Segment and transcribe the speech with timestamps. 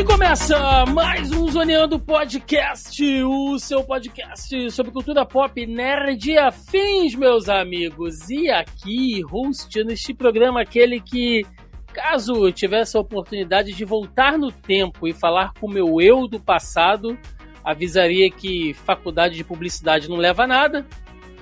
[0.00, 7.14] E começa mais um Zoneando Podcast, o seu podcast sobre cultura pop, nerd e afins,
[7.14, 8.30] meus amigos.
[8.30, 11.44] E aqui, host neste programa, aquele que
[11.92, 16.40] Caso tivesse a oportunidade de voltar no tempo e falar com o meu eu do
[16.40, 17.18] passado,
[17.62, 20.86] avisaria que faculdade de publicidade não leva a nada.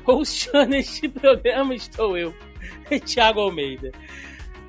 [0.04, 2.34] Hosteando este programa estou eu,
[3.06, 3.92] Thiago Almeida.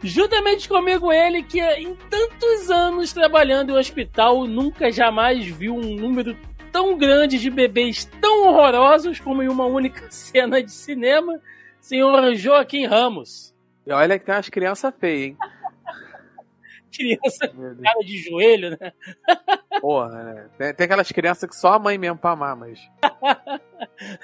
[0.01, 5.95] Juntamente comigo ele que em tantos anos trabalhando em um hospital nunca jamais viu um
[5.95, 6.37] número
[6.71, 11.41] tão grande de bebês tão horrorosos como em uma única cena de cinema,
[11.81, 13.53] senhor Joaquim Ramos.
[13.85, 15.37] E olha que tem umas crianças feias, hein?
[16.95, 18.93] criança cara de joelho, né?
[19.81, 20.49] Porra, né?
[20.57, 22.79] Tem, tem, aquelas crianças que só a mãe mesmo pra amar, mas.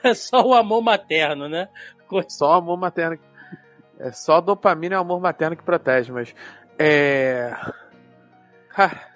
[0.04, 1.70] é só o amor materno, né?
[2.28, 3.20] Só o amor materno.
[4.00, 6.36] É só dopamina e o amor materno que protege, mas.
[6.78, 7.56] É.
[8.70, 9.08] Cara,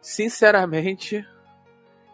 [0.00, 1.26] sinceramente,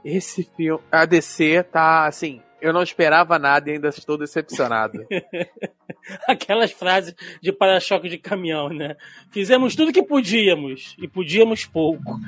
[0.05, 0.83] esse filme.
[0.91, 5.07] A DC tá assim eu não esperava nada e ainda estou decepcionado.
[6.27, 8.97] Aquelas frases de para-choque de caminhão, né?
[9.31, 12.19] Fizemos tudo que podíamos e podíamos pouco.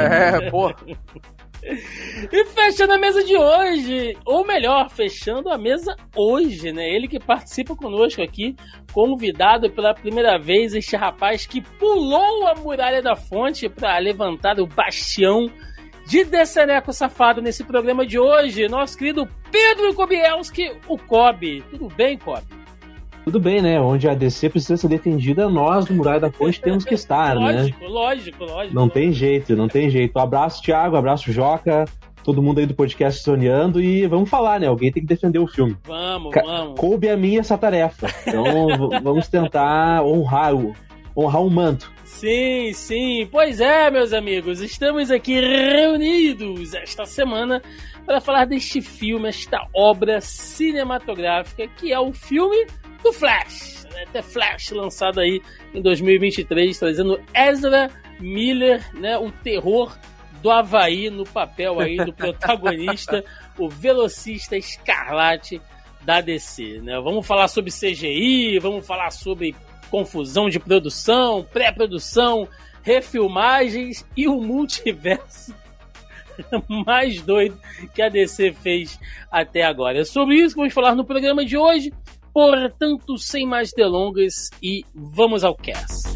[0.00, 0.74] É, pô.
[2.32, 6.88] E fechando a mesa de hoje, ou melhor, fechando a mesa hoje, né?
[6.88, 8.54] Ele que participa conosco aqui,
[8.92, 14.66] convidado pela primeira vez, este rapaz que pulou a muralha da fonte para levantar o
[14.66, 15.50] bastião
[16.06, 21.62] de Decereco Safado nesse programa de hoje, nosso querido Pedro Kobielski, o Kobe.
[21.70, 22.59] Tudo bem, Kobe?
[23.30, 23.80] Tudo bem, né?
[23.80, 27.52] Onde a DC precisa ser defendida, nós do Muralha da Ponte temos que estar, lógico,
[27.52, 27.60] né?
[27.60, 28.74] Lógico, lógico, lógico.
[28.74, 30.18] Não tem jeito, não tem jeito.
[30.18, 31.84] Um abraço, Thiago, um abraço, Joca,
[32.24, 34.66] todo mundo aí do podcast soneando e vamos falar, né?
[34.66, 35.76] Alguém tem que defender o filme.
[35.84, 36.80] Vamos, Ca vamos.
[36.80, 38.08] Coube a mim essa tarefa.
[38.26, 38.44] Então
[39.00, 40.74] vamos tentar honrar o,
[41.16, 41.88] honrar o manto.
[42.02, 43.28] Sim, sim.
[43.30, 47.62] Pois é, meus amigos, estamos aqui reunidos esta semana
[48.04, 52.66] para falar deste filme, esta obra cinematográfica que é o filme
[53.02, 53.86] do Flash.
[53.92, 54.06] Né?
[54.12, 55.42] The Flash, lançado aí
[55.74, 59.18] em 2023, trazendo Ezra Miller, né?
[59.18, 59.96] o terror
[60.42, 63.24] do Havaí no papel aí do protagonista,
[63.58, 65.60] o velocista escarlate
[66.02, 66.80] da DC.
[66.82, 66.98] Né?
[67.00, 69.54] Vamos falar sobre CGI, vamos falar sobre
[69.90, 72.48] confusão de produção, pré-produção,
[72.82, 75.54] refilmagens e o multiverso
[76.86, 77.58] mais doido
[77.94, 78.98] que a DC fez
[79.30, 80.00] até agora.
[80.00, 81.92] É sobre isso que vamos falar no programa de hoje.
[82.32, 86.08] Portanto, sem mais delongas e vamos ao cast.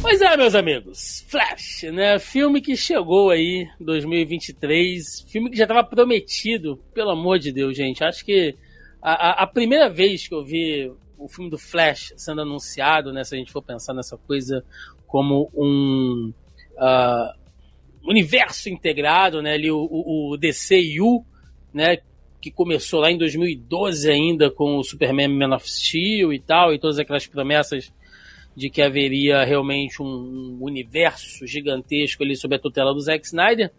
[0.00, 2.18] Pois é, meus amigos, Flash, né?
[2.18, 8.04] Filme que chegou aí 2023, filme que já estava prometido, pelo amor de Deus, gente.
[8.04, 8.54] Acho que
[9.00, 13.34] a, a, primeira vez que eu vi o filme do Flash sendo anunciado, né, se
[13.34, 14.64] a gente for pensar nessa coisa
[15.06, 16.32] como um
[16.74, 17.43] uh,
[18.04, 21.24] universo integrado, né, ali o, o, o DCU,
[21.72, 21.98] né,
[22.40, 26.78] que começou lá em 2012 ainda com o Superman Man of Steel e tal, e
[26.78, 27.92] todas aquelas promessas
[28.56, 33.72] de que haveria realmente um universo gigantesco ali sob a tutela do Zack Snyder.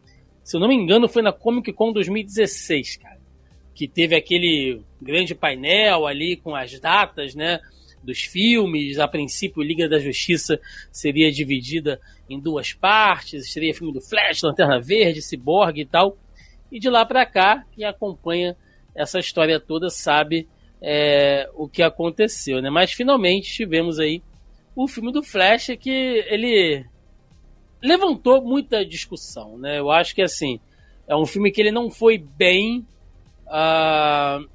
[0.43, 3.15] Se eu não me engano, foi na Comic Con 2016, cara
[3.75, 7.59] que teve aquele grande painel ali com as datas, né?
[8.05, 10.59] Dos filmes, a princípio Liga da Justiça
[10.91, 11.99] seria dividida
[12.29, 16.17] em duas partes, seria filme do Flash, Lanterna Verde, Cyborg e tal.
[16.71, 18.55] E de lá para cá, quem acompanha
[18.95, 20.47] essa história toda sabe
[20.81, 22.69] é, o que aconteceu, né?
[22.69, 24.21] Mas finalmente tivemos aí
[24.75, 26.85] o filme do Flash que ele
[27.81, 29.79] levantou muita discussão, né?
[29.79, 30.59] Eu acho que assim
[31.07, 32.85] é um filme que ele não foi bem
[33.45, 34.49] Uh,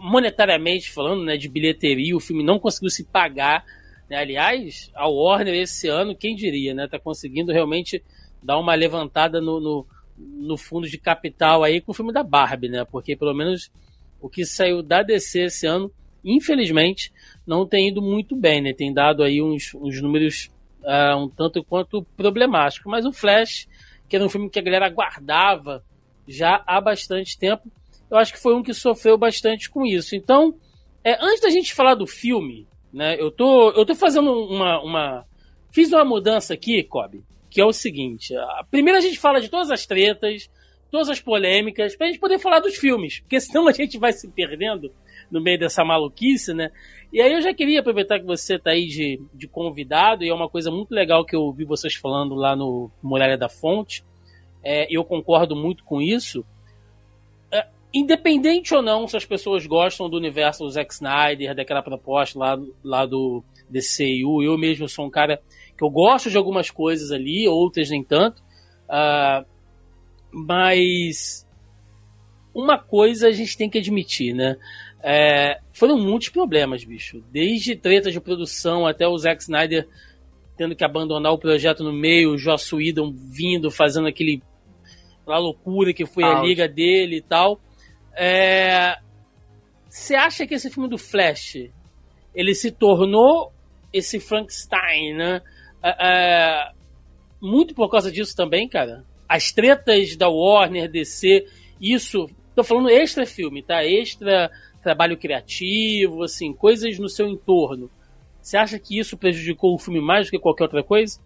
[0.00, 3.64] monetariamente falando, né, de bilheteria, o filme não conseguiu se pagar.
[4.08, 4.16] Né?
[4.16, 8.02] Aliás, a Warner esse ano, quem diria, né, tá conseguindo realmente
[8.42, 9.86] dar uma levantada no, no,
[10.16, 12.84] no, fundo de capital aí com o filme da Barbie, né?
[12.84, 13.70] Porque pelo menos
[14.18, 15.92] o que saiu da DC esse ano,
[16.24, 17.12] infelizmente,
[17.46, 18.72] não tem ido muito bem, né?
[18.72, 20.50] Tem dado aí uns, uns números
[20.82, 22.90] uh, um tanto quanto problemáticos.
[22.90, 23.68] Mas o Flash,
[24.08, 25.84] que era um filme que a galera aguardava
[26.26, 27.70] já há bastante tempo.
[28.10, 30.16] Eu acho que foi um que sofreu bastante com isso.
[30.16, 30.54] Então,
[31.04, 35.24] é, antes da gente falar do filme, né, eu tô, eu tô fazendo uma, uma.
[35.70, 39.48] Fiz uma mudança aqui, Kobe, que é o seguinte: a, primeiro a gente fala de
[39.48, 40.50] todas as tretas,
[40.90, 44.28] todas as polêmicas, pra gente poder falar dos filmes, porque senão a gente vai se
[44.28, 44.92] perdendo
[45.30, 46.70] no meio dessa maluquice, né?
[47.12, 50.34] E aí eu já queria aproveitar que você tá aí de, de convidado, e é
[50.34, 54.04] uma coisa muito legal que eu vi vocês falando lá no Muralha da Fonte,
[54.62, 56.44] é, eu concordo muito com isso.
[57.92, 62.58] Independente ou não se as pessoas gostam do universo do Zack Snyder, daquela proposta lá,
[62.84, 65.40] lá do DCU, eu mesmo sou um cara
[65.76, 68.42] que eu gosto de algumas coisas ali, outras nem tanto.
[68.88, 69.44] Uh,
[70.30, 71.46] mas
[72.54, 74.56] uma coisa a gente tem que admitir, né?
[75.02, 77.24] É, foram muitos problemas, bicho.
[77.32, 79.88] Desde treta de produção até o Zack Snyder
[80.60, 84.42] tendo que abandonar o projeto no meio, o Joss Whedon vindo, fazendo aquele
[85.22, 87.58] aquela loucura que foi a liga dele e tal.
[89.88, 91.70] Você é, acha que esse filme do Flash
[92.34, 93.50] ele se tornou
[93.90, 95.40] esse Frankenstein, né?
[95.82, 96.72] É, é,
[97.40, 99.04] muito por causa disso também, cara.
[99.26, 101.46] As tretas da Warner, DC,
[101.80, 102.26] isso.
[102.54, 103.82] Tô falando extra filme, tá?
[103.82, 104.50] Extra
[104.82, 107.90] trabalho criativo, assim, coisas no seu entorno.
[108.42, 111.18] Você acha que isso prejudicou o filme mais do que qualquer outra coisa?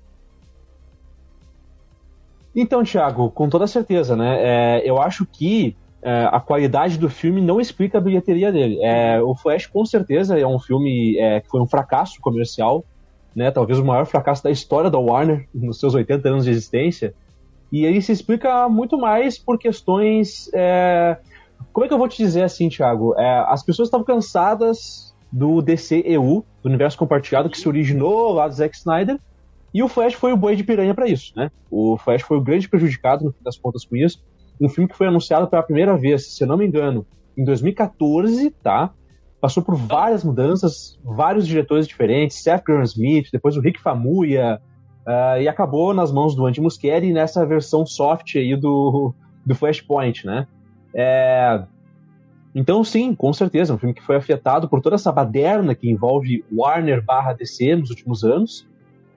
[2.54, 4.36] Então, Thiago, com toda certeza, né?
[4.78, 8.78] É, eu acho que é, a qualidade do filme não explica a bilheteria dele.
[8.82, 12.84] É, o Flash, com certeza, é um filme é, que foi um fracasso comercial,
[13.34, 13.50] né?
[13.50, 17.14] Talvez o maior fracasso da história da Warner nos seus 80 anos de existência.
[17.72, 21.16] E ele se explica muito mais por questões é,
[21.72, 23.14] como é que eu vou te dizer assim, Thiago?
[23.18, 28.54] É, as pessoas estavam cansadas do DCEU, do universo compartilhado, que se originou lá do
[28.54, 29.18] Zack Snyder,
[29.72, 31.50] e o Flash foi o boi de piranha para isso, né?
[31.68, 34.22] O Flash foi o grande prejudicado, no fim das contas, com isso.
[34.60, 37.06] Um filme que foi anunciado pela primeira vez, se eu não me engano,
[37.36, 38.90] em 2014, tá?
[39.40, 44.60] Passou por várias mudanças, vários diretores diferentes, Seth Graham Smith, depois o Rick Famuyiwa,
[45.06, 49.12] uh, e acabou nas mãos do Andy Muschietti nessa versão soft aí do,
[49.44, 50.46] do Flashpoint, né?
[50.94, 51.62] É...
[52.54, 55.90] Então, sim, com certeza, é um filme que foi afetado por toda essa baderna que
[55.90, 58.66] envolve Warner barra DC nos últimos anos.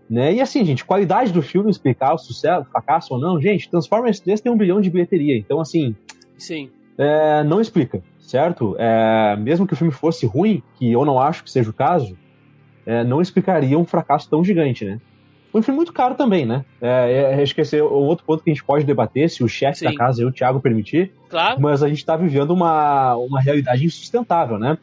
[0.10, 0.36] Né?
[0.36, 4.40] E assim, gente, qualidade do filme explicar o sucesso, fracasso ou não, gente, Transformers 3
[4.40, 5.96] tem um bilhão de bilheteria, então assim.
[6.38, 6.70] Sim.
[6.98, 8.76] É, não explica, certo?
[8.80, 12.18] É, mesmo que o filme fosse ruim, que eu não acho que seja o caso,
[12.86, 15.00] é, não explicaria um fracasso tão gigante, né?
[15.52, 16.64] Foi um filme muito caro também, né?
[16.82, 19.94] É, é, esquecer o outro ponto que a gente pode debater, se o chefe da
[19.94, 21.12] casa e o Thiago permitir.
[21.30, 21.60] Claro.
[21.62, 24.78] Mas a gente está vivendo uma, uma realidade insustentável, né?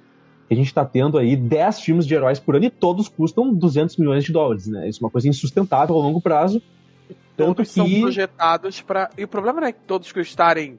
[0.51, 3.97] A gente está tendo aí 10 filmes de heróis por ano e todos custam 200
[3.97, 4.89] milhões de dólares, né?
[4.89, 6.63] Isso é uma coisa insustentável a longo prazo.
[7.37, 7.69] Tanto que...
[7.69, 9.11] são projetados para.
[9.17, 10.79] E o problema não é que todos custarem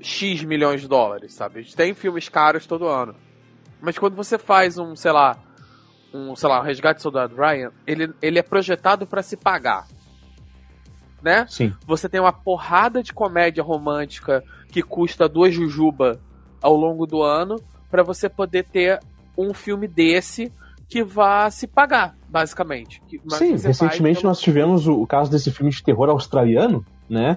[0.00, 1.60] X milhões de dólares, sabe?
[1.60, 3.14] A gente tem filmes caros todo ano.
[3.80, 5.38] Mas quando você faz um, sei lá,
[6.12, 9.86] um, sei lá, um Resgate Soldado Ryan, ele, ele é projetado para se pagar.
[11.22, 11.46] Né?
[11.48, 11.72] Sim.
[11.86, 16.20] Você tem uma porrada de comédia romântica que custa duas jujuba
[16.60, 17.56] ao longo do ano
[17.90, 19.00] para você poder ter
[19.36, 20.52] um filme desse
[20.88, 23.02] que vá se pagar, basicamente.
[23.30, 27.36] Sim, recentemente nós tivemos o, o, caso desse filme de terror australiano, né?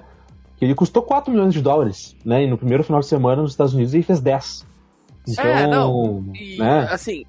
[0.57, 2.44] Que ele custou 4 milhões de dólares, né?
[2.44, 4.65] E no primeiro final de semana nos Estados Unidos ele fez 10.
[5.27, 6.31] Então, é, não.
[6.33, 6.88] E, né?
[6.89, 7.25] assim,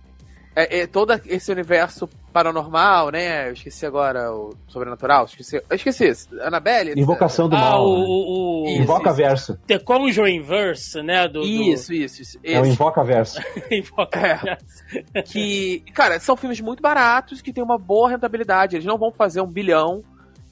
[0.55, 3.49] é, é, todo esse universo paranormal, né?
[3.49, 5.27] Eu esqueci agora o sobrenatural.
[5.27, 6.29] Esqueci, eu esqueci.
[6.41, 7.01] Annabelle.
[7.01, 7.85] Invocação do ah, mal.
[7.85, 8.69] O, o, o...
[8.71, 9.57] Invoca verso.
[9.67, 11.29] The Conjuring Verse, né?
[11.29, 11.95] Do, isso, do...
[11.95, 12.39] isso, isso.
[12.43, 13.41] É o Invoca verso.
[13.71, 14.19] Invoca
[15.15, 15.23] é.
[15.23, 18.77] que, cara, são filmes muito baratos que tem uma boa rentabilidade.
[18.77, 20.03] Eles não vão fazer um bilhão,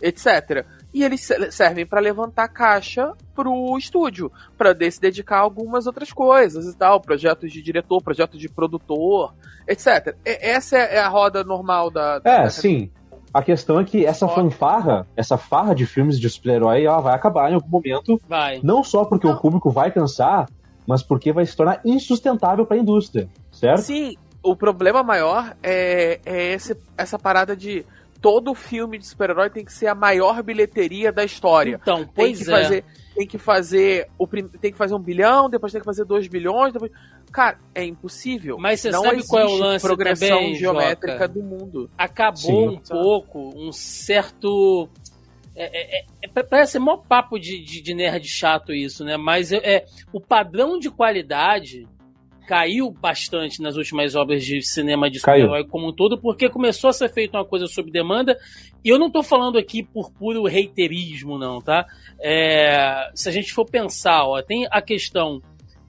[0.01, 6.13] etc e eles servem para levantar caixa pro estúdio, para se dedicar a algumas outras
[6.13, 9.35] coisas e tal, projetos de diretor, projetos de produtor,
[9.67, 10.17] etc.
[10.25, 12.19] essa é a roda normal da.
[12.19, 12.51] da é, da...
[12.51, 12.91] sim.
[13.33, 17.49] A questão é que essa fanfarra, essa farra de filmes de super-herói, ela vai acabar
[17.49, 18.21] em algum momento.
[18.29, 18.59] Vai.
[18.61, 19.35] Não só porque não.
[19.35, 20.49] o público vai cansar,
[20.85, 23.83] mas porque vai se tornar insustentável para a indústria, certo?
[23.83, 24.17] Sim.
[24.43, 27.85] O problema maior é, é esse, essa parada de
[28.21, 31.79] todo filme de super-herói tem que ser a maior bilheteria da história.
[31.81, 32.63] Então, pois tem que é.
[32.63, 32.85] Fazer,
[33.15, 36.73] tem que fazer o tem que fazer um bilhão, depois tem que fazer dois bilhões,
[36.73, 36.93] depois...
[37.33, 38.59] Cara, é impossível.
[38.59, 41.29] Mas você Não sabe qual é o lance progressão também, geométrica Joca?
[41.29, 41.91] do mundo.
[41.97, 42.69] Acabou Sim.
[42.69, 44.89] um pouco um certo
[45.55, 49.17] é, é, é, parece mó papo de, de, de, nerd chato isso, né?
[49.17, 51.87] Mas é, é o padrão de qualidade
[52.51, 56.93] caiu bastante nas últimas obras de cinema de super-herói como um todo, porque começou a
[56.93, 58.37] ser feita uma coisa sob demanda.
[58.85, 61.87] E eu não estou falando aqui por puro reiterismo, não, tá?
[62.19, 65.41] É, se a gente for pensar, ó, tem a questão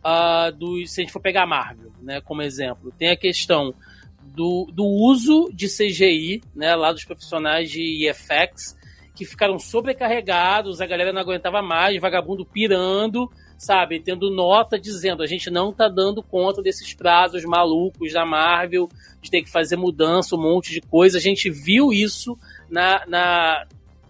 [0.06, 0.86] uh, do.
[0.86, 3.74] Se a gente for pegar a Marvel, né, como exemplo, tem a questão
[4.22, 8.78] do, do uso de CGI, né, lá dos profissionais de EFX,
[9.16, 14.00] que ficaram sobrecarregados, a galera não aguentava mais, vagabundo pirando, sabe?
[14.00, 18.90] Tendo nota dizendo: a gente não tá dando conta desses prazos malucos da Marvel,
[19.22, 21.20] de ter que fazer mudança, um monte de coisa.
[21.20, 22.36] A gente viu isso
[22.68, 23.68] na, na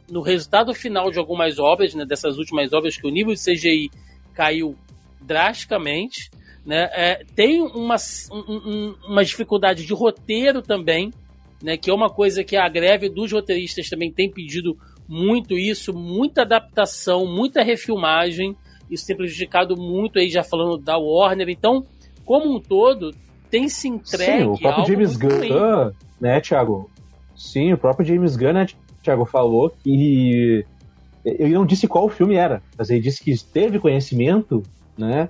[0.10, 3.92] no resultado final de algumas obras, né, dessas últimas obras, que o nível de CGI
[4.34, 4.76] caiu
[5.20, 6.32] drasticamente.
[6.66, 6.90] Né?
[6.94, 7.96] É, tem uma,
[8.32, 11.12] um, uma dificuldade de roteiro também,
[11.62, 14.78] né, que é uma coisa que a greve dos roteiristas também tem pedido
[15.08, 18.56] muito isso, muita adaptação, muita refilmagem.
[18.92, 21.48] Isso tem prejudicado muito aí, já falando da Warner.
[21.48, 21.86] Então,
[22.26, 23.16] como um todo,
[23.50, 24.44] tem se entregue.
[24.44, 26.90] Sim, o próprio James Gunn, né, Thiago?
[27.36, 28.68] Sim, o próprio James Gunn, né,
[29.02, 30.66] Thiago, falou que.
[31.24, 34.64] Ele não disse qual filme era, mas ele disse que teve conhecimento,
[34.98, 35.30] né,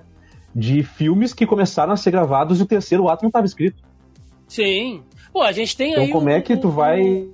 [0.54, 3.82] de filmes que começaram a ser gravados e o terceiro ato não estava escrito.
[4.48, 5.02] Sim.
[5.32, 6.08] Pô, a gente tem então, aí.
[6.08, 7.28] Então, como é que tu vai.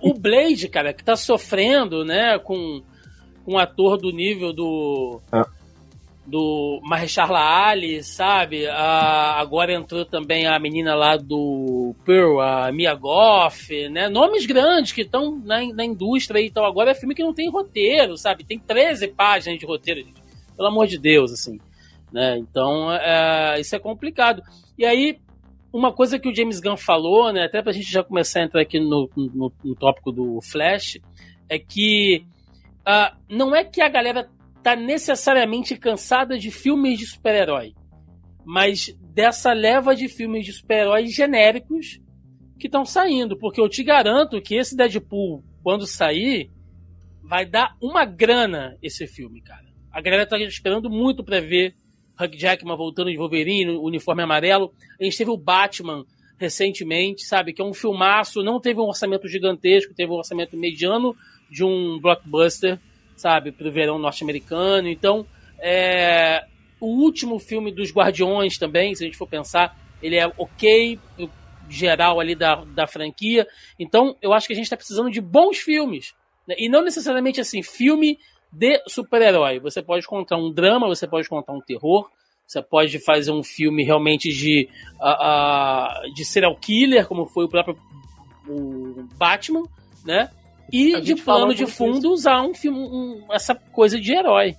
[0.00, 2.80] O Blade, cara, que tá sofrendo, né, com,
[3.44, 5.20] com um ator do nível do.
[5.30, 5.46] Ah
[6.28, 8.66] do Mahershala Ali, sabe?
[8.66, 14.08] A, agora entrou também a menina lá do Pearl, a Mia Goff, né?
[14.10, 18.16] Nomes grandes que estão na, na indústria então agora é filme que não tem roteiro,
[18.16, 18.44] sabe?
[18.44, 20.22] Tem 13 páginas de roteiro, gente.
[20.54, 21.58] Pelo amor de Deus, assim.
[22.12, 22.36] Né?
[22.38, 24.42] Então, é, isso é complicado.
[24.76, 25.18] E aí,
[25.72, 27.44] uma coisa que o James Gunn falou, né?
[27.44, 30.98] Até pra gente já começar a entrar aqui no, no, no tópico do Flash,
[31.48, 32.24] é que
[32.80, 34.28] uh, não é que a galera
[34.68, 37.72] tá necessariamente cansada de filmes de super-herói,
[38.44, 41.98] mas dessa leva de filmes de super-heróis genéricos
[42.58, 46.50] que estão saindo, porque eu te garanto que esse Deadpool, quando sair,
[47.22, 49.64] vai dar uma grana esse filme, cara.
[49.90, 51.74] A galera tá esperando muito para ver
[52.20, 54.74] Hugh Jackman voltando de Wolverine, uniforme amarelo.
[55.00, 56.04] A gente teve o Batman
[56.38, 57.54] recentemente, sabe?
[57.54, 61.16] Que é um filmaço, não teve um orçamento gigantesco, teve um orçamento mediano
[61.50, 62.78] de um blockbuster,
[63.18, 64.88] sabe, pro verão norte-americano.
[64.88, 65.26] Então,
[65.60, 66.44] é,
[66.80, 71.30] o último filme dos Guardiões também, se a gente for pensar, ele é ok pro
[71.68, 73.46] geral ali da, da franquia.
[73.78, 76.14] Então, eu acho que a gente está precisando de bons filmes.
[76.46, 76.54] Né?
[76.58, 78.18] E não necessariamente assim, filme
[78.50, 79.58] de super-herói.
[79.60, 82.08] Você pode contar um drama, você pode contar um terror,
[82.46, 87.48] você pode fazer um filme realmente de, uh, uh, de serial killer, como foi o
[87.48, 87.76] próprio
[88.48, 89.64] o Batman,
[90.04, 90.30] né?
[90.72, 94.56] E de plano de fundo usar um filme, um, essa coisa de herói.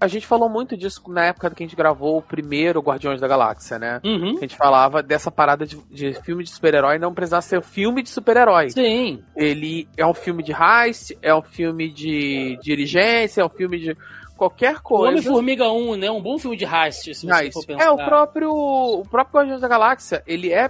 [0.00, 3.28] A gente falou muito disso na época que a gente gravou o primeiro Guardiões da
[3.28, 4.00] Galáxia, né?
[4.04, 4.36] Uhum.
[4.36, 8.10] A gente falava dessa parada de, de filme de super-herói não precisar ser filme de
[8.10, 8.70] super-herói.
[8.70, 9.22] Sim.
[9.34, 13.96] Ele é um filme de heist, é um filme de dirigência, é um filme de
[14.36, 15.12] qualquer coisa.
[15.12, 16.10] Homem-Formiga 1, né?
[16.10, 17.84] Um bom filme de heist, se você for pensar.
[17.84, 20.68] É, o próprio, o próprio Guardiões da Galáxia, ele é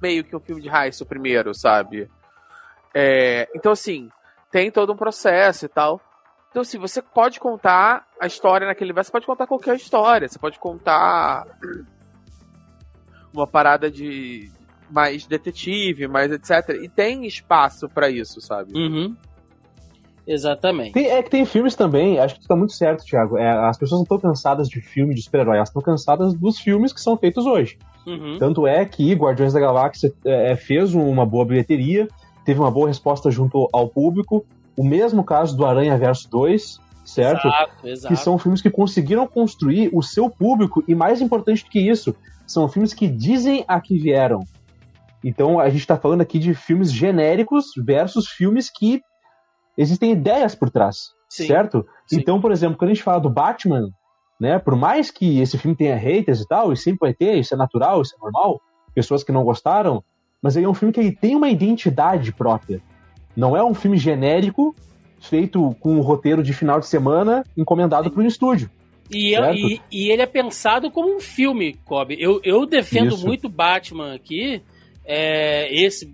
[0.00, 2.08] meio que um filme de heist o primeiro, sabe?
[2.94, 4.10] É, então, assim,
[4.50, 6.00] tem todo um processo e tal.
[6.50, 10.28] Então, assim, você pode contar a história naquele universo, você pode contar qualquer história.
[10.28, 11.46] Você pode contar
[13.32, 14.50] uma parada de
[14.90, 16.70] mais detetive, mais etc.
[16.82, 18.72] E tem espaço para isso, sabe?
[18.74, 19.16] Uhum.
[20.26, 20.92] Exatamente.
[20.92, 23.38] Tem, é que tem filmes também, acho que tu tá muito certo, Thiago.
[23.38, 26.92] É, as pessoas não estão cansadas de filme de super-herói, elas estão cansadas dos filmes
[26.92, 27.78] que são feitos hoje.
[28.06, 28.38] Uhum.
[28.38, 32.08] Tanto é que Guardiões da Galáxia é, fez uma boa bilheteria,
[32.44, 34.44] teve uma boa resposta junto ao público.
[34.76, 37.48] O mesmo caso do Aranha Verso 2, certo?
[37.48, 38.14] Exato, exato.
[38.14, 42.14] Que são filmes que conseguiram construir o seu público e mais importante do que isso,
[42.46, 44.40] são filmes que dizem a que vieram.
[45.22, 49.02] Então a gente está falando aqui de filmes genéricos versus filmes que
[49.76, 51.46] existem ideias por trás, Sim.
[51.46, 51.86] certo?
[52.06, 52.18] Sim.
[52.18, 53.90] Então, por exemplo, quando a gente fala do Batman,
[54.40, 57.54] né, por mais que esse filme tenha haters e tal, e sempre vai ter, isso
[57.54, 58.60] é natural, isso é normal,
[58.94, 60.02] pessoas que não gostaram,
[60.42, 62.80] mas ele é um filme que ele tem uma identidade própria.
[63.36, 64.74] Não é um filme genérico
[65.20, 68.70] feito com um roteiro de final de semana encomendado para um estúdio.
[69.10, 72.16] E, é, e, e, ele é pensado como um filme, Kobe.
[72.18, 73.26] Eu, eu defendo Isso.
[73.26, 74.62] muito Batman aqui,
[75.04, 76.12] é, esse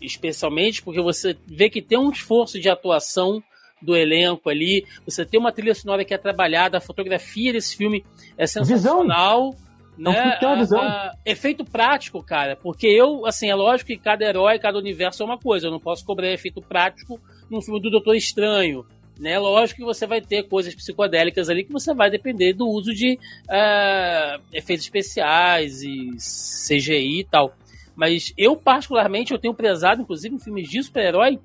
[0.00, 3.40] especialmente porque você vê que tem um esforço de atuação
[3.80, 8.04] do elenco ali, você tem uma trilha sonora que é trabalhada, a fotografia desse filme
[8.36, 9.52] é sensacional.
[9.52, 9.56] Visão
[9.96, 10.36] né?
[10.38, 10.80] Tem uma visão.
[10.80, 12.56] A, a, efeito prático, cara.
[12.56, 15.66] Porque eu, assim, é lógico que cada herói, cada universo é uma coisa.
[15.66, 17.20] Eu não posso cobrar efeito prático
[17.50, 18.84] num filme do Doutor Estranho.
[19.20, 19.38] Né?
[19.38, 23.18] Lógico que você vai ter coisas psicodélicas ali que você vai depender do uso de
[23.44, 27.52] uh, efeitos especiais e CGI e tal.
[27.94, 31.38] Mas eu, particularmente, eu tenho prezado, inclusive, em filmes de super-herói,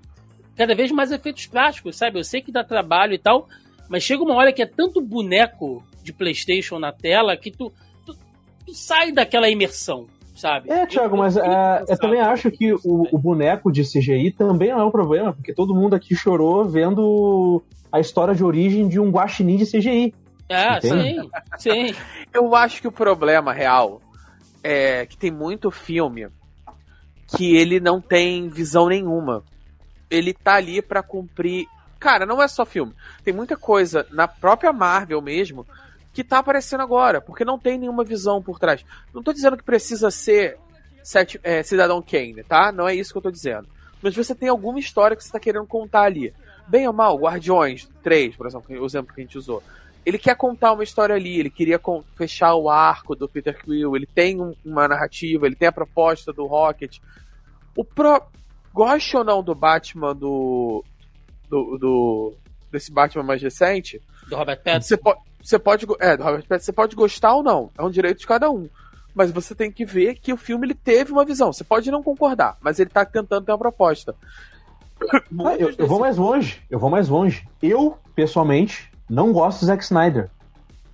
[0.56, 2.18] cada vez mais efeitos práticos, sabe?
[2.18, 3.48] Eu sei que dá trabalho e tal,
[3.90, 7.72] mas chega uma hora que é tanto boneco de PlayStation na tela que tu
[8.68, 10.06] tu sai daquela imersão,
[10.36, 10.70] sabe?
[10.70, 14.32] É, Thiago, Eu- mas eu- é, eu também acho que o, o boneco de CGI
[14.32, 18.88] também não é um problema, porque todo mundo aqui chorou vendo a história de origem
[18.88, 20.14] de um guaxinim de CGI.
[20.50, 21.22] Ah, Entende?
[21.22, 21.96] sim, sim.
[22.34, 24.02] Eu acho que o problema real
[24.64, 26.28] é que tem muito filme
[27.36, 29.44] que ele não tem visão nenhuma.
[30.10, 31.66] Ele tá ali pra cumprir.
[32.00, 32.94] Cara, não é só filme.
[33.24, 35.66] Tem muita coisa na própria Marvel mesmo
[36.18, 38.84] que tá aparecendo agora, porque não tem nenhuma visão por trás.
[39.14, 40.58] Não tô dizendo que precisa ser
[41.04, 42.72] sete- é, Cidadão Kane, tá?
[42.72, 43.68] Não é isso que eu tô dizendo.
[44.02, 46.34] Mas você tem alguma história que você tá querendo contar ali.
[46.68, 49.62] Bem ou mal, Guardiões 3, por exemplo, o exemplo que a gente usou
[50.06, 51.78] ele quer contar uma história ali, ele queria
[52.16, 56.32] fechar o arco do Peter Quill, ele tem um- uma narrativa, ele tem a proposta
[56.32, 57.00] do Rocket.
[57.76, 58.24] O pro...
[58.74, 60.82] Goste ou não do Batman do.
[61.50, 62.34] do, do-
[62.72, 64.88] desse Batman mais recente, Do Robert Pattinson.
[64.88, 65.20] você pode.
[65.48, 65.88] Você pode.
[66.02, 67.70] É, do Robert Pattinson, você pode gostar ou não.
[67.78, 68.68] É um direito de cada um.
[69.16, 71.54] Mas você tem que ver que o filme ele teve uma visão.
[71.54, 74.14] Você pode não concordar, mas ele tá tentando ter uma proposta.
[75.46, 77.48] Ah, eu, eu vou mais longe, eu vou mais longe.
[77.62, 80.30] Eu, pessoalmente, não gosto do Zack Snyder.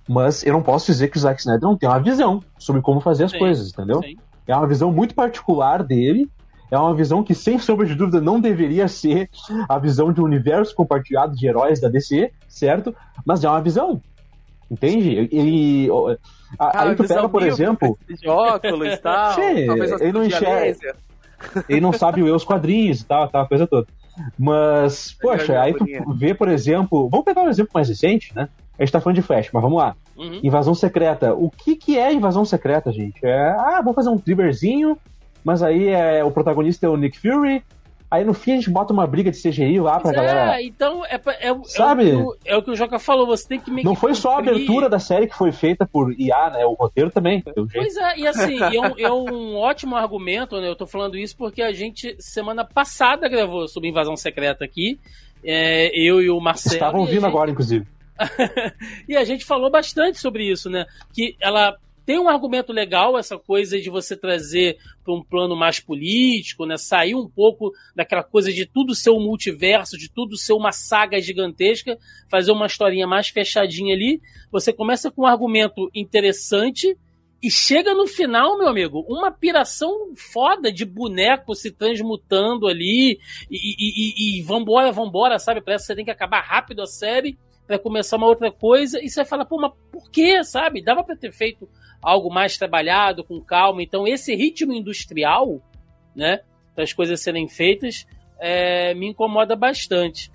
[0.06, 3.00] Mas eu não posso dizer que o Zack Snyder não tem uma visão sobre como
[3.00, 4.02] fazer as Sim, coisas, entendeu?
[4.02, 4.16] Sim.
[4.46, 6.30] É uma visão muito particular dele.
[6.70, 9.30] É uma visão que, sem sombra de dúvida, não deveria ser
[9.68, 12.94] a visão de um universo compartilhado de heróis da DC, certo?
[13.24, 14.00] Mas é uma visão.
[14.74, 15.28] Entende?
[16.58, 19.32] Ah, aí tu pega, por exemplo, De óculos e tal.
[19.34, 19.42] Sim,
[20.00, 20.94] ele não enxerga-
[21.68, 23.86] ele não sabe ler os quadrinhos e tal, aquela coisa toda.
[24.38, 27.08] Mas, poxa, aí tu vê, por exemplo.
[27.08, 28.48] Vamos pegar um exemplo mais recente, né?
[28.78, 29.94] A gente tá falando de Flash, mas vamos lá.
[30.16, 30.40] Uhum.
[30.42, 31.34] Invasão secreta.
[31.34, 33.18] O que, que é invasão secreta, gente?
[33.24, 34.96] É, ah, vou fazer um triberzinho,
[35.44, 37.62] mas aí é, o protagonista é o Nick Fury.
[38.14, 40.60] Aí no fim a gente bota uma briga de CGI lá pra Pois galera.
[40.60, 42.10] É, então é, é, o- Sabe?
[42.10, 43.94] É o, que o- é o que o Joca falou, você tem que meio Não
[43.94, 46.64] que foi só a cumprir- abertura da série que foi feita por IA, né?
[46.66, 47.42] O roteiro também.
[47.42, 50.68] Pois é, e assim, é um, é um ótimo argumento, né?
[50.68, 54.98] Eu tô falando isso porque a gente, semana passada, gravou sobre invasão secreta aqui.
[55.44, 56.74] É, eu e o Marcelo.
[56.76, 57.86] Estavam a ouvindo gente- agora, inclusive.
[59.08, 60.86] E a gente falou bastante sobre isso, né?
[61.12, 65.80] Que ela tem um argumento legal, essa coisa de você trazer para um plano mais
[65.80, 66.76] político, né?
[66.76, 71.20] Sair um pouco daquela coisa de tudo ser um multiverso, de tudo ser uma saga
[71.20, 71.98] gigantesca,
[72.30, 74.20] fazer uma historinha mais fechadinha ali.
[74.50, 76.96] Você começa com um argumento interessante
[77.42, 83.18] e chega no final, meu amigo, uma piração foda de boneco se transmutando ali
[83.50, 85.60] e, e, e, e vambora, vambora, sabe?
[85.60, 89.08] Parece que você tem que acabar rápido a série para começar uma outra coisa e
[89.08, 90.82] você fala, pô, mas por quê, sabe?
[90.82, 91.68] Dava para ter feito
[92.02, 93.82] algo mais trabalhado, com calma.
[93.82, 95.62] Então, esse ritmo industrial,
[96.14, 96.40] né,
[96.74, 98.06] para as coisas serem feitas,
[98.38, 100.30] é, me incomoda bastante.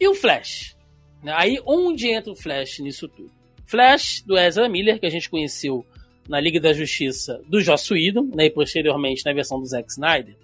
[0.00, 0.76] E o Flash?
[1.22, 1.32] Né?
[1.36, 3.30] Aí, onde entra o Flash nisso tudo?
[3.66, 5.84] Flash, do Ezra Miller, que a gente conheceu
[6.28, 10.36] na Liga da Justiça do Joss Whedon, né, e posteriormente na versão do Zack Snyder.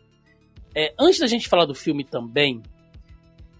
[0.74, 2.62] É, antes da gente falar do filme também,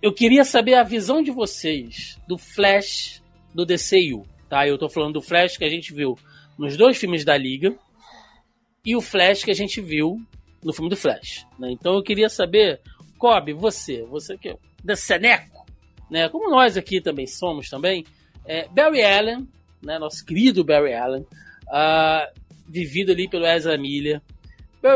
[0.01, 3.23] eu queria saber a visão de vocês do Flash
[3.55, 4.67] do DCU, tá?
[4.67, 6.17] Eu tô falando do Flash que a gente viu
[6.57, 7.75] nos dois filmes da Liga
[8.85, 10.21] e o Flash que a gente viu
[10.63, 11.71] no filme do Flash, né?
[11.71, 12.81] Então eu queria saber,
[13.19, 15.67] Kobe, você, você que é da Seneco,
[16.11, 16.29] né?
[16.29, 18.05] Como nós aqui também somos também,
[18.45, 19.49] é, Barry Allen,
[19.83, 19.99] né?
[19.99, 24.23] Nosso querido Barry Allen, uh, vivido ali pelo Ezra Miller,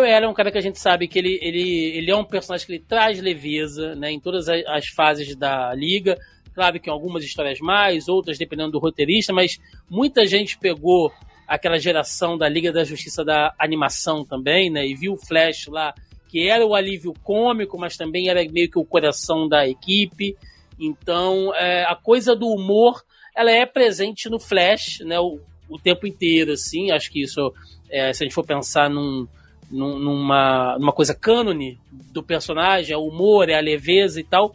[0.00, 2.24] Barry Allen é um cara que a gente sabe que ele, ele, ele é um
[2.24, 6.18] personagem que ele traz leveza né, em todas as, as fases da liga.
[6.54, 11.12] Claro que algumas histórias mais, outras dependendo do roteirista, mas muita gente pegou
[11.46, 14.86] aquela geração da Liga da Justiça da animação também, né?
[14.86, 15.94] E viu o Flash lá,
[16.28, 20.36] que era o alívio cômico, mas também era meio que o coração da equipe.
[20.78, 23.02] Então, é, a coisa do humor,
[23.36, 25.20] ela é presente no Flash, né?
[25.20, 26.90] O, o tempo inteiro, assim.
[26.90, 27.52] Acho que isso,
[27.90, 29.26] é, se a gente for pensar num,
[29.72, 34.54] numa, numa coisa cânone do personagem, é o humor, é a leveza e tal.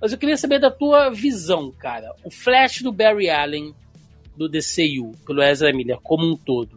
[0.00, 2.14] Mas eu queria saber da tua visão, cara.
[2.24, 3.74] O Flash do Barry Allen
[4.36, 6.76] do DCU, pelo Ezra Miller, como um todo,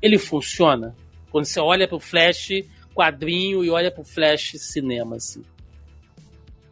[0.00, 0.94] ele funciona?
[1.30, 2.62] Quando você olha pro Flash
[2.94, 5.42] quadrinho e olha pro Flash cinema, assim.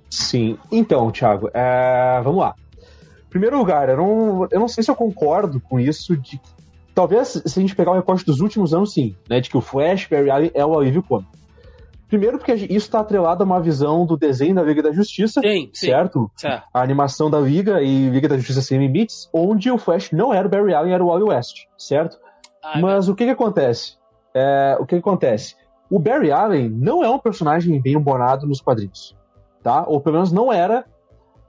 [0.09, 0.57] Sim.
[0.71, 2.21] Então, Thiago, é...
[2.23, 2.55] vamos lá.
[3.27, 6.41] Em primeiro lugar, eu não, eu não sei se eu concordo com isso de
[6.95, 9.41] Talvez, se a gente pegar o recorte dos últimos anos, sim, né?
[9.41, 11.33] De que o Flash, Barry Allen é o alívio cômico.
[12.09, 15.71] Primeiro porque isso está atrelado a uma visão do desenho da Liga da Justiça, sim,
[15.73, 15.87] sim.
[15.89, 16.31] certo?
[16.37, 16.65] certo?
[16.73, 20.47] A animação da Liga e Liga da Justiça Sem Limites, onde o Flash não era
[20.47, 22.17] o Barry Allen, era o Wally West, certo?
[22.63, 23.97] Ai, Mas o que que acontece?
[24.33, 25.57] É, o que que acontece?
[25.91, 29.17] O Barry Allen não é um personagem bem humorado nos quadrinhos,
[29.63, 29.85] tá?
[29.87, 30.85] Ou pelo menos não era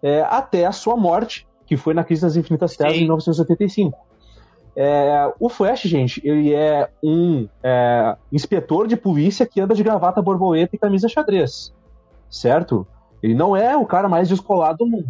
[0.02, 4.05] é, até a sua morte, que foi na Crise das Infinitas Terras em 1985.
[4.76, 10.22] É, o Flash, gente, ele é um é, inspetor de polícia que anda de gravata
[10.22, 11.74] borboleta e camisa xadrez,
[12.30, 12.86] certo?
[13.24, 15.10] Ele não é o cara mais descolado do mundo.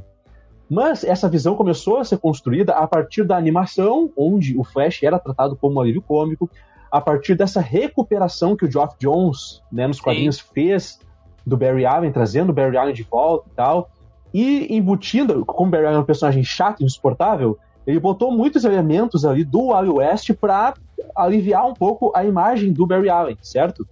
[0.69, 5.19] Mas essa visão começou a ser construída a partir da animação, onde o Flash era
[5.19, 6.49] tratado como um alívio cômico,
[6.91, 10.43] a partir dessa recuperação que o Geoff Jones, né, nos quadrinhos, Sim.
[10.54, 10.99] fez
[11.45, 13.89] do Barry Allen, trazendo o Barry Allen de volta e tal,
[14.34, 18.65] e embutindo, como o Barry Allen é um personagem chato e insuportável, ele botou muitos
[18.65, 20.74] elementos ali do Wally West para
[21.15, 23.88] aliviar um pouco a imagem do Barry Allen, certo?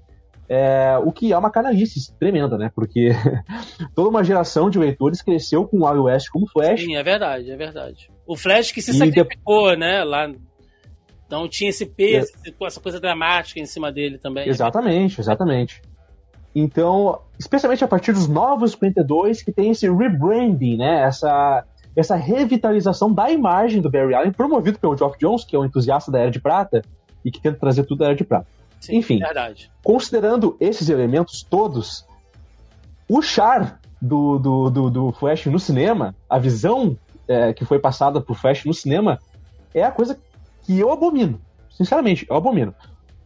[0.50, 2.72] É, o que é uma canalice tremenda, né?
[2.76, 3.12] Porque
[3.96, 6.82] toda uma geração de leitores cresceu com o Wally West como Flash.
[6.82, 8.10] Sim, é verdade, é verdade.
[8.28, 9.78] O Flash que se e sacrificou, de...
[9.78, 10.04] né?
[10.04, 10.30] Lá.
[11.26, 12.66] Então tinha esse peso, é.
[12.66, 14.48] essa coisa dramática em cima dele também.
[14.48, 15.82] Exatamente, exatamente.
[16.56, 21.04] Então, especialmente a partir dos novos 52, que tem esse rebranding, né?
[21.04, 25.66] Essa, essa revitalização da imagem do Barry Allen, promovido pelo Geoff Jones, que é um
[25.66, 26.82] entusiasta da Era de Prata,
[27.24, 28.48] e que tenta trazer tudo da Era de Prata.
[28.80, 29.72] Sim, Enfim, verdade.
[29.84, 32.06] considerando esses elementos todos,
[33.08, 38.20] o char do, do, do, do Flash no cinema, a visão é, que foi passada
[38.20, 39.20] pro Flash no cinema,
[39.74, 40.20] é a coisa
[40.64, 41.40] que eu abomino.
[41.70, 42.74] Sinceramente, eu abomino.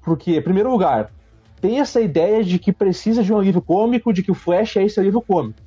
[0.04, 1.12] Porque, em primeiro lugar,
[1.60, 4.84] tem essa ideia de que precisa de um alívio cômico, de que o Flash é
[4.84, 5.60] esse alívio cômico.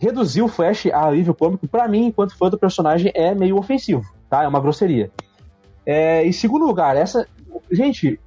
[0.00, 4.04] Reduzir o Flash a alívio cômico, para mim, enquanto fã do personagem, é meio ofensivo,
[4.30, 4.44] tá?
[4.44, 5.10] É uma grosseria.
[5.84, 7.26] É, em segundo lugar, essa.
[7.70, 8.20] Gente,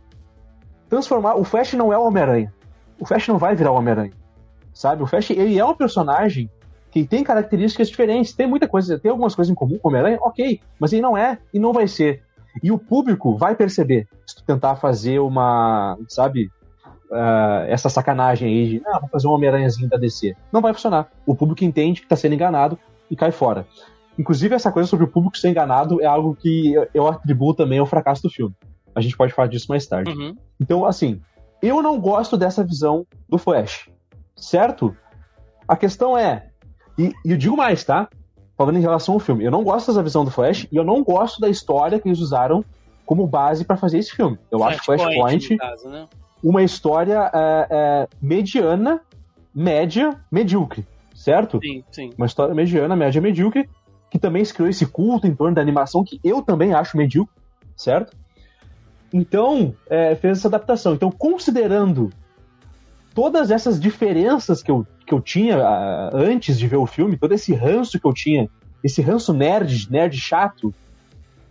[0.90, 1.36] transformar.
[1.36, 2.54] O Flash não é o Homem-Aranha.
[3.00, 4.12] O Flash não vai virar o Homem-Aranha.
[4.74, 5.04] Sabe?
[5.04, 6.50] O Flash, ele é um personagem
[6.92, 8.34] que tem características diferentes.
[8.34, 10.60] Tem muita coisa, tem algumas coisas em comum com o Homem-Aranha, ok.
[10.78, 12.24] Mas ele não é e não vai ser.
[12.62, 16.52] E o público vai perceber se tu tentar fazer uma, sabe,
[17.12, 20.36] uh, essa sacanagem aí de, ah, vou fazer um Homem-Aranhazinho da DC.
[20.52, 21.12] Não vai funcionar.
[21.26, 23.68] O público entende que está sendo enganado e cai fora.
[24.18, 27.86] Inclusive, essa coisa sobre o público ser enganado é algo que eu atribuo também ao
[27.86, 28.56] fracasso do filme.
[28.96, 30.12] A gente pode falar disso mais tarde.
[30.12, 30.36] Uhum.
[30.60, 31.22] Então, assim,
[31.62, 33.90] eu não gosto dessa visão do Flash,
[34.36, 34.96] certo?
[35.68, 36.50] A questão é,
[36.98, 38.10] e, e eu digo mais, tá?
[38.58, 41.04] Falando em relação ao filme, eu não gosto dessa visão do Flash e eu não
[41.04, 42.64] gosto da história que eles usaram
[43.06, 44.38] como base para fazer esse filme.
[44.52, 46.06] Eu Flash acho Flashpoint caso, né?
[46.44, 49.02] Uma história é, é, mediana,
[49.54, 51.60] média, medíocre, certo?
[51.62, 52.10] Sim, sim.
[52.18, 53.70] Uma história mediana, média, medíocre,
[54.10, 57.34] que também se criou esse culto em torno da animação que eu também acho medíocre,
[57.76, 58.16] certo?
[59.14, 60.94] Então, é, fez essa adaptação.
[60.94, 62.12] Então, considerando
[63.14, 67.34] todas essas diferenças que eu, que eu tinha uh, antes de ver o filme, todo
[67.34, 68.50] esse ranço que eu tinha,
[68.84, 70.74] esse ranço nerd, nerd chato,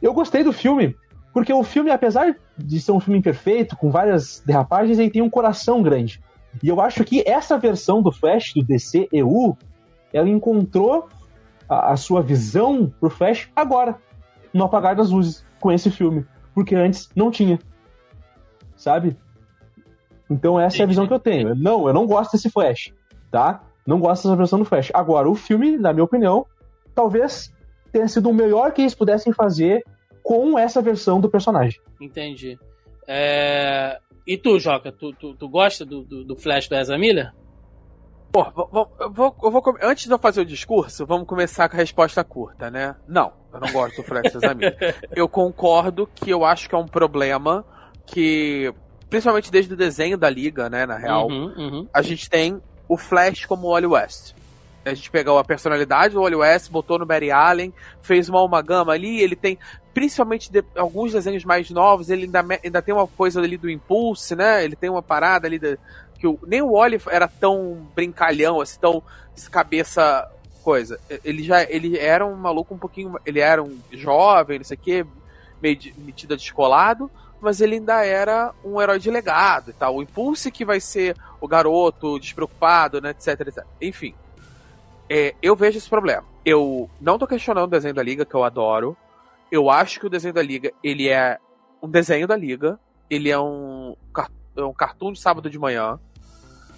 [0.01, 0.97] eu gostei do filme,
[1.33, 5.31] porque o filme, apesar de ser um filme imperfeito, com várias derrapagens, ele tem um
[5.31, 6.21] coração grande.
[6.63, 9.57] E eu acho que essa versão do Flash, do DC EU,
[10.13, 11.09] ela encontrou
[11.69, 13.97] a, a sua visão pro Flash agora,
[14.53, 16.27] no apagar das luzes, com esse filme.
[16.55, 17.59] Porque antes não tinha.
[18.77, 19.17] Sabe?
[20.29, 21.55] Então essa é a visão que eu tenho.
[21.55, 22.93] Não, eu não gosto desse Flash,
[23.31, 23.63] tá?
[23.87, 24.91] Não gosto dessa versão do Flash.
[24.95, 26.47] Agora, o filme, na minha opinião,
[26.95, 27.53] talvez
[27.93, 29.85] tenha sido o melhor que eles pudessem fazer
[30.23, 31.81] com essa versão do personagem.
[32.01, 32.59] Entendi.
[33.07, 33.99] É...
[34.27, 37.33] E tu, Joca, tu, tu, tu gosta do, do, do, Flash do Ezra Miller?
[38.31, 41.81] Pô, vou, vou, eu vou, antes de eu fazer o discurso, vamos começar com a
[41.81, 42.95] resposta curta, né?
[43.09, 44.97] Não, eu não gosto do Flash do Ezra Miller.
[45.11, 47.65] eu concordo que eu acho que é um problema
[48.07, 48.73] que,
[49.09, 51.89] principalmente desde o desenho da Liga, né, na real, uhum, uhum.
[51.93, 54.35] a gente tem o Flash como o Wally West.
[54.85, 58.93] A gente pegou a personalidade do Wally West, botou no Barry Allen, fez uma amagama
[58.93, 59.59] ali, ele tem
[59.93, 64.37] principalmente de, alguns desenhos mais novos, ele ainda, ainda tem uma coisa ali do Impulse,
[64.37, 64.65] né?
[64.65, 65.61] Ele tem uma parada ali
[66.19, 69.03] que o, nem o Wally era tão brincalhão, assim, tão
[69.51, 70.31] cabeça
[70.63, 71.01] coisa.
[71.25, 74.81] Ele já ele era um maluco um pouquinho, ele era um jovem, não sei o
[74.81, 75.07] quê,
[75.61, 79.97] meio de, metido descolado, mas ele ainda era um herói de legado e tal.
[79.97, 83.65] O Impulse que vai ser o garoto despreocupado, né, etc, etc.
[83.81, 84.15] Enfim,
[85.09, 86.25] é, eu vejo esse problema.
[86.45, 88.97] Eu não tô questionando o desenho da Liga, que eu adoro.
[89.51, 91.39] Eu acho que o desenho da Liga, ele é
[91.83, 92.79] um desenho da Liga.
[93.09, 93.97] Ele é um,
[94.57, 95.99] é um cartoon de sábado de manhã.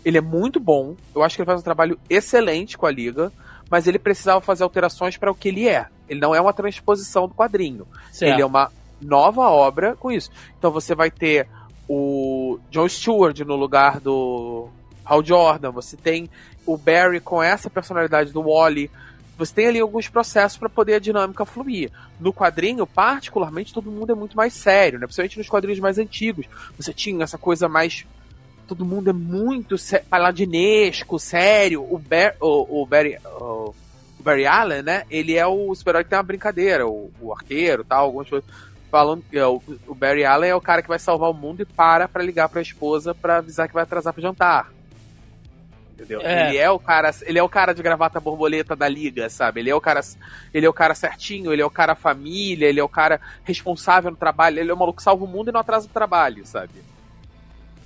[0.04, 0.96] Ele é muito bom.
[1.14, 3.32] Eu acho que ele faz um trabalho excelente com a Liga.
[3.70, 5.86] Mas ele precisava fazer alterações para o que ele é.
[6.08, 7.86] Ele não é uma transposição do quadrinho.
[8.10, 8.32] Certo.
[8.32, 10.30] Ele é uma nova obra com isso.
[10.58, 11.48] Então você vai ter
[11.88, 14.68] o John Stewart no lugar do
[15.04, 15.70] Hal Jordan.
[15.72, 16.28] Você tem
[16.64, 18.90] o Barry com essa personalidade do Wally.
[19.44, 21.90] Você tem ali alguns processos para poder a dinâmica fluir.
[22.20, 25.06] No quadrinho, particularmente, todo mundo é muito mais sério, né?
[25.06, 26.46] Principalmente nos quadrinhos mais antigos.
[26.76, 28.06] Você tinha essa coisa mais.
[28.68, 29.74] Todo mundo é muito
[30.08, 31.82] paladinesco, sério.
[31.82, 33.18] O, Bar o, o Barry.
[33.24, 33.74] O,
[34.20, 35.02] Barry Allen, né?
[35.10, 38.48] Ele é o super-herói que tem uma brincadeira, o, o arqueiro tal, algumas coisas.
[38.88, 41.62] falam que é, o, o Barry Allen é o cara que vai salvar o mundo
[41.62, 44.70] e para pra ligar pra esposa pra avisar que vai atrasar pro jantar.
[46.02, 46.20] Entendeu?
[46.22, 46.48] É.
[46.48, 49.60] Ele é o cara, ele é o cara de gravata borboleta da liga, sabe?
[49.60, 50.00] Ele é o cara,
[50.52, 54.10] ele é o cara certinho, ele é o cara família, ele é o cara responsável
[54.10, 56.44] no trabalho, ele é o maluco que salva o mundo e não atrasa o trabalho,
[56.44, 56.72] sabe?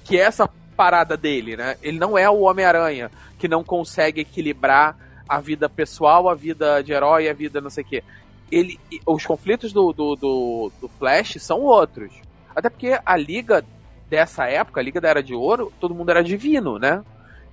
[0.02, 1.76] Que é essa parada dele, né?
[1.82, 4.96] Ele não é o Homem-Aranha que não consegue equilibrar
[5.28, 8.04] a vida pessoal, a vida de herói, a vida não sei o quê.
[8.50, 12.12] Ele, os conflitos do, do, do, do Flash são outros.
[12.54, 13.64] Até porque a liga
[14.08, 17.02] dessa época, a liga da Era de Ouro, todo mundo era divino, né?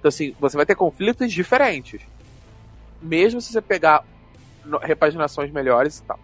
[0.03, 2.01] Então, assim, você vai ter conflitos diferentes.
[3.01, 4.03] Mesmo se você pegar
[4.81, 6.19] repaginações melhores e tal.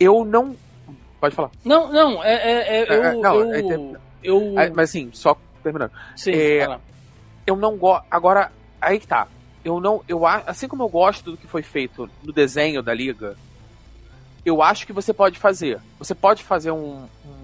[0.00, 0.56] Eu não.
[1.20, 1.52] Pode falar.
[1.64, 5.92] Não, não, é, é, é, eu, É, não, eu, é, eu, Mas assim, só terminando.
[6.16, 6.76] sim, é.
[7.46, 8.04] Eu não gosto.
[8.10, 9.28] Agora, aí que tá.
[9.64, 10.02] Eu não.
[10.08, 13.36] Eu, assim como eu gosto do que foi feito no desenho da Liga,
[14.44, 15.78] eu acho que você pode fazer.
[16.00, 17.35] Você pode fazer um, um,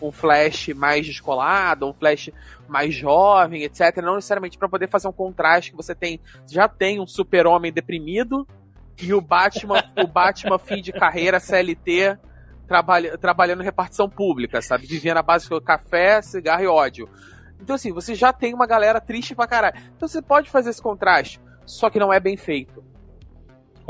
[0.00, 2.30] um flash mais descolado, um flash
[2.68, 3.96] mais jovem, etc.
[4.02, 6.20] Não necessariamente para poder fazer um contraste que você tem.
[6.48, 8.46] Já tem um super-homem deprimido
[9.00, 12.18] e o Batman, o Batman fim de carreira, CLT,
[12.66, 14.86] trabalha, trabalhando em repartição pública, sabe?
[14.86, 17.08] Vivendo à base de café, cigarro e ódio.
[17.60, 19.76] Então, assim, você já tem uma galera triste pra caralho.
[19.96, 22.82] Então você pode fazer esse contraste, só que não é bem feito.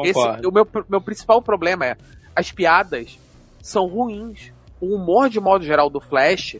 [0.04, 1.96] Esse, o meu, meu principal problema é
[2.34, 3.18] as piadas
[3.62, 4.52] são ruins.
[4.80, 6.56] O humor, de modo geral, do Flash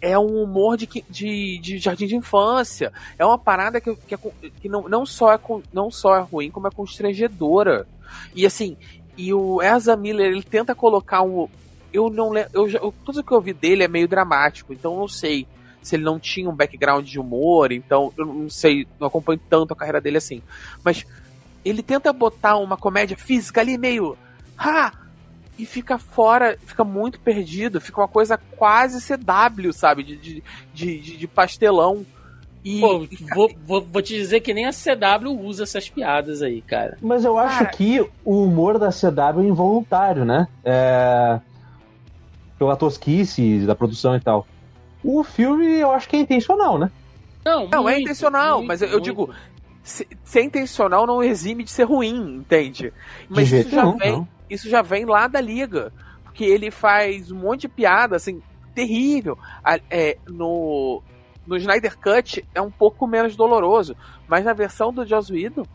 [0.00, 2.90] é um humor de, de, de jardim de infância.
[3.18, 4.18] É uma parada que, que, é
[4.60, 5.38] que não, não, só é,
[5.72, 7.86] não só é ruim, como é constrangedora.
[8.34, 8.76] E assim,
[9.16, 11.48] e o Ezra Miller, ele tenta colocar um.
[11.92, 12.34] Eu não.
[12.36, 15.46] Eu, eu- tudo que eu vi dele é meio dramático, então eu não sei
[15.82, 19.72] se ele não tinha um background de humor, então eu não sei, não acompanho tanto
[19.72, 20.42] a carreira dele assim.
[20.84, 21.04] Mas
[21.64, 24.16] ele tenta botar uma comédia física ali meio.
[24.58, 24.92] Ha!
[25.60, 30.02] E fica fora, fica muito perdido, fica uma coisa quase CW, sabe?
[30.02, 30.42] De, de,
[30.72, 32.04] de, de- pastelão.
[32.64, 36.40] E, Pô, e- vou, vou, vou te dizer que nem a CW usa essas piadas
[36.42, 36.96] aí, cara.
[37.00, 37.70] Mas eu acho Cara.
[37.70, 40.46] que o humor da CW é involuntário, né?
[40.64, 41.40] É...
[42.58, 44.46] Pela tosquice da produção e tal.
[45.02, 46.90] O filme eu acho que é intencional, né?
[47.44, 49.30] Não, Não, é muito, intencional, muito, mas eu- eu digo,
[49.82, 52.92] se, ser intencional não exime de ser ruim, entende?
[53.28, 54.28] Mas De jeito isso já nenhum, vem, não.
[54.50, 55.92] Isso já vem lá da liga.
[56.24, 58.42] Porque ele faz um monte de piada, assim,
[58.74, 59.36] terrível.
[59.90, 61.02] É, no,
[61.46, 63.96] no Snyder Cut é um pouco menos doloroso.
[64.28, 65.66] Mas na versão do Joss Whedon,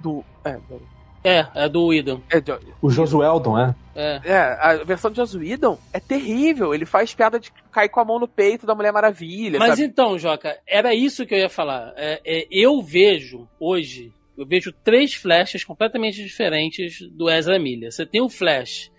[0.00, 0.24] do.
[0.44, 2.20] É, do- É, é do Idon.
[2.30, 3.74] é, do- O Josueldon, é.
[3.96, 4.20] É.
[4.24, 6.72] é, a versão do Joss Whedon é terrível.
[6.72, 9.82] Ele faz piada de cair com a mão no peito da Mulher Maravilha, Mas sabe?
[9.82, 11.92] então, Joca, era isso que eu ia falar.
[11.96, 17.90] É, é, eu vejo hoje, eu vejo três flashes completamente diferentes do Ezra Miller.
[17.90, 18.90] Você tem o flash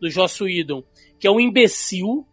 [0.00, 0.82] do Joss Whedon,
[1.18, 2.26] que é um imbecil,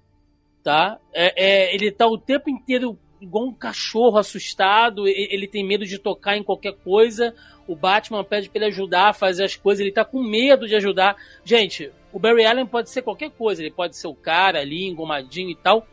[0.63, 0.99] tá?
[1.13, 5.99] É, é, ele tá o tempo inteiro igual um cachorro assustado, ele tem medo de
[5.99, 7.35] tocar em qualquer coisa.
[7.67, 10.75] O Batman pede pra ele ajudar a fazer as coisas, ele tá com medo de
[10.75, 11.15] ajudar.
[11.45, 15.51] Gente, o Barry Allen pode ser qualquer coisa, ele pode ser o cara ali, engomadinho
[15.51, 15.87] e tal.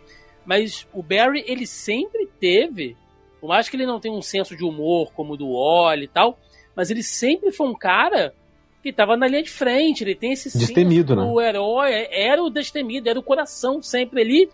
[0.45, 2.97] Mas o Barry, ele sempre teve,
[3.39, 6.09] por mais que ele não tenha um senso de humor como o do Wally e
[6.09, 6.39] tal,
[6.79, 8.33] mas ele sempre foi um cara
[8.85, 11.25] que tava na linha de frente, ele tem esse Destemido, né?
[11.25, 14.49] do herói, era o destemido, era o coração sempre ali.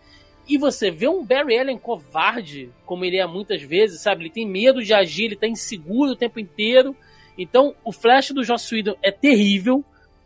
[0.48, 4.22] E você vê um Barry Allen covarde, como ele é muitas vezes, sabe?
[4.22, 6.96] Ele tem medo de agir, ele tá inseguro o tempo inteiro.
[7.36, 9.84] Então, o Flash do Joss Whedon é terrível.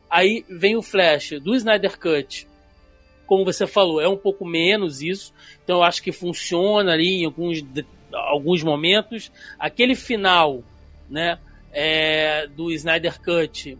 [0.08, 2.46] Aí vem o Flash do Snyder Cut,
[3.26, 5.34] como você falou, é um pouco menos isso.
[5.64, 7.64] Então eu acho que funciona ali em alguns,
[8.12, 9.32] alguns momentos.
[9.58, 10.62] Aquele final,
[11.10, 11.38] né,
[11.72, 13.78] é, do Snyder Cut,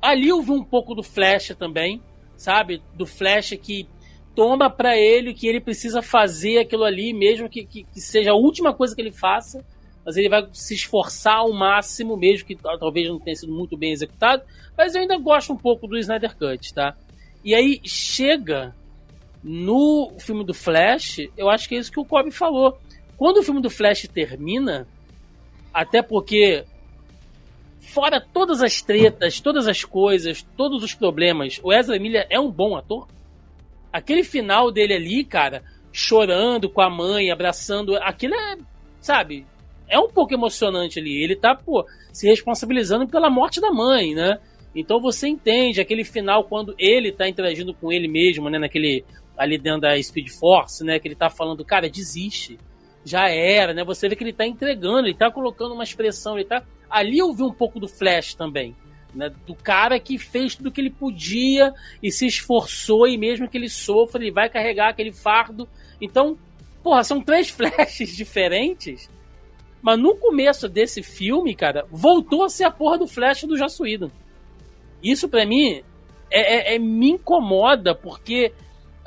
[0.00, 2.02] ali eu vi um pouco do Flash também,
[2.36, 2.82] sabe?
[2.94, 3.86] Do Flash que
[4.34, 8.36] toma pra ele que ele precisa fazer aquilo ali, mesmo que, que, que seja a
[8.36, 9.64] última coisa que ele faça.
[10.06, 13.76] Mas ele vai se esforçar ao máximo, mesmo que tal- talvez não tenha sido muito
[13.76, 14.42] bem executado.
[14.76, 16.96] Mas eu ainda gosto um pouco do Snyder Cut, tá?
[17.44, 18.74] E aí chega
[19.42, 22.78] no filme do Flash, eu acho que é isso que o Kobe falou.
[23.16, 24.86] Quando o filme do Flash termina,
[25.74, 26.64] até porque
[27.80, 32.50] fora todas as tretas, todas as coisas, todos os problemas, o Ezra Miller é um
[32.50, 33.08] bom ator.
[33.92, 35.62] Aquele final dele ali, cara,
[35.92, 38.56] chorando com a mãe, abraçando, aquilo é,
[39.00, 39.46] sabe,
[39.88, 41.22] é um pouco emocionante ali.
[41.22, 44.38] Ele tá, pô, se responsabilizando pela morte da mãe, né?
[44.74, 49.04] Então você entende aquele final quando ele tá interagindo com ele mesmo, né, naquele
[49.36, 52.58] ali dentro da Speed Force, né, que ele tá falando, cara, desiste.
[53.08, 53.84] Já era, né?
[53.84, 57.32] Você vê que ele tá entregando, ele tá colocando uma expressão, ele tá ali eu
[57.32, 58.74] vi um pouco do Flash também,
[59.14, 63.48] Né, do cara que fez tudo o que ele podia e se esforçou, e mesmo
[63.48, 65.68] que ele sofra, ele vai carregar aquele fardo.
[66.00, 66.36] Então,
[66.82, 69.10] porra, são três flashes diferentes.
[69.80, 73.80] Mas no começo desse filme, cara, voltou a ser a porra do flash do Joss.
[75.02, 75.82] Isso para mim
[76.30, 78.52] é, é, é, me incomoda, porque.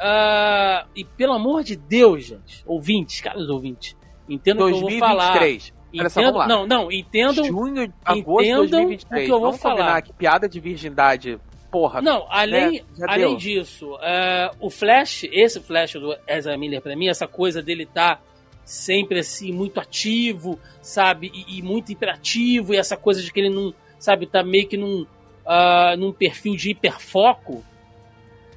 [0.01, 3.95] Uh, e pelo amor de Deus, gente, ouvintes, caros ouvintes,
[4.27, 5.37] entendo o que eu vou falar.
[5.37, 6.47] Olha só.
[6.47, 7.43] Não, não, entendam.
[7.43, 9.23] Junho, agosto de 2023.
[9.23, 10.01] o que eu vou vamos falar.
[10.01, 12.01] Que piada de virgindade, porra.
[12.01, 13.05] Não, além, né?
[13.07, 17.85] além disso, uh, o Flash, esse Flash do Ezra Miller, pra mim, essa coisa dele
[17.85, 18.19] tá
[18.65, 21.31] sempre assim, muito ativo, sabe?
[21.33, 24.77] E, e muito imperativo, e essa coisa de que ele não, sabe, tá meio que
[24.77, 27.63] num, uh, num perfil de hiperfoco.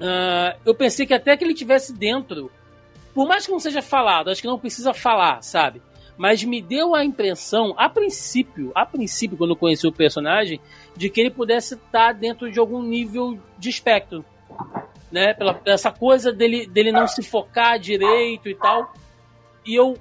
[0.04, 2.52] Uh, eu pensei que até que ele tivesse dentro,
[3.14, 5.80] por mais que não seja falado, acho que não precisa falar, sabe?
[6.14, 10.60] Mas me deu a impressão, a princípio, a princípio, quando eu conheci o personagem,
[10.94, 14.22] de que ele pudesse estar dentro de algum nível de espectro.
[15.10, 15.32] Né?
[15.32, 18.92] Pela, essa coisa dele, dele não se focar direito e tal.
[19.64, 19.98] E eu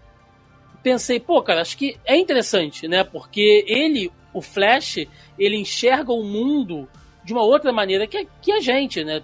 [0.84, 3.06] pensei, pô, cara, acho que é interessante, né?
[3.06, 5.08] Porque ele, o Flash,
[5.40, 6.90] ele enxerga o mundo
[7.24, 9.24] de uma outra maneira que, que a gente, né?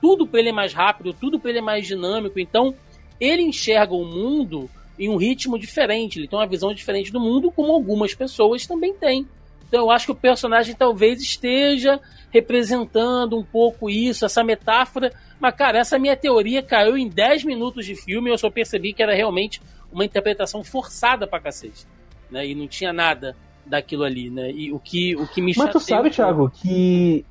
[0.00, 2.38] Tudo para ele é mais rápido, tudo para ele é mais dinâmico.
[2.38, 2.74] Então,
[3.20, 7.50] ele enxerga o mundo em um ritmo diferente, ele tem uma visão diferente do mundo,
[7.50, 9.26] como algumas pessoas também têm.
[9.66, 15.12] Então eu acho que o personagem talvez esteja representando um pouco isso, essa metáfora.
[15.38, 18.92] Mas, cara, essa minha teoria caiu em 10 minutos de filme e eu só percebi
[18.92, 21.86] que era realmente uma interpretação forçada pra cacete.
[22.30, 22.48] Né?
[22.48, 24.50] E não tinha nada daquilo ali, né?
[24.50, 27.24] E o que, o que me Mas tu sabe, Thiago, que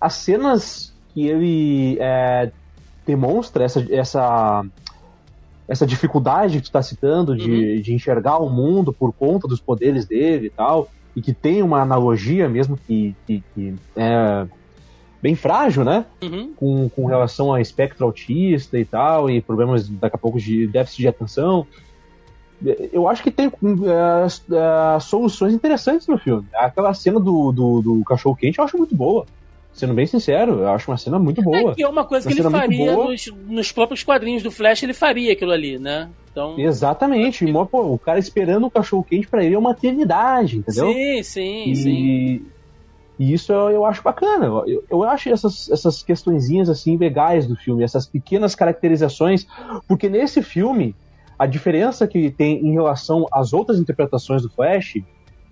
[0.00, 2.52] as cenas que ele é,
[3.06, 4.66] demonstra essa, essa,
[5.66, 10.04] essa dificuldade que tu tá citando de, de enxergar o mundo por conta dos poderes
[10.04, 14.46] dele e tal, e que tem uma analogia mesmo que, que, que é
[15.22, 16.04] bem frágil, né?
[16.22, 16.52] Uhum.
[16.54, 21.00] com, com relação a espectro autista e tal, e problemas daqui a pouco de déficit
[21.00, 21.66] de atenção.
[22.92, 26.46] Eu acho que tem é, é, soluções interessantes no filme.
[26.54, 29.24] Aquela cena do, do, do cachorro quente eu acho muito boa.
[29.76, 31.72] Sendo bem sincero, eu acho uma cena muito boa.
[31.72, 34.82] É que é uma coisa Uma que ele faria nos, nos próprios quadrinhos do Flash,
[34.82, 36.08] ele faria aquilo ali, né?
[36.30, 36.58] Então.
[36.58, 37.44] Exatamente.
[37.44, 40.90] E, pô, o cara esperando o cachorro quente pra ele é uma eternidade, entendeu?
[40.90, 41.90] Sim, sim, sim.
[41.90, 42.42] E,
[43.18, 44.46] e isso eu, eu acho bacana.
[44.66, 49.46] Eu, eu acho essas, essas questõezinhas assim legais do filme, essas pequenas caracterizações,
[49.86, 50.94] porque nesse filme
[51.38, 55.02] a diferença que tem em relação às outras interpretações do Flash,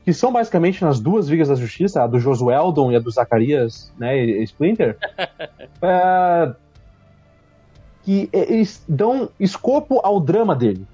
[0.05, 3.93] que são basicamente nas duas Ligas da Justiça, a do Josueldon e a do Zacarias,
[3.99, 4.99] né, Splinter,
[5.81, 6.55] é,
[8.03, 10.87] que eles dão escopo ao drama dele.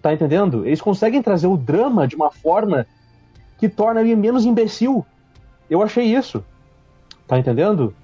[0.00, 0.66] Tá entendendo?
[0.66, 2.86] Eles conseguem trazer o drama de uma forma
[3.58, 5.04] que torna ele menos imbecil.
[5.68, 6.44] Eu achei isso.
[7.26, 7.94] Tá entendendo?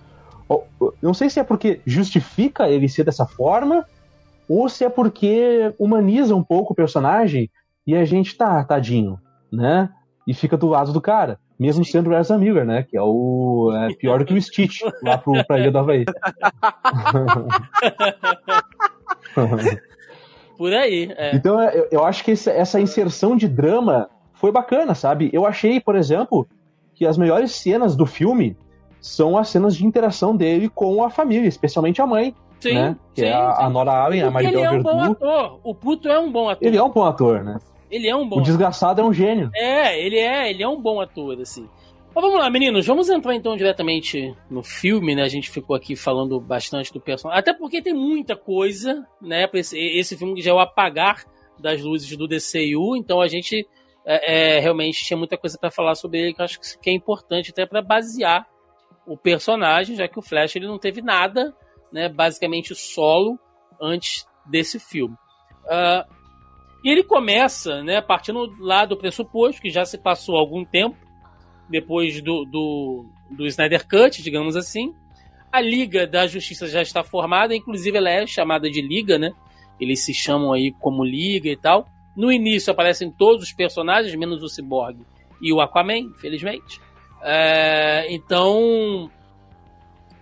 [1.01, 3.87] Não sei se é porque justifica ele ser dessa forma,
[4.49, 7.51] ou se é porque humaniza um pouco o personagem
[7.87, 9.19] e a gente tá, tadinho,
[9.51, 9.91] né?
[10.31, 11.41] E fica do lado do cara.
[11.59, 12.85] Mesmo sendo o Ezra Miller, né?
[12.85, 16.05] Que é o é pior do que o Stitch lá pro, pra Ilha do Havaí.
[20.57, 21.35] Por aí, é.
[21.35, 25.31] Então eu, eu acho que essa, essa inserção de drama foi bacana, sabe?
[25.33, 26.47] Eu achei, por exemplo,
[26.95, 28.57] que as melhores cenas do filme
[29.01, 32.97] são as cenas de interação dele com a família, especialmente a mãe, Sim, né?
[33.15, 33.63] Que sim, é a, sim.
[33.65, 35.13] a Nora Allen, a Porque ele Maribel é um bom Verdú.
[35.13, 35.61] ator.
[35.65, 36.69] O puto é um bom ator.
[36.69, 37.59] Ele é um bom ator, né?
[37.91, 39.51] Ele é um bom O desgraçado é um gênio.
[39.55, 41.69] É, ele é, ele é um bom ator, assim.
[42.15, 45.23] Mas vamos lá, meninos, vamos entrar então diretamente no filme, né?
[45.23, 47.39] A gente ficou aqui falando bastante do personagem.
[47.39, 49.49] Até porque tem muita coisa, né?
[49.55, 51.25] Esse, esse filme que já é o apagar
[51.59, 53.67] das luzes do DCU, então a gente
[54.05, 56.93] é, é, realmente tinha muita coisa pra falar sobre ele que eu acho que é
[56.93, 58.47] importante até pra basear
[59.07, 61.55] o personagem, já que o Flash ele não teve nada,
[61.93, 62.09] né?
[62.09, 63.39] Basicamente solo
[63.81, 65.15] antes desse filme.
[65.69, 66.07] Ah,
[66.83, 70.97] e ele começa, né, partindo lá do pressuposto que já se passou algum tempo
[71.69, 74.95] depois do, do, do Snyder Cut, digamos assim.
[75.53, 79.33] A Liga da Justiça já está formada, inclusive ela é chamada de Liga, né?
[79.81, 81.87] Eles se chamam aí como Liga e tal.
[82.17, 85.01] No início aparecem todos os personagens, menos o Cyborg
[85.41, 86.81] e o Aquaman, infelizmente.
[87.23, 89.11] É, então,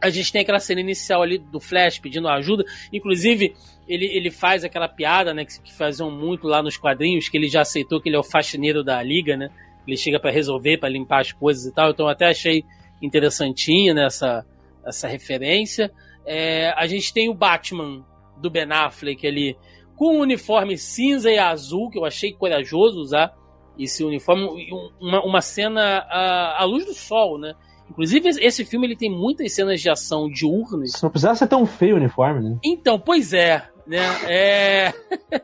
[0.01, 2.65] a gente tem aquela cena inicial ali do Flash pedindo ajuda.
[2.93, 3.55] Inclusive,
[3.89, 7.49] ele, ele faz aquela piada, né, que, que faziam muito lá nos quadrinhos, que ele
[7.49, 9.51] já aceitou que ele é o faxineiro da liga, né?
[9.87, 11.91] Ele chega para resolver, para limpar as coisas e tal.
[11.91, 12.63] Então, eu até achei
[13.01, 14.45] interessantinha nessa
[14.87, 15.93] essa referência.
[16.27, 18.05] É, a gente tem o Batman
[18.37, 19.57] do Ben Affleck ali
[19.97, 23.35] com um uniforme cinza e azul, que eu achei corajoso usar
[23.79, 24.71] esse uniforme.
[25.01, 27.55] Uma, uma cena à, à luz do sol, né?
[27.91, 31.01] Inclusive, esse filme ele tem muitas cenas de ação diurnas.
[31.03, 32.59] Não precisava ser tão feio o uniforme, né?
[32.63, 34.05] Então, pois é, né?
[34.27, 34.95] É...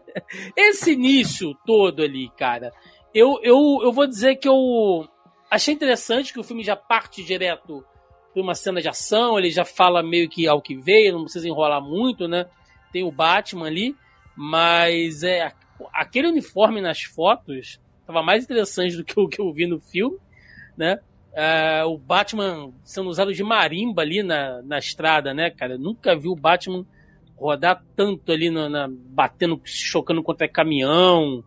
[0.54, 2.70] esse início todo ali, cara,
[3.14, 5.08] eu, eu, eu vou dizer que eu
[5.50, 7.84] achei interessante que o filme já parte direto
[8.32, 11.48] para uma cena de ação, ele já fala meio que ao que veio, não precisa
[11.48, 12.46] enrolar muito, né?
[12.92, 13.96] Tem o Batman ali,
[14.36, 15.52] mas é
[15.92, 20.18] aquele uniforme nas fotos estava mais interessante do que o que eu vi no filme,
[20.76, 20.98] né?
[21.32, 25.74] Uh, o Batman sendo usado de marimba ali na, na estrada, né, cara?
[25.74, 26.84] Eu nunca vi o Batman
[27.36, 31.44] rodar tanto ali, na, na batendo, se chocando contra caminhão,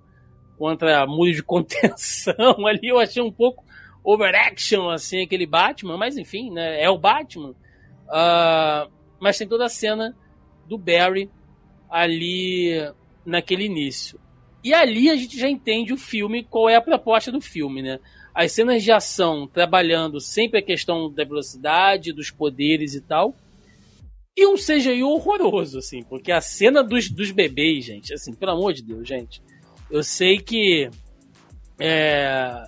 [0.57, 2.87] contra muro de contenção ali.
[2.87, 3.63] Eu achei um pouco
[4.03, 6.81] overaction, assim, aquele Batman, mas enfim, né?
[6.81, 7.49] É o Batman.
[8.07, 10.15] Uh, mas tem toda a cena
[10.65, 11.29] do Barry
[11.89, 12.91] ali
[13.25, 14.19] naquele início.
[14.63, 17.99] E ali a gente já entende o filme, qual é a proposta do filme, né?
[18.33, 23.35] As cenas de ação trabalhando sempre a questão da velocidade, dos poderes e tal.
[24.37, 28.71] E um CGI horroroso, assim, porque a cena dos, dos bebês, gente, assim, pelo amor
[28.71, 29.41] de Deus, gente.
[29.89, 30.89] Eu sei que
[31.79, 32.67] é,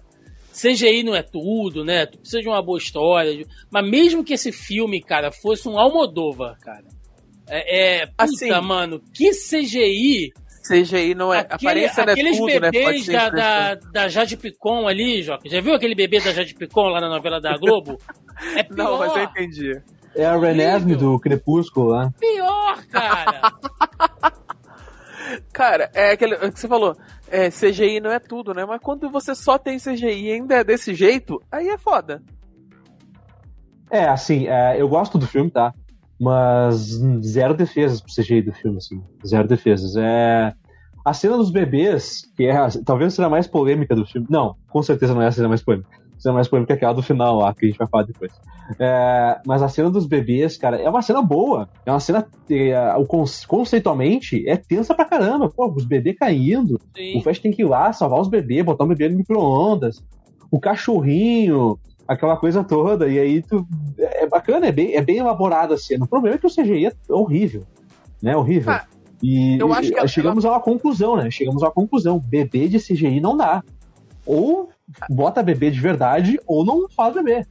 [0.52, 2.08] CGI não é tudo, né?
[2.08, 3.46] Tu precisa de uma boa história.
[3.70, 6.86] Mas mesmo que esse filme, cara, fosse um Almodóvar, cara.
[7.48, 10.34] É, é puta, assim, mano, que CGI.
[10.68, 11.40] CGI não é.
[11.40, 12.60] Aquele, aparência não é aqueles tudo, né?
[12.60, 13.14] bebês né?
[13.14, 15.48] da, da, da Jade Picon ali, Joca.
[15.48, 17.98] Já viu aquele bebê da Jade Picon lá na novela da Globo?
[18.56, 18.78] É pior.
[18.78, 19.82] Não, mas eu entendi.
[20.16, 22.12] É a Renesme do Crepúsculo lá.
[22.20, 23.42] Pior, cara.
[25.54, 26.96] Cara, é aquele é que você falou,
[27.28, 28.66] é, CGI não é tudo, né?
[28.66, 32.22] Mas quando você só tem CGI e ainda é desse jeito, aí é foda.
[33.92, 35.74] É, assim, é, eu gosto do filme, tá?
[36.20, 39.02] Mas zero defesas pro CGI do filme, assim.
[39.26, 39.96] Zero defesas.
[39.96, 40.54] É.
[41.06, 42.56] A cena dos bebês, que é
[42.86, 44.28] talvez seja a mais polêmica do filme.
[44.30, 45.90] Não, com certeza não é a cena mais polêmica.
[46.20, 48.30] A cena mais polêmica é aquela do final lá, que a gente vai falar depois.
[48.78, 51.70] É, mas a cena dos bebês, cara, é uma cena boa.
[51.86, 52.28] É uma cena.
[52.50, 53.06] É, o
[53.48, 55.50] conceitualmente é tensa pra caramba.
[55.50, 56.78] Pô, os bebês caindo.
[56.94, 57.18] Sim.
[57.18, 60.04] O Flash tem que ir lá salvar os bebês, botar um bebê no micro-ondas.
[60.52, 63.08] O cachorrinho, aquela coisa toda.
[63.08, 63.66] E aí tu.
[63.98, 66.04] É bacana, é bem, é bem elaborada a cena.
[66.04, 67.64] O problema é que o CGI é horrível.
[68.22, 68.36] Né?
[68.36, 68.74] Horrível.
[68.74, 68.86] Ah,
[69.24, 70.56] e, eu acho que chegamos ela...
[70.56, 71.32] a uma conclusão, né?
[71.32, 72.20] Chegamos a uma conclusão.
[72.20, 73.64] Bebê de CGI não dá.
[74.26, 74.70] Ou
[75.10, 77.46] bota bebê de verdade, ou não faz bebê.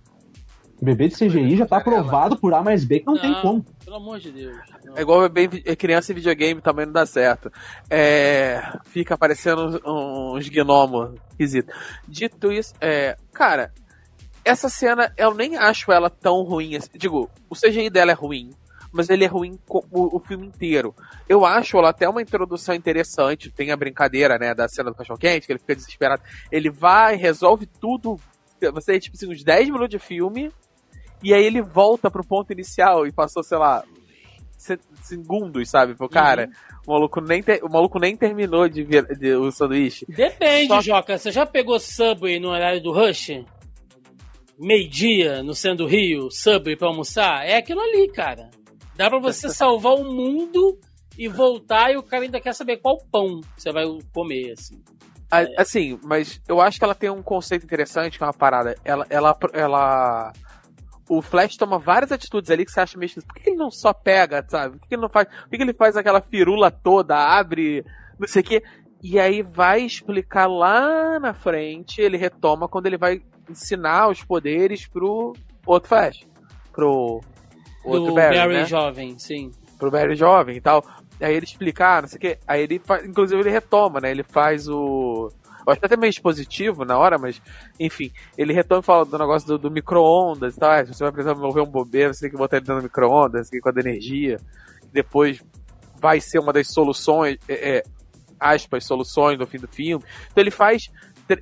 [0.81, 3.65] Bebê de CGI já tá aprovado por A mais B que não, não, tem como.
[3.85, 4.57] Pelo amor de Deus.
[4.85, 4.97] Não.
[4.97, 7.51] É igual bebê é criança em videogame também não dá certo.
[7.91, 11.75] É, fica aparecendo uns gnomos esquisitos.
[12.07, 13.73] Dito isso, é, cara,
[14.45, 16.77] essa cena eu nem acho ela tão ruim.
[16.77, 16.91] Assim.
[16.95, 18.51] Digo, o CGI dela é ruim,
[18.93, 20.95] mas ele é ruim o, o filme inteiro.
[21.29, 23.51] Eu acho ela até uma introdução interessante.
[23.51, 26.23] Tem a brincadeira, né, da cena do cachorro quente, que ele fica desesperado.
[26.51, 28.19] Ele vai, resolve tudo.
[28.61, 30.51] Você tem, tipo assim, uns 10 minutos de filme
[31.23, 33.85] e aí ele volta pro ponto inicial e passou, sei lá,
[35.03, 35.95] segundos, sabe?
[35.95, 36.47] Pro cara.
[36.47, 36.53] Uhum.
[36.87, 40.07] O, maluco nem te, o maluco nem terminou de ver de, o sanduíche.
[40.09, 40.81] Depende, Só...
[40.81, 41.19] Joca.
[41.19, 43.45] Você já pegou Subway no horário do Rush?
[44.59, 47.47] Meio-dia no centro do Rio, Subway pra almoçar?
[47.47, 48.51] É aquilo ali, cara.
[48.99, 50.77] Dá pra você salvar o mundo
[51.17, 54.83] e voltar e o cara ainda quer saber qual pão você vai comer, assim.
[55.57, 58.75] Assim, mas eu acho que ela tem um conceito interessante, que é uma parada.
[58.85, 60.33] Ela, ela, ela
[61.09, 63.13] o Flash toma várias atitudes ali que você acha meio.
[63.15, 64.79] Por que ele não só pega, sabe?
[64.79, 65.29] Por que ele não faz.
[65.29, 67.85] Por que ele faz aquela firula toda, abre,
[68.19, 68.63] não sei o quê?
[69.03, 74.87] E aí vai explicar lá na frente, ele retoma quando ele vai ensinar os poderes
[74.87, 75.35] pro
[75.65, 76.27] outro Flash.
[76.73, 77.21] Pro
[77.85, 78.65] Do Barry, Barry né?
[78.67, 79.51] jovem, sim.
[79.79, 80.85] Pro Barry jovem e tal.
[81.21, 82.39] Aí ele explica, ah, não sei o quê.
[82.47, 84.11] Aí ele faz, inclusive ele retoma, né?
[84.11, 85.31] Ele faz o
[85.69, 87.43] eu acho até meio expositivo na hora, mas
[87.79, 90.71] enfim, ele retoma e fala do negócio do, do micro-ondas e tal.
[90.71, 93.51] Ah, você vai precisar mover um bombeiro, você tem que botar ele dentro do micro-ondas,
[93.51, 94.39] com a energia.
[94.91, 95.45] Depois
[96.01, 97.83] vai ser uma das soluções, é, é,
[98.41, 100.03] aspas, soluções no fim do filme.
[100.33, 100.89] Então ele faz.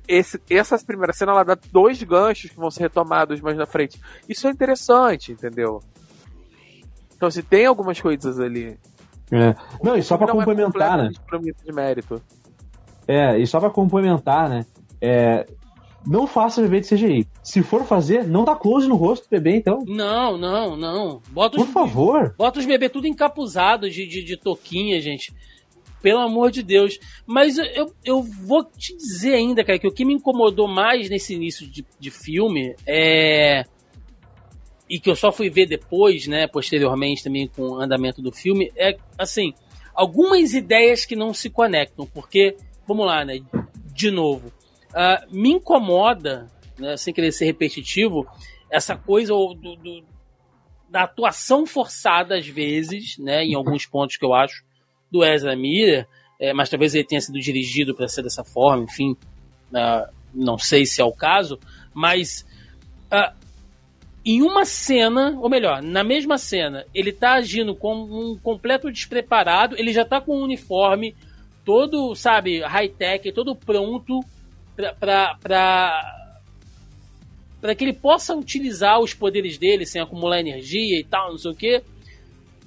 [0.05, 3.97] Esse, essa primeira cena ela dá dois ganchos que vão ser retomados mais na frente.
[4.27, 5.79] Isso é interessante, entendeu?
[7.17, 8.77] Então, se tem algumas coisas ali.
[9.31, 9.55] É.
[9.83, 11.09] Não, e só pra é complementar, é né?
[11.65, 12.21] De mérito.
[13.07, 14.65] É, e só pra complementar, né?
[15.01, 15.47] É,
[16.05, 17.27] não faça bebê de CGI.
[17.43, 19.83] Se for fazer, não dá close no rosto do bebê, então.
[19.85, 21.21] Não, não, não.
[21.31, 22.33] Bota Por os, favor.
[22.37, 25.33] Bota os bebês tudo encapuzados de, de, de toquinha, gente.
[26.01, 26.97] Pelo amor de Deus.
[27.25, 31.33] Mas eu, eu vou te dizer ainda, cara, que o que me incomodou mais nesse
[31.33, 33.65] início de, de filme é.
[34.89, 38.71] E que eu só fui ver depois, né, posteriormente também com o andamento do filme,
[38.75, 39.53] é, assim,
[39.93, 42.55] algumas ideias que não se conectam, porque
[42.87, 43.39] vamos lá, né?
[43.93, 44.47] De novo.
[44.89, 46.47] Uh, me incomoda,
[46.79, 48.25] né, sem querer ser repetitivo,
[48.71, 50.03] essa coisa do, do,
[50.89, 54.63] da atuação forçada às vezes, né, em alguns pontos que eu acho,
[55.11, 56.07] do Ezra Miller,
[56.39, 60.85] é, mas talvez ele tenha sido dirigido para ser dessa forma, enfim, uh, não sei
[60.85, 61.59] se é o caso,
[61.93, 62.45] mas
[63.11, 63.35] uh,
[64.29, 69.77] em uma cena, ou melhor, na mesma cena, ele tá agindo como um completo despreparado,
[69.79, 71.15] ele já tá com o um uniforme
[71.63, 74.19] todo, sabe, high-tech, todo pronto
[74.99, 75.37] para
[77.61, 81.51] para que ele possa utilizar os poderes dele sem acumular energia e tal, não sei
[81.51, 81.81] o quê.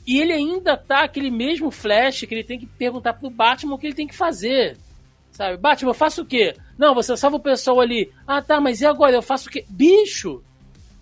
[0.06, 3.78] E ele ainda tá aquele mesmo Flash que ele tem que perguntar pro Batman o
[3.78, 4.78] que ele tem que fazer.
[5.30, 5.58] Sabe?
[5.58, 6.56] Batman, eu faço o quê?
[6.76, 8.10] Não, você salva o pessoal ali.
[8.26, 9.14] Ah, tá, mas e agora?
[9.14, 9.64] Eu faço o quê?
[9.68, 10.42] Bicho!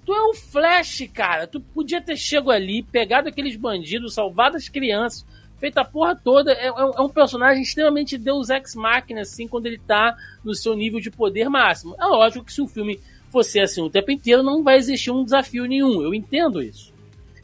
[0.08, 1.46] Tu é um Flash, cara.
[1.46, 5.22] Tu podia ter chegado ali, pegado aqueles bandidos, salvado as crianças,
[5.58, 6.50] feito a porra toda.
[6.50, 10.74] É, é, é um personagem extremamente Deus Ex Machina, assim, quando ele tá no seu
[10.74, 11.94] nível de poder máximo.
[12.00, 12.98] É lógico que se o filme
[13.30, 16.00] fosse assim o tempo inteiro, não vai existir um desafio nenhum.
[16.00, 16.90] Eu entendo isso.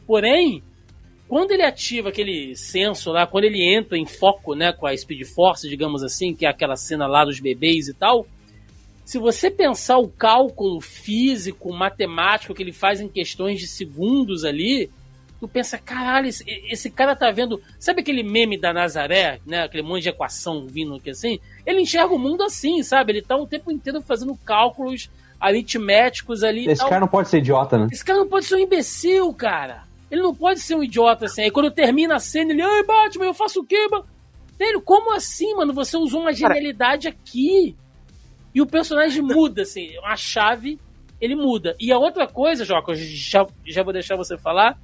[0.07, 0.63] Porém,
[1.29, 5.27] quando ele ativa aquele senso lá, quando ele entra em foco, né, com a Speed
[5.27, 8.27] Force, digamos assim, que é aquela cena lá dos bebês e tal,
[9.05, 14.91] se você pensar o cálculo físico, matemático que ele faz em questões de segundos ali,
[15.39, 17.61] tu pensa, caralho, esse, esse, cara tá vendo.
[17.79, 19.65] Sabe aquele meme da Nazaré, né?
[19.65, 21.39] Aquele monte de equação vindo aqui assim?
[21.67, 23.13] Ele enxerga o mundo assim, sabe?
[23.13, 26.67] Ele tá o tempo inteiro fazendo cálculos aritméticos ali.
[26.67, 27.89] Esse cara não pode ser idiota, né?
[27.93, 29.85] Esse cara não pode ser um imbecil, cara.
[30.11, 31.43] Ele não pode ser um idiota assim.
[31.43, 34.07] Aí quando termina a cena, ele, ai, Batman, eu faço o quê, mano?
[34.59, 35.75] Velho, como assim, mano?
[35.75, 37.77] Você usou uma genialidade aqui.
[38.55, 40.79] E o personagem muda, assim, uma chave,
[41.21, 41.75] ele muda.
[41.81, 44.79] E a outra coisa, Joca, já, já vou deixar você falar,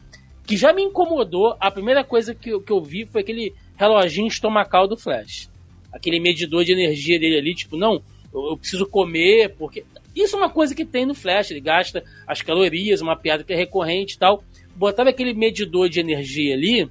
[0.46, 4.88] que já me incomodou, a primeira coisa que, que eu vi foi aquele reloginho estomacal
[4.88, 5.48] do Flash.
[5.92, 8.02] Aquele medidor de energia dele ali, tipo, não,
[8.32, 9.84] eu, eu preciso comer, porque.
[10.14, 13.52] Isso é uma coisa que tem no Flash, ele gasta as calorias, uma piada que
[13.52, 14.42] é recorrente e tal.
[14.74, 16.90] Botava aquele medidor de energia ali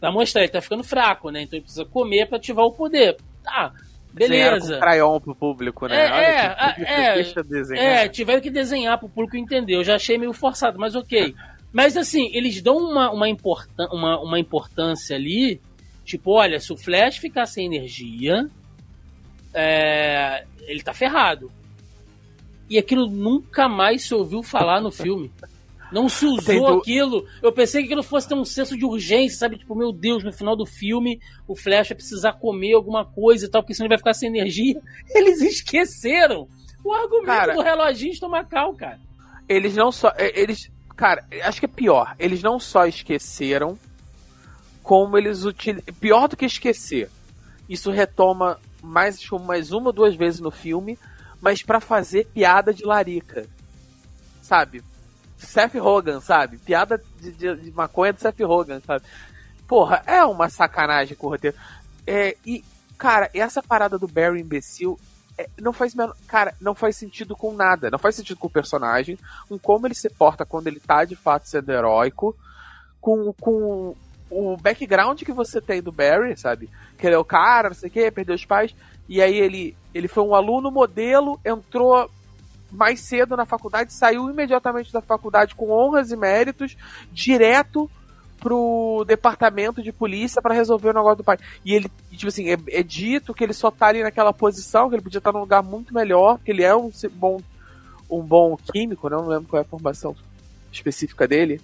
[0.00, 1.42] pra mostrar, ele tá ficando fraco, né?
[1.42, 3.16] Então ele precisa comer para ativar o poder.
[3.42, 3.72] Tá,
[4.14, 4.78] Beleza.
[4.78, 5.96] Crayon pro público, né?
[5.96, 7.22] É, Olha, é,
[7.76, 9.74] é, é, tiveram que desenhar pro público entender.
[9.74, 11.34] Eu já achei meio forçado, mas ok.
[11.72, 15.60] Mas assim, eles dão uma, uma, importan uma, uma importância ali,
[16.04, 18.48] tipo, olha, se o Flash ficar sem energia,
[19.52, 21.50] é, ele tá ferrado.
[22.70, 25.32] E aquilo nunca mais se ouviu falar no filme.
[25.94, 27.24] Não se usou aquilo.
[27.40, 29.56] Eu pensei que aquilo fosse ter um senso de urgência, sabe?
[29.56, 33.48] Tipo, meu Deus, no final do filme o Flash vai precisar comer alguma coisa e
[33.48, 34.82] tal, porque senão ele vai ficar sem energia.
[35.14, 36.48] Eles esqueceram
[36.82, 38.98] o argumento cara, do reloginho estomacal, cara.
[39.48, 40.12] Eles não só.
[40.16, 40.68] É, eles.
[40.96, 42.16] Cara, acho que é pior.
[42.18, 43.78] Eles não só esqueceram,
[44.82, 45.94] como eles utilizam.
[46.00, 47.08] Pior do que esquecer.
[47.68, 50.98] Isso retoma mais, mais uma ou duas vezes no filme,
[51.40, 53.46] mas para fazer piada de larica.
[54.42, 54.82] Sabe?
[55.44, 56.58] Seth Rogen, sabe?
[56.58, 59.04] Piada de, de, de maconha do Seth Rogen, sabe?
[59.66, 61.56] Porra, é uma sacanagem com o roteiro.
[62.06, 62.64] É, e,
[62.98, 64.98] cara, essa parada do Barry imbecil
[65.36, 65.94] é, não faz
[66.26, 67.90] cara, não faz sentido com nada.
[67.90, 69.18] Não faz sentido com o personagem,
[69.48, 72.36] com como ele se porta quando ele tá de fato sendo heróico,
[73.00, 73.96] com, com
[74.30, 76.68] o background que você tem do Barry, sabe?
[76.98, 78.74] Que ele é o cara, não sei o que, perdeu os pais,
[79.08, 82.10] e aí ele, ele foi um aluno modelo, entrou
[82.74, 86.76] mais cedo na faculdade, saiu imediatamente da faculdade com honras e méritos,
[87.12, 87.90] direto
[88.38, 91.38] pro departamento de polícia para resolver o negócio do pai.
[91.64, 94.96] E ele, tipo assim, é, é, dito que ele só tá ali naquela posição, que
[94.96, 97.40] ele podia estar num lugar muito melhor, que ele é um bom,
[98.10, 99.16] um bom químico, né?
[99.16, 100.14] não lembro qual é a formação
[100.70, 101.60] específica dele.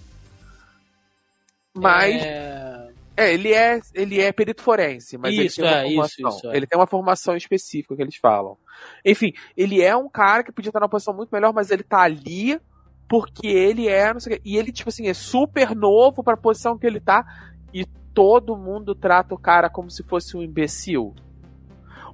[1.73, 2.21] Mas.
[2.23, 2.80] É...
[3.15, 6.29] É, ele é, ele é perito forense, mas isso, ele tem uma é, formação.
[6.29, 6.57] Isso, isso, é.
[6.57, 8.57] Ele tem uma formação específica que eles falam.
[9.05, 12.01] Enfim, ele é um cara que podia estar numa posição muito melhor, mas ele tá
[12.01, 12.59] ali
[13.07, 14.41] porque ele é, não sei o quê.
[14.45, 17.25] E ele, tipo assim, é super novo para a posição que ele tá.
[17.73, 21.13] E todo mundo trata o cara como se fosse um imbecil.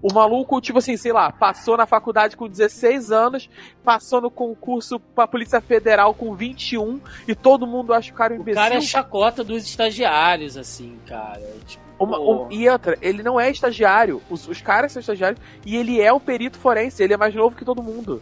[0.01, 3.49] O maluco, tipo assim, sei lá, passou na faculdade com 16 anos,
[3.83, 8.37] passou no concurso pra Polícia Federal com 21 e todo mundo acha o cara um
[8.37, 8.61] imbecil.
[8.61, 11.41] O cara é chacota dos estagiários, assim, cara.
[11.65, 14.21] Tipo, uma, um, e outra, ele não é estagiário.
[14.29, 17.55] Os, os caras são estagiários e ele é o perito forense, ele é mais novo
[17.55, 18.21] que todo mundo.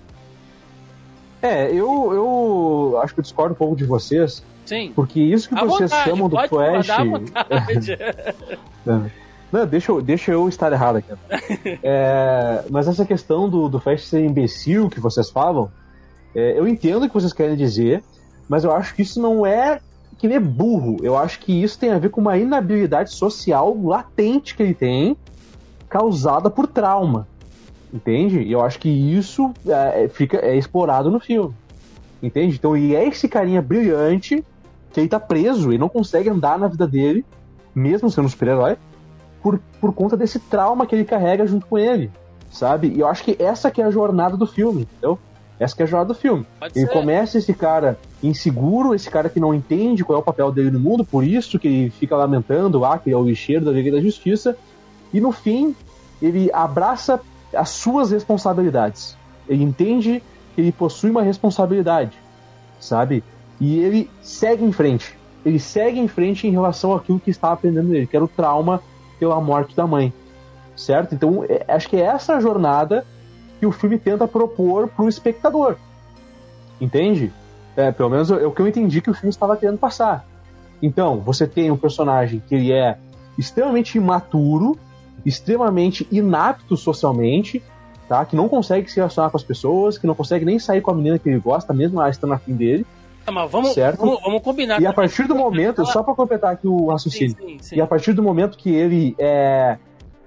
[1.41, 4.43] É, eu, eu acho que eu discordo um pouco de vocês.
[4.65, 4.93] Sim.
[4.95, 6.87] Porque isso que vocês vontade, chamam do Flash.
[8.87, 9.24] é.
[9.55, 11.13] Não, deixa eu, deixa eu estar errado aqui.
[11.81, 15.71] é, mas essa questão do, do Flash ser imbecil que vocês falam,
[16.35, 18.03] é, eu entendo o que vocês querem dizer,
[18.49, 19.79] mas eu acho que isso não é
[20.17, 20.97] que nem burro.
[21.01, 25.15] Eu acho que isso tem a ver com uma inabilidade social latente que ele tem,
[25.87, 27.25] causada por trauma.
[27.93, 28.41] Entende?
[28.41, 31.55] E eu acho que isso é, fica, é explorado no filme.
[32.21, 32.55] Entende?
[32.55, 34.43] Então, e é esse carinha brilhante
[34.91, 37.25] que ele tá preso e não consegue andar na vida dele,
[37.73, 38.75] mesmo sendo um super-herói,
[39.45, 42.09] por, por conta desse trauma que ele carrega junto com ele,
[42.49, 42.87] sabe?
[42.87, 45.19] E eu acho que essa que é a jornada do filme, entendeu?
[45.59, 46.47] Essa que é a jornada do filme.
[46.59, 46.91] Pode Ele ser.
[46.91, 50.79] começa esse cara inseguro, esse cara que não entende qual é o papel dele no
[50.79, 53.91] mundo, por isso que ele fica lamentando, ah, que ele é o lixeiro da Liga
[53.91, 54.57] da Justiça,
[55.13, 55.75] e no fim,
[56.19, 57.21] ele abraça
[57.55, 59.15] as suas responsabilidades.
[59.47, 60.23] Ele entende
[60.55, 62.17] que ele possui uma responsabilidade,
[62.79, 63.23] sabe?
[63.61, 65.15] E ele segue em frente.
[65.45, 68.81] Ele segue em frente em relação àquilo que está aprendendo dele, que era o trauma
[69.19, 70.13] pela morte da mãe,
[70.75, 71.15] certo?
[71.15, 73.05] Então, é- acho que é essa jornada
[73.59, 75.75] que o filme tenta propor pro espectador.
[76.79, 77.31] Entende?
[77.75, 80.25] É, pelo menos é o que eu entendi que o filme estava querendo passar.
[80.81, 82.97] Então, você tem um personagem que ele é
[83.37, 84.77] extremamente imaturo,
[85.25, 87.61] extremamente inapto socialmente,
[88.07, 88.23] tá?
[88.25, 90.93] Que não consegue se relacionar com as pessoas, que não consegue nem sair com a
[90.93, 92.85] menina que ele gosta, mesmo ela estando afim dele.
[93.25, 93.97] Tá, mas vamos, Certo.
[93.97, 94.79] vamos, vamos combinar.
[94.79, 97.75] E a partir do momento, só para completar aqui o Sim, raciocínio, sim, sim.
[97.75, 99.77] e a partir do momento que ele é,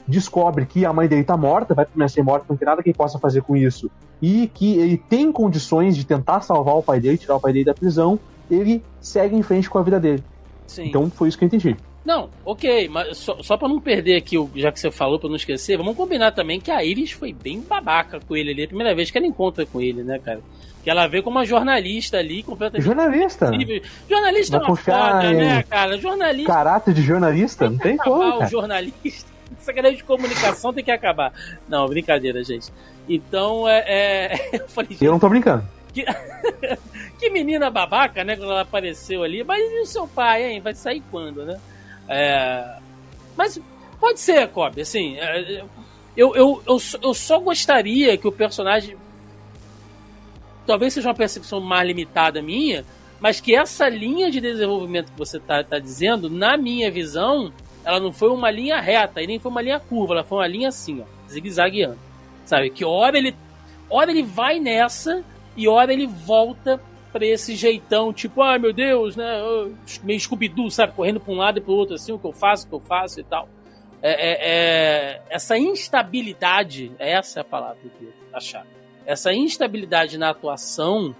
[0.06, 2.96] descobre que a mãe dele tá morta, vai permanecer morta, não tem nada que ele
[2.96, 3.88] possa fazer com isso,
[4.20, 7.66] e que ele tem condições de tentar salvar o pai dele, tirar o pai dele
[7.66, 8.18] da prisão,
[8.50, 10.24] ele segue em frente com a vida dele.
[10.66, 10.88] Sim.
[10.88, 11.76] Então foi isso que eu entendi.
[12.08, 15.28] Não, ok, mas só, só pra não perder aqui, o- já que você falou, pra
[15.28, 18.66] não esquecer, vamos combinar também que a Iris foi bem babaca com ele ali, a
[18.66, 20.40] primeira vez que ela encontra com ele, né, cara?
[20.82, 22.86] Que ela vê como uma jornalista ali, completamente.
[22.86, 23.50] Jornalista.
[23.50, 23.82] possível.
[24.08, 25.98] Jornalista é Vai uma confiar foda, né, cara?
[25.98, 26.50] Jornalista.
[26.50, 27.68] Caráter de jornalista?
[27.68, 28.50] Não tem como, o cara.
[28.50, 29.30] jornalista.
[29.60, 31.30] Secretário de comunicação tem que acabar.
[31.68, 32.72] Não, brincadeira, gente.
[33.06, 33.84] Então, é.
[33.86, 34.48] é...
[34.62, 35.62] Eu falei, Eu não tô brincando.
[37.20, 38.34] que menina babaca, né?
[38.34, 39.44] Quando ela apareceu ali.
[39.44, 40.60] Mas e o seu pai, hein?
[40.62, 41.58] Vai sair quando, né?
[42.08, 42.78] É...
[43.36, 43.60] Mas
[44.00, 45.16] pode ser, Kobe, assim.
[45.18, 45.64] é,
[46.16, 48.96] Eu, eu, eu, só- eu só gostaria que o personagem.
[50.66, 52.84] Talvez seja uma percepção mais limitada minha,
[53.20, 57.52] mas que essa linha de desenvolvimento que você tá, tá dizendo, na minha visão,
[57.84, 60.46] ela não foi uma linha reta e nem foi uma linha curva, ela foi uma
[60.46, 61.98] linha assim, ó, zigue-zagueando.
[62.44, 62.68] Sabe?
[62.70, 63.34] Que hora ele,
[63.88, 65.24] hora ele vai nessa
[65.56, 66.78] e hora ele volta
[67.12, 69.40] pra esse jeitão, tipo, ai meu Deus, né?
[69.40, 70.92] eu- Meio Scooby-Doo, sabe?
[70.94, 72.80] Correndo pra um lado e pro outro, assim, o que eu faço, o que eu
[72.80, 73.48] faço e tal.
[74.00, 78.64] É, é- é- essa instabilidade, essa é a palavra que eu achar.
[79.06, 81.14] Essa instabilidade na atuação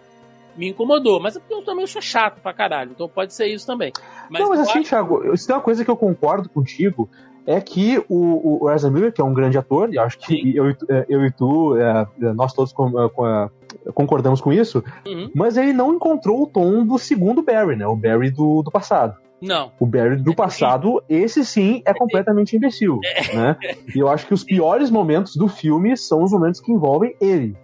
[0.57, 3.67] me incomodou, mas é porque eu também sou chato pra caralho, então pode ser isso
[3.67, 3.93] também.
[4.29, 6.49] Mas não, mas eu assim, acho- Thiago, eu- se tem uma coisa que eu concordo
[6.49, 7.09] contigo,
[7.47, 10.53] é que o, o Ezra Miller, que é um grande ator, e acho que Sim.
[10.55, 13.51] eu, e tu- é, eu e tu, é, nós todos é, é,
[13.95, 15.31] concordamos com isso, Uhum.
[15.35, 17.87] mas ele não encontrou o tom do segundo Barry, né?
[17.87, 19.17] O Barry do, do passado.
[19.41, 22.99] Não, O Barry do passado, esse sim é completamente imbecil,
[23.33, 23.57] né?
[23.95, 27.55] E eu acho que os piores momentos do filme são os momentos que envolvem ele,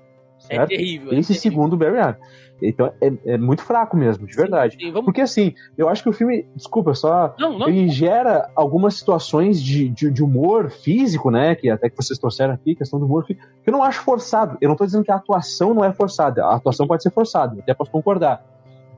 [0.48, 0.68] é certo?
[0.68, 1.12] terrível.
[1.12, 1.42] é Esse terrível.
[1.50, 2.16] segundo Barry Allen.
[2.62, 4.76] Então é, é muito fraco mesmo, de verdade.
[4.78, 5.04] Sim, vamos...
[5.04, 9.62] Porque assim, eu acho que o filme, desculpa, só Não, não, ele gera algumas situações
[9.62, 11.54] de, de, de humor físico, né?
[11.54, 14.56] Que até que vocês trouxeram aqui, questão do humor físico, que eu não acho forçado.
[14.60, 16.44] Eu não tô dizendo que a atuação não é forçada.
[16.44, 18.44] A atuação pode ser forçada, até posso concordar.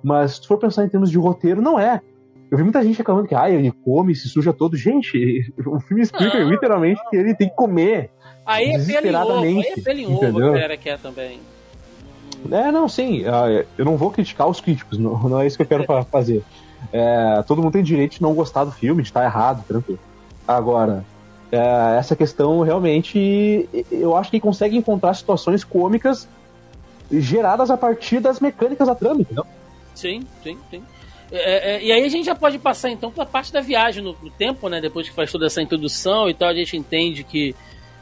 [0.02, 2.00] Mas se for pensar em termos de roteiro, não é.
[2.50, 4.76] Eu vi muita gente reclamando que ah, ele come, se suja todo.
[4.76, 8.10] Gente, o filme explica Não, literalmente que ele tem que comer.
[8.44, 11.40] aí é pelo ovo, aí é pelo ovo que quer também.
[12.52, 13.24] É, não, sim.
[13.26, 16.04] ah, Eu não vou criticar os críticos, não, não é isso que eu quero fa-
[16.04, 16.42] fazer.
[16.92, 19.98] É, todo mundo tem direito de não gostar do filme, de estar errado, tranquilo.
[20.46, 21.04] Agora,
[21.50, 26.28] é, essa questão realmente, eu acho que consegue encontrar situações cômicas
[27.10, 29.44] geradas a partir das mecânicas da trama, entendeu?
[29.94, 30.82] Sim, sim, sim.
[31.32, 34.02] É, é, e aí a gente já pode passar então para a parte da viagem
[34.02, 34.80] no, no tempo, né?
[34.80, 37.54] Depois que faz toda essa introdução e tal, a gente entende que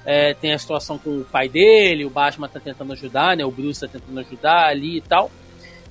[0.05, 3.45] é, tem a situação com o pai dele, o Batman tá tentando ajudar, né?
[3.45, 5.31] O Bruce tá tentando ajudar ali e tal.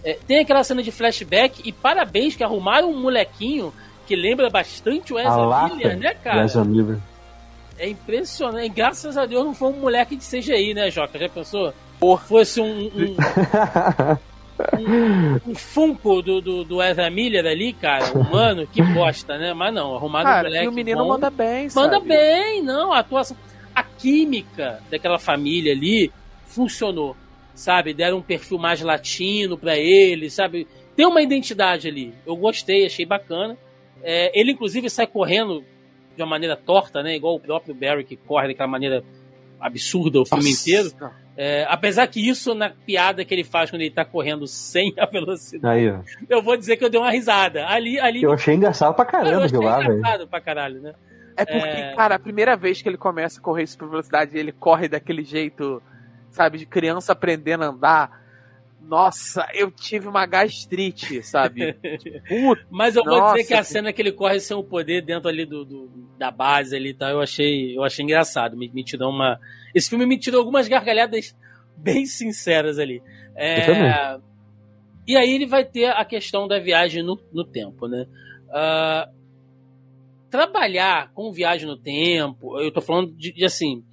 [0.03, 3.74] É, tem aquela cena de flashback e parabéns que arrumaram um molequinho
[4.05, 6.43] que lembra bastante o A Ezra Miller, né, cara?
[6.43, 6.99] Ezra Miller.
[7.78, 8.70] É impressionante.
[8.70, 11.18] Graças a Deus não foi um moleque de CGI, né, Joca?
[11.18, 11.74] Já pensou?
[11.99, 12.24] Porra.
[12.26, 13.16] Fosse um, um,
[14.78, 19.53] um, um Funko do, do, do Ezra Miller ali, cara, humano, que bosta, né?
[19.53, 21.09] Mas não, arrumaram um Cara, moleque e o menino bom.
[21.09, 22.07] manda bem, Manda sabe?
[22.07, 23.36] bem, não, a atuação,
[23.76, 26.11] a química daquela família ali
[26.45, 27.15] funcionou,
[27.55, 27.93] sabe?
[27.93, 30.67] Deram um perfil mais latino pra ele, sabe?
[30.95, 32.13] Tem uma identidade ali.
[32.26, 33.57] Eu gostei, achei bacana.
[34.03, 35.63] É, ele, inclusive, sai correndo
[36.15, 37.15] de uma maneira torta, né?
[37.15, 39.03] Igual o próprio Barry que corre daquela maneira
[39.59, 40.69] absurda o filme Nossa.
[40.69, 40.91] inteiro.
[41.36, 45.05] É, apesar que isso, na piada que ele faz quando ele tá correndo sem a
[45.07, 45.99] velocidade, Aí,
[46.30, 47.65] eu vou dizer que eu dei uma risada.
[47.67, 49.93] Ali, ali Eu achei engraçado pra eu caramba achei aquilo lá, velho.
[49.97, 50.93] engraçado pra caralho, né?
[51.36, 51.95] É porque, É.
[51.95, 55.81] cara, a primeira vez que ele começa a correr super velocidade, ele corre daquele jeito,
[56.29, 58.23] sabe, de criança aprendendo a andar.
[58.81, 61.73] Nossa, eu tive uma gastrite, sabe?
[62.27, 65.01] Puta, Mas eu vou nossa, dizer que a cena que ele corre sem o poder
[65.01, 68.57] dentro ali do, do da base ali tá, eu achei, eu achei engraçado.
[68.57, 69.39] Me, me tirou uma.
[69.73, 71.34] Esse filme me tirou algumas gargalhadas
[71.77, 73.01] bem sinceras ali.
[73.36, 74.19] É...
[75.07, 78.05] E aí ele vai ter a questão da viagem no, no tempo, né?
[78.49, 79.22] Uh,
[80.34, 83.84] trabalhar com viagem no tempo, eu tô falando de, de assim,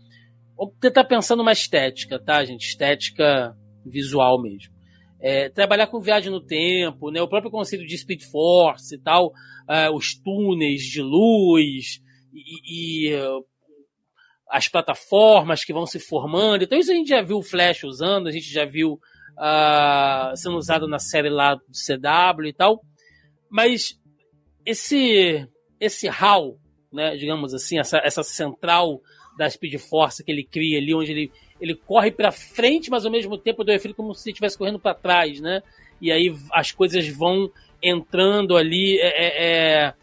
[0.56, 2.66] vamos tentar pensar numa estética, tá, gente?
[2.66, 4.72] Estética visual mesmo.
[5.20, 7.20] É, trabalhar com viagem no tempo, né?
[7.20, 12.00] O próprio conceito de Speed Force e tal, uh, os túneis de luz
[12.32, 13.44] e, e uh,
[14.48, 16.64] as plataformas que vão se formando.
[16.64, 20.56] Então isso a gente já viu o Flash usando, a gente já viu uh, sendo
[20.56, 22.80] usado na série lá do CW e tal.
[23.50, 24.00] Mas
[24.64, 25.46] esse
[25.80, 26.56] esse HAL,
[26.92, 29.00] né, digamos assim, essa, essa central
[29.36, 33.10] da Speed Force que ele cria ali, onde ele, ele corre para frente, mas ao
[33.10, 35.62] mesmo tempo deu efeito como se estivesse correndo para trás, né?
[36.00, 37.50] E aí as coisas vão
[37.82, 38.98] entrando ali.
[38.98, 39.94] É, é, é,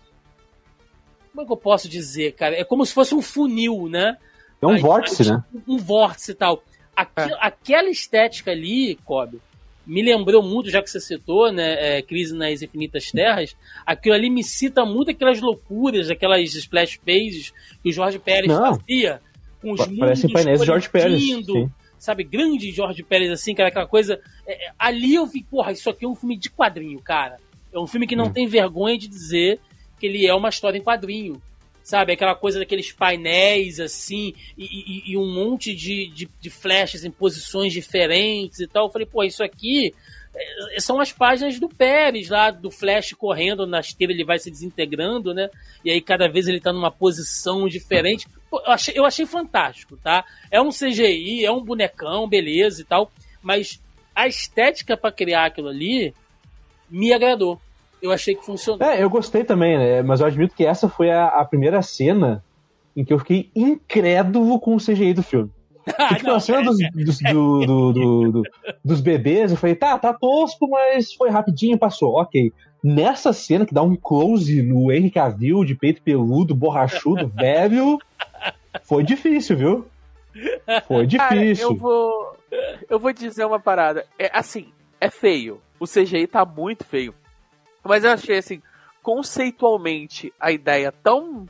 [1.31, 2.55] Como é que eu posso dizer, cara?
[2.55, 4.17] É como se fosse um funil, né?
[4.61, 5.43] É um aí, vórtice, né?
[5.67, 6.63] Um vórtice e tal.
[6.95, 7.37] Aquilo, é.
[7.41, 9.39] Aquela estética ali, Kobe,
[9.87, 14.29] me lembrou muito, já que você citou, né, é, Crise nas Infinitas Terras, aquilo ali
[14.29, 18.75] me cita muito aquelas loucuras, aquelas splash pages que o Jorge Pérez Não.
[18.75, 19.21] fazia,
[19.61, 21.23] com os Parecem painéis de Jorge Pérez.
[21.97, 24.19] Sabe, grande Jorge Pérez, assim, cara, aquela coisa.
[24.45, 27.37] É, é, ali eu vi, porra, isso aqui é um filme de quadrinho, cara.
[27.73, 28.31] É um filme que não hum.
[28.31, 29.59] tem vergonha de dizer
[29.99, 31.41] que ele é uma história em quadrinho
[31.87, 32.11] sabe?
[32.11, 37.09] Aquela coisa daqueles painéis, assim, e, e, e um monte de, de, de, flashes em
[37.09, 38.87] posições diferentes e tal.
[38.87, 39.95] Eu falei, pô, isso aqui
[40.35, 44.51] é, são as páginas do Pérez lá, do Flash correndo na esteira, ele vai se
[44.51, 45.49] desintegrando, né?
[45.85, 48.27] E aí cada vez ele tá numa posição diferente.
[48.49, 50.25] Pô, eu, achei, eu achei fantástico, tá?
[50.51, 53.09] É um CGI, é um bonecão, beleza e tal,
[53.41, 53.81] mas
[54.13, 56.13] a estética para criar aquilo ali
[56.89, 57.61] me agradou
[58.01, 58.85] eu achei que funcionou.
[58.87, 60.01] É, eu gostei também, né?
[60.01, 62.43] Mas eu admito que essa foi a, a primeira cena
[62.95, 65.51] em que eu fiquei incrédulo com o CGI do filme.
[65.97, 68.43] Ah, tipo, a cena dos, dos, do, do, do,
[68.83, 72.51] dos bebês, eu falei, tá, tá tosco, mas foi rapidinho, passou, ok.
[72.83, 77.97] Nessa cena que dá um close no Henry Cavill de peito peludo, borrachudo, velho,
[78.83, 79.87] foi difícil, viu?
[80.89, 81.69] Foi difícil.
[81.69, 82.37] Cara, eu vou,
[82.89, 84.05] eu vou dizer uma parada.
[84.19, 84.67] É assim,
[84.99, 85.61] é feio.
[85.79, 87.13] O CGI tá muito feio.
[87.87, 88.61] Mas eu achei assim,
[89.01, 91.47] conceitualmente, a ideia tão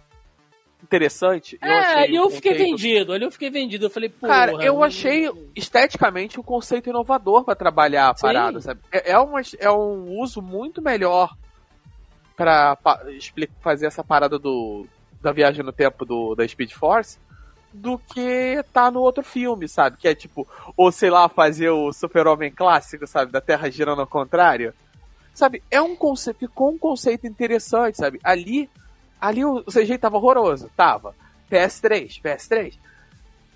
[0.83, 1.57] interessante.
[1.61, 3.85] Eu é, e eu fiquei vendido, ali eu fiquei vendido.
[3.85, 4.27] Eu falei, pô.
[4.27, 8.65] Cara, eu achei esteticamente um conceito inovador para trabalhar a parada, Sim.
[8.65, 8.81] sabe?
[8.91, 11.35] É, é, uma, é um uso muito melhor
[12.35, 12.77] pra,
[13.59, 14.85] fazer essa parada do,
[15.21, 17.17] da viagem no tempo do, da Speed Force
[17.73, 19.97] do que tá no outro filme, sabe?
[19.97, 23.31] Que é tipo, ou sei lá, fazer o Super-Homem clássico, sabe?
[23.31, 24.73] Da Terra girando ao contrário.
[25.37, 28.19] Sabe, é um conceito, ficou um conceito interessante, sabe?
[28.23, 28.67] Ali,
[29.21, 31.13] ali o CGI tava horroroso, tava.
[31.47, 32.73] PS3, PS3.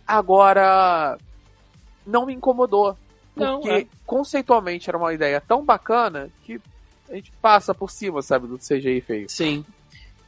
[0.06, 1.18] Agora,
[2.06, 2.96] não me incomodou.
[3.34, 3.88] Porque não, é.
[4.06, 6.62] conceitualmente era uma ideia tão bacana que
[7.10, 9.28] a gente passa por cima, sabe, do CGI feio.
[9.28, 9.66] Sim.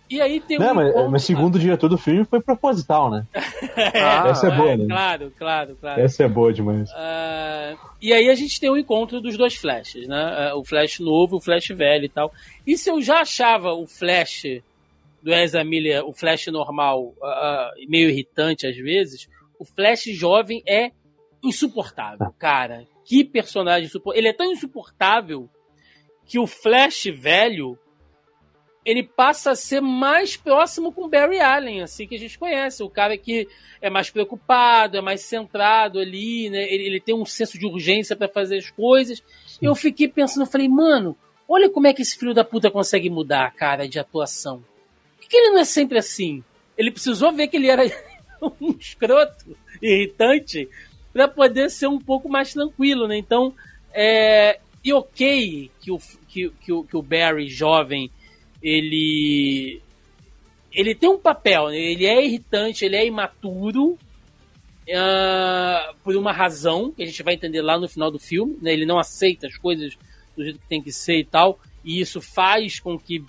[0.10, 0.76] E aí tem não, um.
[0.76, 3.26] Mas, ponto, mas segundo o diretor do filme foi proposital, né?
[3.95, 4.86] ah, Essa é boa, é, né?
[4.88, 6.01] Claro, claro, claro.
[6.01, 6.89] Essa é boa demais.
[6.91, 10.51] Uh, e aí a gente tem o encontro dos dois Flashes, né?
[10.54, 12.32] Uh, o Flash novo, o Flash velho e tal.
[12.68, 14.43] E se eu já achava o Flash
[15.22, 20.91] do Ezra Miller, o Flash normal, uh, meio irritante às vezes, o Flash jovem é
[21.41, 22.86] insuportável, cara.
[23.06, 24.20] Que personagem insuportável.
[24.20, 25.49] Ele é tão insuportável
[26.26, 27.78] que o Flash velho
[28.86, 32.90] ele passa a ser mais próximo com Barry Allen, assim que a gente conhece, o
[32.90, 33.48] cara que
[33.82, 36.64] é mais preocupado, é mais centrado ali, né?
[36.72, 39.24] Ele, ele tem um senso de urgência para fazer as coisas.
[39.48, 39.60] Sim.
[39.62, 41.16] Eu fiquei pensando, falei, mano,
[41.48, 44.64] olha como é que esse filho da puta consegue mudar a cara de atuação.
[45.18, 46.44] Por que ele não é sempre assim?
[46.78, 47.84] Ele precisou ver que ele era
[48.60, 50.68] um escroto, irritante,
[51.14, 53.18] para poder ser um pouco mais tranquilo, né?
[53.18, 53.54] Então,
[53.94, 58.12] é, e ok que o, que, que, que o Barry jovem
[58.64, 59.82] ele
[60.72, 63.91] ele tem um papel, ele é irritante, ele é imaturo
[64.89, 68.57] uh, por uma razão que a gente vai entender lá no final do filme.
[68.59, 68.74] Né?
[68.74, 69.95] Ele não aceita as coisas
[70.36, 73.24] do jeito que tem que ser e tal, e isso faz com que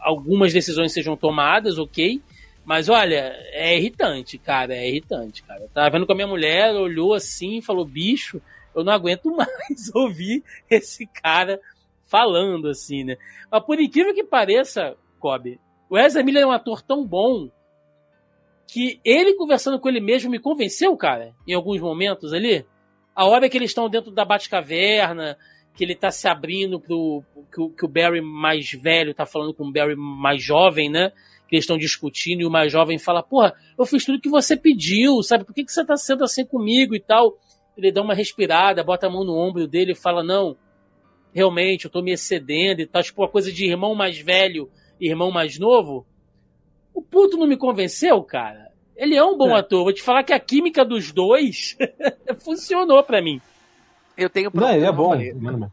[0.00, 2.22] algumas decisões sejam tomadas, ok.
[2.64, 5.68] Mas olha, é irritante, cara, é irritante, cara.
[5.72, 8.40] Tava vendo com a minha mulher, olhou assim e falou: bicho,
[8.74, 11.60] eu não aguento mais ouvir esse cara
[12.08, 13.16] falando, assim, né?
[13.50, 17.50] Mas por incrível que pareça, Kobe, o Ezra Miller é um ator tão bom
[18.66, 22.66] que ele conversando com ele mesmo me convenceu, cara, em alguns momentos ali,
[23.14, 25.36] A hora que eles estão dentro da Batcaverna,
[25.74, 27.22] que ele tá se abrindo pro.
[27.52, 31.10] Que o, que o Barry mais velho tá falando com o Barry mais jovem, né?
[31.48, 34.56] Que eles estão discutindo e o mais jovem fala: Porra, eu fiz tudo que você
[34.56, 35.44] pediu, sabe?
[35.44, 37.38] Por que, que você tá sendo assim comigo e tal?
[37.76, 40.56] Ele dá uma respirada, bota a mão no ombro dele e fala: Não,
[41.34, 43.02] realmente, eu tô me excedendo e tal.
[43.02, 44.70] Tipo, uma coisa de irmão mais velho
[45.00, 46.06] e irmão mais novo.
[46.92, 48.68] O puto não me convenceu, cara.
[48.96, 49.60] Ele é um bom é.
[49.60, 49.84] ator.
[49.84, 51.76] Vou te falar que a química dos dois
[52.44, 53.40] funcionou para mim.
[54.16, 55.14] Eu tenho Não, ele é bom.
[55.14, 55.70] Né?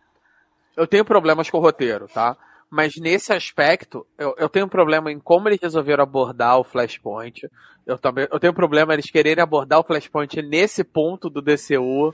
[0.77, 2.37] Eu tenho problemas com o roteiro, tá?
[2.69, 7.49] Mas nesse aspecto, eu, eu tenho um problema em como eles resolveram abordar o Flashpoint.
[7.85, 12.13] Eu também eu tenho um problema eles quererem abordar o Flashpoint nesse ponto do DCU.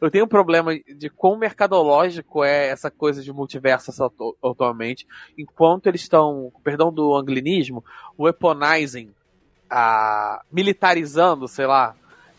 [0.00, 3.90] Eu tenho um problema de quão mercadológico é essa coisa de multiverso
[4.42, 7.84] atualmente, enquanto eles estão, perdão do anglinismo,
[8.18, 9.12] weaponizing,
[9.68, 11.94] a, militarizando, sei lá,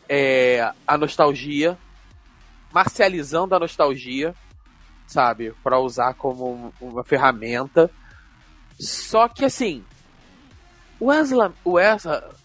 [0.07, 1.78] é, a nostalgia
[2.72, 4.34] marcializando a nostalgia,
[5.07, 5.53] sabe?
[5.64, 7.89] para usar como uma ferramenta.
[8.80, 9.84] Só que assim,
[10.99, 11.51] o Wesley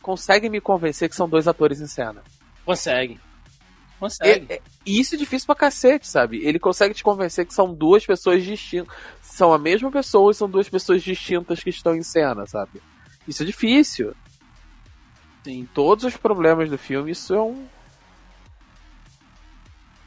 [0.03, 2.23] consegue me convencer que são dois atores em cena.
[2.65, 3.21] Consegue.
[3.99, 4.53] Consegue.
[4.53, 6.45] É, é, e isso é difícil pra cacete, sabe?
[6.45, 8.95] Ele consegue te convencer que são duas pessoas distintas.
[9.23, 12.83] São a mesma pessoa e são duas pessoas distintas que estão em cena, sabe?
[13.27, 14.15] Isso é difícil.
[15.47, 17.67] Em todos os problemas do filme, isso é um,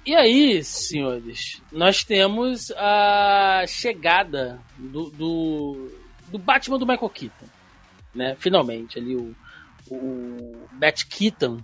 [0.08, 5.92] e aí, senhores, nós temos a chegada do, do,
[6.30, 7.46] do Batman do Michael Keaton.
[8.16, 8.34] Né?
[8.40, 9.36] Finalmente, ali o,
[9.92, 11.62] o Bat Keaton,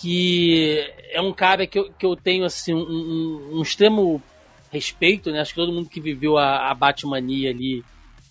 [0.00, 4.22] que é um cara que eu, que eu tenho assim, um, um, um extremo
[4.70, 5.40] respeito, né?
[5.40, 7.82] Acho que todo mundo que viveu a, a Batmania ali,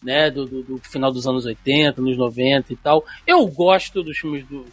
[0.01, 3.03] né, do, do, do, final dos anos 80, nos 90 e tal.
[3.25, 4.63] Eu gosto dos filmes do,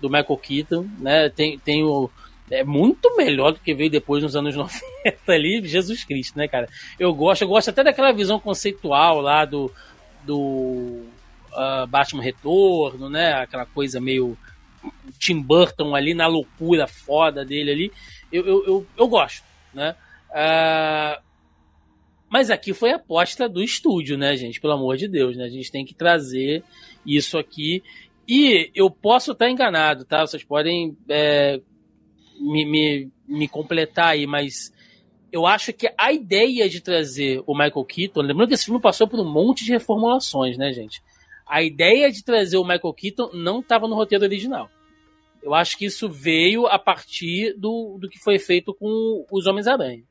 [0.00, 1.28] do Michael Keaton, né?
[1.28, 2.08] Tem, tenho
[2.48, 4.78] é muito melhor do que veio depois nos anos 90
[5.26, 6.68] ali, Jesus Cristo, né, cara?
[6.96, 9.72] Eu gosto, eu gosto até daquela visão conceitual lá do,
[10.24, 11.02] do
[11.50, 13.32] uh, Batman Retorno, né?
[13.32, 14.38] Aquela coisa meio
[15.18, 17.92] Tim Burton ali na loucura foda dele ali.
[18.30, 19.94] Eu, eu, eu, eu gosto, né?
[20.30, 21.22] Uh,
[22.28, 24.60] mas aqui foi a aposta do estúdio, né, gente?
[24.60, 25.44] Pelo amor de Deus, né?
[25.44, 26.62] A gente tem que trazer
[27.04, 27.82] isso aqui.
[28.28, 30.26] E eu posso estar enganado, tá?
[30.26, 31.60] Vocês podem é,
[32.40, 34.72] me, me, me completar aí, mas
[35.32, 39.06] eu acho que a ideia de trazer o Michael Keaton, lembrando que esse filme passou
[39.06, 41.02] por um monte de reformulações, né, gente?
[41.46, 44.68] A ideia de trazer o Michael Keaton não estava no roteiro original.
[45.46, 50.02] Eu acho que isso veio a partir do, do que foi feito com os Homens-Aranha.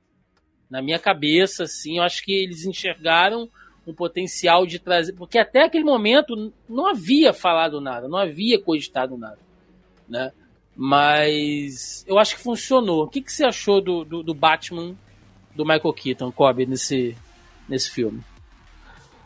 [0.70, 3.50] Na minha cabeça, assim, eu acho que eles enxergaram
[3.86, 5.12] um potencial de trazer.
[5.12, 9.40] Porque até aquele momento não havia falado nada, não havia cogitado nada.
[10.08, 10.32] Né?
[10.74, 13.04] Mas eu acho que funcionou.
[13.04, 14.96] O que, que você achou do, do, do Batman
[15.54, 17.14] do Michael Keaton, Kobe, nesse,
[17.68, 18.24] nesse filme?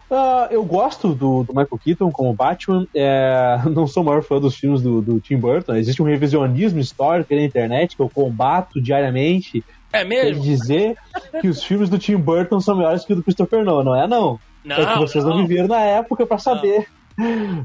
[0.10, 2.88] Uh, eu gosto do, do, Michael Keaton como Batman.
[2.95, 5.76] É, não sou o maior fã dos filmes do, do, Tim Burton.
[5.76, 9.64] Existe um revisionismo histórico na internet que eu combato diariamente.
[9.93, 10.41] É mesmo?
[10.41, 10.97] Quer dizer
[11.41, 14.07] que os filmes do Tim Burton são melhores que o do Christopher Nolan, não é
[14.07, 14.39] não?
[14.64, 16.88] Não, é que vocês não, não viveram na época para saber.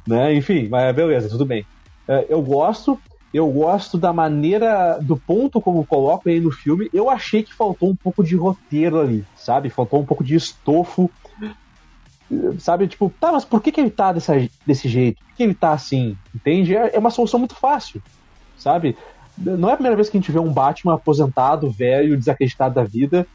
[0.04, 0.34] Né?
[0.34, 1.64] Enfim, mas beleza, tudo bem.
[2.08, 2.98] É, eu gosto
[3.34, 6.88] eu gosto da maneira, do ponto como coloco ele no filme.
[6.94, 9.70] Eu achei que faltou um pouco de roteiro ali, sabe?
[9.70, 11.10] Faltou um pouco de estofo.
[12.58, 14.34] Sabe, tipo, tá, mas por que, que ele tá dessa,
[14.66, 15.22] desse jeito?
[15.24, 16.16] Por que ele tá assim?
[16.34, 16.74] Entende?
[16.74, 18.02] É, é uma solução muito fácil,
[18.56, 18.96] sabe?
[19.36, 22.84] Não é a primeira vez que a gente vê um Batman aposentado, velho, desacreditado da
[22.84, 23.26] vida,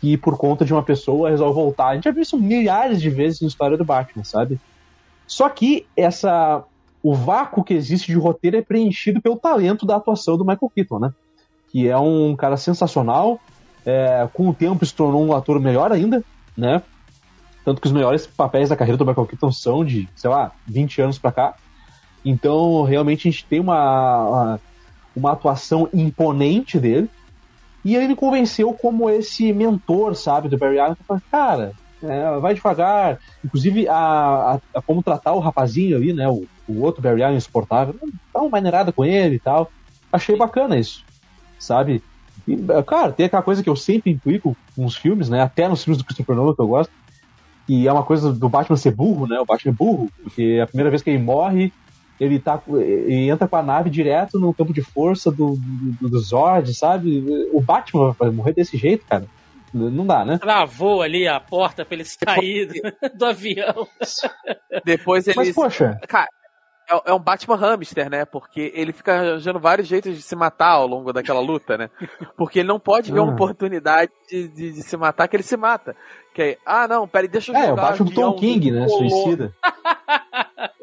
[0.00, 1.88] que por conta de uma pessoa resolve voltar.
[1.88, 4.60] A gente já viu isso milhares de vezes na história do Batman, sabe?
[5.26, 6.62] Só que essa
[7.02, 10.98] o vácuo que existe de roteiro é preenchido pelo talento da atuação do Michael Keaton,
[10.98, 11.14] né?
[11.70, 13.40] Que é um cara sensacional,
[13.84, 16.24] é, com o tempo se tornou um ator melhor ainda,
[16.56, 16.82] né?
[17.66, 21.02] Tanto que os melhores papéis da carreira do Michael Keaton são de, sei lá, 20
[21.02, 21.56] anos pra cá.
[22.24, 24.60] Então, realmente, a gente tem uma, uma,
[25.16, 27.10] uma atuação imponente dele.
[27.84, 30.96] E ele me convenceu como esse mentor, sabe, do Barry Allen.
[31.28, 33.18] Cara, é, vai devagar.
[33.44, 36.28] Inclusive, a, a, a, como tratar o rapazinho ali, né?
[36.28, 37.96] O, o outro Barry Allen insuportável.
[38.32, 39.72] Dá uma maneirada com ele e tal.
[40.12, 41.04] Achei bacana isso,
[41.58, 42.00] sabe?
[42.46, 42.56] E,
[42.86, 45.42] cara, tem aquela coisa que eu sempre implico com os filmes, né?
[45.42, 46.92] Até nos filmes do Christopher Nolan que eu gosto.
[47.68, 49.38] E é uma coisa do Batman ser burro, né?
[49.40, 51.72] O Batman é burro, porque a primeira vez que ele morre,
[52.20, 56.18] ele, tá, ele entra com a nave direto no campo de força do, do, do
[56.18, 57.24] Zord, sabe?
[57.52, 59.26] O Batman vai morrer desse jeito, cara.
[59.74, 60.38] Não dá, né?
[60.38, 63.86] Travou ali a porta pra ele sair do, do avião.
[64.84, 65.36] Depois ele.
[65.36, 65.98] Mas, poxa.
[66.08, 66.28] Cara,
[66.88, 68.24] é, é um Batman hamster, né?
[68.24, 71.90] Porque ele fica arranjando vários jeitos de se matar ao longo daquela luta, né?
[72.36, 73.34] Porque ele não pode ver uma Ah.
[73.34, 75.96] oportunidade de, de- de se matar, que ele se mata.
[76.34, 78.88] Que é, ah, não, peraí, deixa eu jogar É, o Batman Tom King, né?
[78.88, 79.54] Suicida.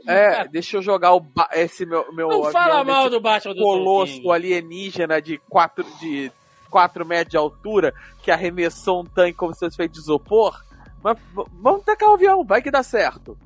[0.05, 3.61] É, deixa eu jogar o esse meu, meu Não avião fala mal do Batman do
[3.61, 4.31] colosso King.
[4.31, 6.31] alienígena de 4 de
[6.69, 10.61] quatro metros de altura que arremessou um tanque como se fosse feito de isopor.
[11.03, 11.17] Mas
[11.61, 13.37] vamos tacar o avião, vai que dá certo.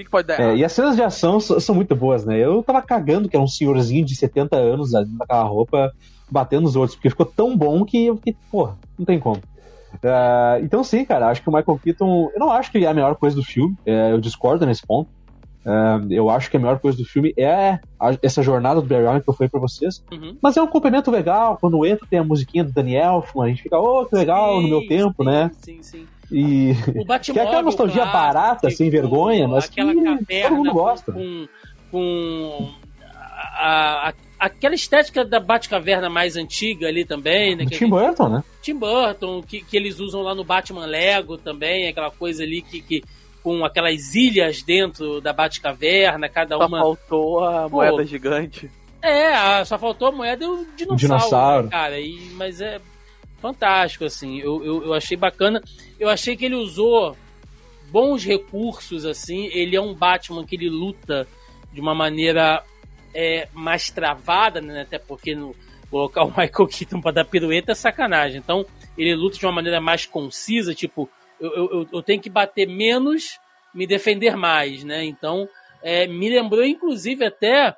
[0.00, 2.38] Que, que pode dar É, e as cenas de ação são muito boas, né?
[2.38, 5.90] Eu tava cagando que era um senhorzinho de 70 anos ali naquela roupa
[6.30, 9.42] batendo os outros, porque ficou tão bom que eu fiquei, porra, não tem como.
[10.04, 12.30] Ah, então sim, cara, acho que o Michael Keaton.
[12.32, 15.10] Eu não acho que é a melhor coisa do filme, é, eu discordo nesse ponto.
[15.66, 19.06] Ah, eu acho que a melhor coisa do filme é a- essa jornada do Barry
[19.06, 19.96] Allen que eu falei pra vocês.
[20.10, 20.36] Uhum.
[20.42, 23.78] Mas é um complemento legal, quando entra tem a musiquinha do Daniel a gente fica,
[23.78, 25.50] oh, que legal, no meu Sim, tempo, sim, né?
[25.58, 26.06] Sim, sim.
[26.32, 30.72] E O Batmóvel, Que é aquela nostalgia clássico, barata, sem vergonha, mas que todo mundo
[30.72, 31.12] gosta.
[31.12, 31.48] Com,
[31.90, 32.70] com
[33.58, 37.66] a, a- aquela estética da Batcaverna mais antiga ali também, né?
[37.66, 38.44] Tim Burton, né?
[38.62, 42.80] Tim Burton, que, que eles usam lá no Batman Lego também, aquela coisa ali que,
[42.80, 43.02] que
[43.42, 46.78] com aquelas ilhas dentro da Batcaverna, cada Só uma.
[46.80, 47.76] faltou a Pô.
[47.76, 48.70] moeda gigante.
[49.02, 51.64] É, só faltou a moeda e o dinossauro, dinossauro.
[51.64, 51.98] né, cara.
[51.98, 52.78] E, mas é
[53.40, 54.38] fantástico, assim.
[54.38, 55.62] Eu, eu, eu achei bacana.
[55.98, 57.16] Eu achei que ele usou
[57.90, 59.46] bons recursos, assim.
[59.52, 61.26] Ele é um Batman que ele luta
[61.72, 62.62] de uma maneira
[63.14, 64.82] é, mais travada, né?
[64.82, 65.54] Até porque no,
[65.90, 68.38] colocar o Michael Keaton pra dar pirueta é sacanagem.
[68.38, 68.64] Então,
[68.96, 71.08] ele luta de uma maneira mais concisa, tipo,
[71.40, 73.38] eu, eu, eu- tenho que bater menos,
[73.74, 75.04] me defender mais, né?
[75.04, 75.48] Então,
[75.82, 77.74] é, me lembrou, inclusive, até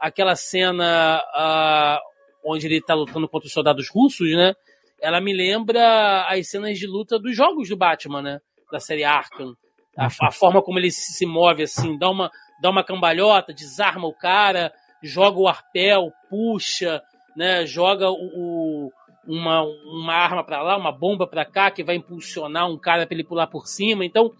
[0.00, 2.00] aquela cena ah,
[2.44, 4.54] onde ele tá lutando contra os soldados russos, né?
[5.00, 8.38] Ela me lembra as cenas de luta dos jogos do Batman, né?
[8.72, 9.54] Da série Arkham.
[9.96, 12.30] A, a forma como ele se move, assim, dá uma,
[12.60, 14.72] dá uma cambalhota, desarma o cara,
[15.02, 17.00] joga o arpel, puxa,
[17.36, 17.64] né?
[17.66, 18.92] Joga o, o-
[19.26, 23.14] uma, uma arma pra lá, uma bomba pra cá, que vai impulsionar um cara pra
[23.14, 24.04] ele pular por cima.
[24.04, 24.30] Então,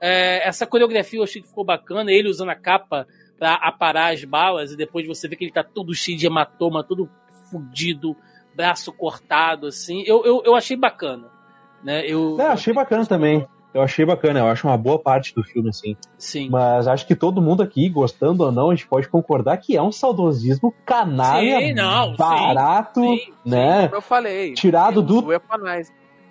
[0.00, 2.10] é, essa coreografia eu achei que ficou bacana.
[2.12, 3.06] Ele usando a capa
[3.38, 6.84] pra aparar as balas, e depois você vê que ele tá todo cheio de hematoma,
[6.84, 7.08] todo
[7.50, 8.16] fudido,
[8.54, 10.02] braço cortado, assim.
[10.06, 11.28] Eu, eu, eu achei bacana.
[11.82, 12.06] Né?
[12.06, 13.46] Eu, achei bacana também.
[13.72, 15.96] Eu achei bacana, eu acho uma boa parte do filme, assim.
[16.18, 16.50] Sim.
[16.50, 19.82] Mas acho que todo mundo aqui, gostando ou não, a gente pode concordar que é
[19.82, 23.84] um saudosismo canalha, Sim, não, sim, barato, sim, né?
[23.84, 24.54] Como eu falei.
[24.54, 25.24] Tirado do-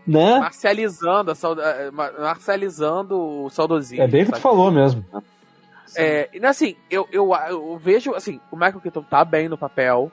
[0.06, 0.40] né?
[0.40, 4.04] Marcializando, a marcializando o saudosismo.
[4.04, 5.06] É bem o que tu falou mesmo.
[5.96, 10.12] É, assim, eu, eu, eu vejo, assim, o Michael Keaton tá bem no papel.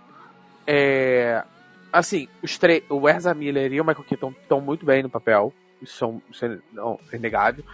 [0.66, 1.42] É,
[1.96, 5.52] assim, os três, o Ezra Miller e o Michael Keaton estão muito bem no papel.
[5.80, 7.64] Isso, são, isso é, não, é inegável.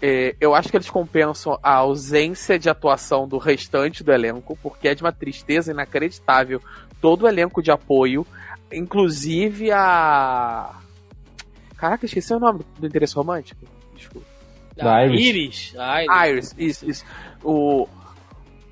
[0.00, 4.88] É, eu acho que eles compensam a ausência de atuação do restante do elenco, porque
[4.88, 6.62] é de uma tristeza inacreditável
[7.00, 8.26] todo o elenco de apoio,
[8.72, 10.76] inclusive a.
[11.76, 13.60] Caraca, esqueci o nome do interesse romântico.
[13.94, 14.26] Desculpa.
[14.76, 15.20] Da Iris.
[15.20, 15.74] Iris.
[15.74, 16.28] Iris.
[16.28, 17.04] Iris, isso, isso.
[17.42, 17.88] O,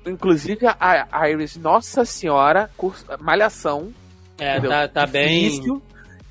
[0.05, 3.93] inclusive a a Iris, Nossa Senhora, curso, malhação.
[4.39, 4.71] É, entendeu?
[4.71, 5.49] tá, tá bem.
[5.49, 5.81] Difícil,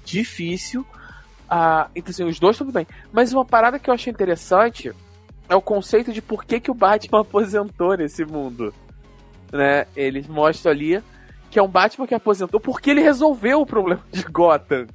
[0.05, 0.87] difícil.
[1.49, 2.87] Ah, então, assim, os dois tudo bem.
[3.13, 4.93] Mas uma parada que eu achei interessante
[5.49, 8.75] é o conceito de por que, que o Batman aposentou nesse mundo.
[9.53, 9.87] Né?
[9.95, 11.03] Eles mostram ali
[11.51, 14.87] que é um Batman que aposentou porque ele resolveu o problema de Gotham.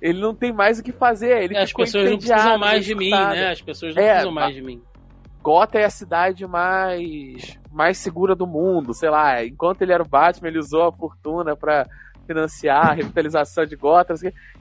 [0.00, 1.42] Ele não tem mais o que fazer.
[1.42, 3.50] Ele É, as pessoas não precisam mais de mim, né?
[3.50, 4.82] As pessoas não É, precisam mais de mim.
[5.42, 9.44] Gotham é a cidade mais mais segura do mundo, sei lá.
[9.44, 11.86] Enquanto ele era o Batman, ele usou a fortuna pra
[12.26, 14.14] financiar a revitalização de Gotham.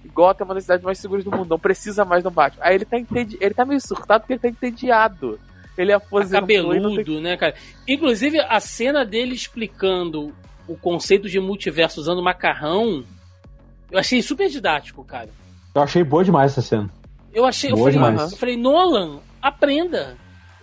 [0.03, 2.63] E Gotham é uma das cidades mais seguras do mundo, não precisa mais do Batman.
[2.65, 3.37] Aí ele tá entedi...
[3.39, 5.39] ele tá meio surtado porque ele tá entediado.
[5.77, 6.97] Ele é Tá aposentou e não tem...
[6.97, 7.55] cabeludo, né, cara?
[7.87, 10.33] Inclusive, a cena dele explicando
[10.67, 13.03] o conceito de multiverso usando macarrão,
[13.89, 15.29] eu achei super didático, cara.
[15.73, 16.89] Eu achei boa demais essa cena.
[17.33, 18.31] Eu achei, eu Boa falei, demais.
[18.33, 20.17] eu falei, Nolan, aprenda.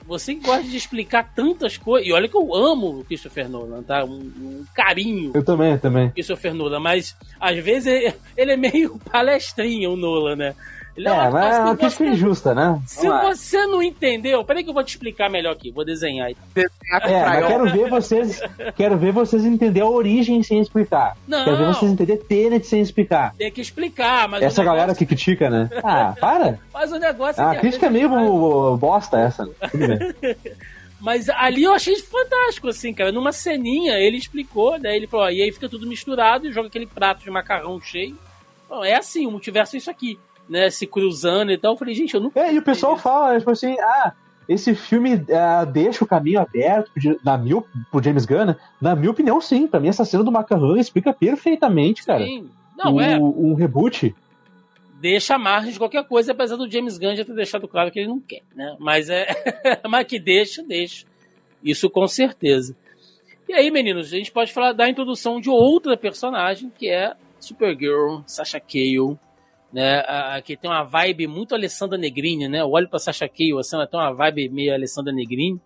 [0.09, 2.09] Você que gosta de explicar tantas coisas.
[2.09, 4.07] E olha que eu amo o Christopher Nolan, tá?
[4.07, 6.11] Um, um carinho Eu também, eu também.
[6.11, 10.55] Christopher Nolan, mas às vezes ele, ele é meio palestrinha, o Nolan, né?
[10.99, 12.83] Ele É, uma- mas é uma crítica você- injusta, né?
[12.87, 13.35] Se Vamos lá.
[13.35, 16.31] você não entendeu, peraí que eu vou te explicar melhor aqui, vou desenhar.
[16.55, 18.41] desenhar com É, quero ver vocês.
[18.77, 21.17] Quero ver vocês entender a origem sem explicar.
[21.27, 21.45] Não.
[21.45, 23.35] Quero ver vocês entender Tenet sem explicar.
[23.39, 25.71] Tem que explicar, mas Essa galera negócio, que critica, né?
[25.85, 26.59] Ah, para!
[26.75, 29.45] Mas o negócio A que às crítica é meio bo- bosta essa.
[29.47, 29.53] né?
[29.71, 30.15] Tudo bem.
[31.01, 33.13] Mas ali eu achei fantástico, assim, cara.
[33.13, 36.67] Numa ceninha ele explicou, daí ele falou, ó, e aí fica tudo misturado e joga
[36.67, 38.19] aquele prato de macarrão cheio.
[38.69, 40.19] Bom, é assim, o multiverso é isso aqui,
[40.49, 40.71] né?
[40.71, 41.73] Se cruzando e tal.
[41.73, 42.33] Eu falei, gente, eu não.
[42.35, 44.13] É, e o pessoal fala, tipo assim, ah,
[44.49, 46.91] esse filme uh, deixa o caminho aberto
[47.23, 48.47] na mil, pro James Gunn?
[48.47, 48.57] Né?
[48.81, 49.67] Na minha opinião, sim.
[49.67, 52.25] Pra mim, essa cena do Macarrão explica perfeitamente, cara.
[52.25, 52.49] Sim.
[52.77, 53.19] Não, o, é.
[53.19, 54.15] Um reboot.
[55.01, 58.01] Deixa a margem de qualquer coisa, apesar do James Gunn já ter deixado claro que
[58.01, 58.75] ele não quer, né?
[58.81, 59.27] Mas é.
[59.87, 61.07] Mas que deixa, deixa.
[61.63, 62.75] Isso com certeza.
[63.49, 68.21] E aí, meninos, a gente pode falar da introdução de outra personagem, que é Supergirl,
[68.27, 69.19] Sasha Cale,
[69.73, 70.03] né?
[70.43, 72.61] que tem uma vibe muito Alessandra Negrini, né?
[72.61, 75.61] Eu olho pra Sasha Cale, assim, ela tem uma vibe meio Alessandra Negrini.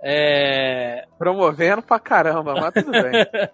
[0.00, 1.06] É...
[1.16, 3.12] Promovendo pra caramba, mas tudo bem.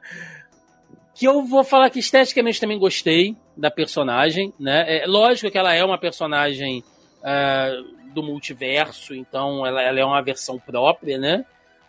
[1.21, 5.03] que eu vou falar que esteticamente também gostei da personagem, né?
[5.03, 6.83] É lógico que ela é uma personagem
[7.19, 11.45] uh, do multiverso, então ela, ela, é uma versão própria, né?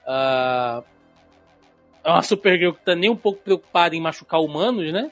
[0.05, 0.83] Uh,
[2.03, 5.11] é uma Supergirl que tá nem um pouco preocupada em machucar humanos, né?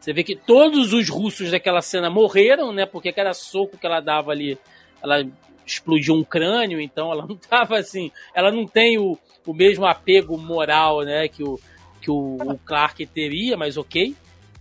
[0.00, 2.86] Você vê que todos os russos daquela cena morreram, né?
[2.86, 4.58] Porque cada soco que ela dava ali,
[5.02, 5.24] ela
[5.66, 8.10] explodiu um crânio, então ela não tava assim.
[8.34, 11.28] Ela não tem o, o mesmo apego moral, né?
[11.28, 11.58] Que o,
[12.00, 14.14] que o, o Clark teria, mas ok.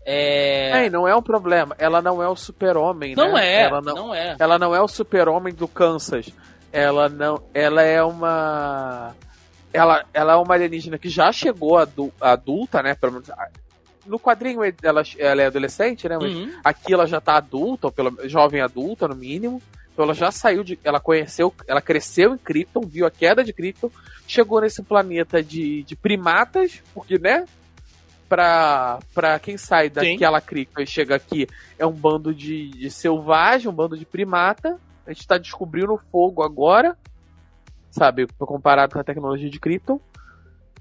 [0.09, 0.85] É...
[0.85, 1.75] é, não é um problema.
[1.77, 3.45] Ela não é o super-homem, não né?
[3.45, 4.35] É, ela não, não é.
[4.39, 6.29] Ela não é o super-homem do Kansas.
[6.71, 7.43] Ela não.
[7.53, 9.13] Ela é uma.
[9.73, 11.77] Ela, ela é uma alienígena que já chegou
[12.21, 12.95] adulta, né?
[12.95, 13.29] Pelo menos
[14.07, 16.17] no quadrinho ela, ela é adolescente, né?
[16.19, 16.51] Mas uhum.
[16.63, 19.61] aqui ela já tá adulta, ou pelo jovem adulta, no mínimo.
[19.91, 20.79] Então ela já saiu de.
[20.83, 21.53] Ela conheceu.
[21.67, 23.89] Ela cresceu em Krypton, viu a queda de Krypton,
[24.27, 27.45] chegou nesse planeta de, de primatas, porque, né?
[28.29, 31.47] Pra, pra quem sai daquela Krypton e chega aqui,
[31.79, 34.77] é um bando de, de selvagem, um bando de primata.
[35.05, 36.97] A gente tá descobrindo o fogo agora,
[37.89, 38.27] sabe?
[38.37, 39.99] Comparado com a tecnologia de Krypton.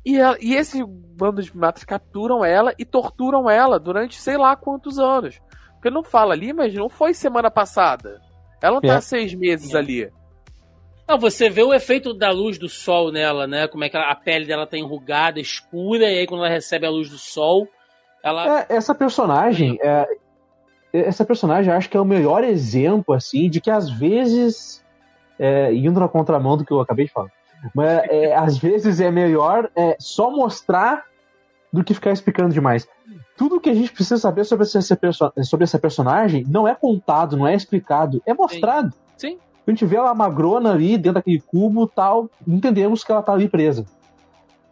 [0.06, 4.54] E, ela, e esse bando de primatas capturam ela e torturam ela durante sei lá
[4.54, 5.40] quantos anos.
[5.74, 8.20] Porque não fala ali, mas não foi semana passada.
[8.62, 8.94] Ela não tá é.
[8.94, 9.78] tá seis meses é.
[9.78, 10.12] ali.
[11.08, 13.66] Não, você vê o efeito da luz do sol nela, né?
[13.66, 16.90] Como é que a pele dela tá enrugada, escura, e aí quando ela recebe a
[16.90, 17.66] luz do sol,
[18.22, 18.60] ela.
[18.60, 19.76] É, essa personagem.
[19.82, 20.06] É,
[20.92, 24.84] essa personagem acho que é o melhor exemplo, assim, de que às vezes.
[25.38, 27.30] É, indo na contramão do que eu acabei de falar.
[27.74, 31.04] Mas é, às vezes é melhor é, só mostrar
[31.72, 32.86] do que ficar explicando demais.
[33.36, 37.46] Tudo que a gente precisa saber sobre essa, sobre essa personagem não é contado, não
[37.46, 38.92] é explicado, é mostrado.
[39.16, 39.30] Sim.
[39.30, 39.38] Sim.
[39.66, 43.48] A gente vê ela magrona ali dentro daquele cubo tal, entendemos que ela tá ali
[43.48, 43.84] presa.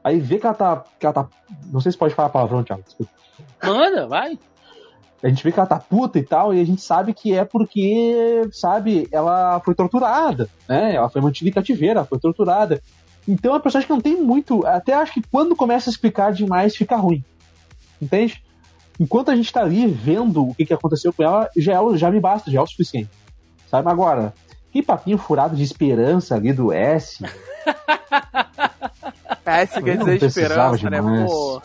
[0.05, 0.85] Aí vê que ela tá.
[0.99, 1.29] Que ela tá
[1.73, 2.83] não sei se pode falar palavrão, Thiago.
[2.85, 3.13] Desculpa.
[3.63, 4.39] Manda, vai
[5.25, 7.47] a gente vê que ela tá puta e tal, e a gente sabe que é
[7.47, 10.95] porque, sabe, ela foi torturada, né?
[10.95, 12.83] Ela foi mantida em cativeiro, ela foi torturada.
[13.27, 14.67] Então é uma personagem que não tem muito.
[14.67, 17.25] Até acho que quando começa a explicar demais, fica ruim.
[18.03, 18.45] Entende?
[19.01, 22.11] Enquanto a gente tá ali vendo o que, que aconteceu com ela, já, é, já
[22.11, 23.09] me basta, já é o suficiente.
[23.71, 23.89] Sabe?
[23.89, 24.35] Agora,
[24.71, 27.25] que papinho furado de esperança ali do S.
[29.47, 31.01] S quer dizer esperança, né?
[31.01, 31.63] Porra.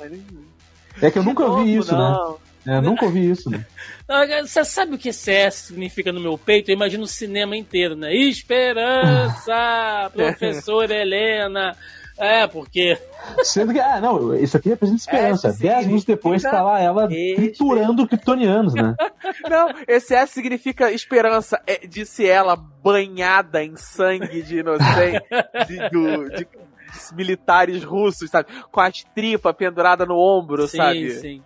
[1.01, 1.97] É que eu nunca vi isso, né?
[1.97, 2.32] não.
[2.32, 2.38] né?
[2.66, 3.66] É, nunca ouvi isso, né?
[4.45, 6.70] Você sabe o que CS significa no meu peito?
[6.70, 8.14] Eu imagino o cinema inteiro, né?
[8.14, 11.76] Esperança, professora Helena.
[12.20, 12.97] É, porque.
[13.43, 15.47] Sendo que, ah, não, isso aqui representa esperança.
[15.47, 18.93] S Dez minutos depois tá lá ela triturando kryptonianos, né?
[19.49, 21.62] Não, esse S significa esperança.
[21.66, 25.24] É, disse ela, banhada em sangue de inocente,
[25.66, 28.49] de, do, de, de militares russos, sabe?
[28.70, 31.12] Com as tripas penduradas no ombro, sim, sabe?
[31.12, 31.43] Sim, sim.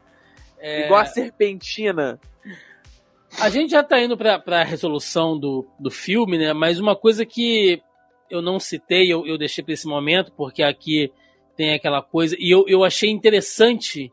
[0.64, 0.86] É...
[0.86, 2.18] Igual a serpentina.
[3.38, 6.53] A gente já tá indo pra, pra resolução do, do filme, né?
[6.53, 7.82] Mas uma coisa que
[8.30, 11.11] eu não citei, eu, eu deixei para esse momento, porque aqui
[11.57, 12.38] tem aquela coisa.
[12.39, 14.09] E eu, eu achei interessante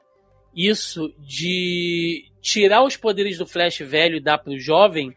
[0.53, 5.15] isso de tirar os poderes do Flash velho e dar pro jovem,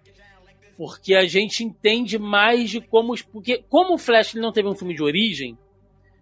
[0.78, 3.16] porque a gente entende mais de como.
[3.32, 5.58] Porque, como o Flash não teve um filme de origem,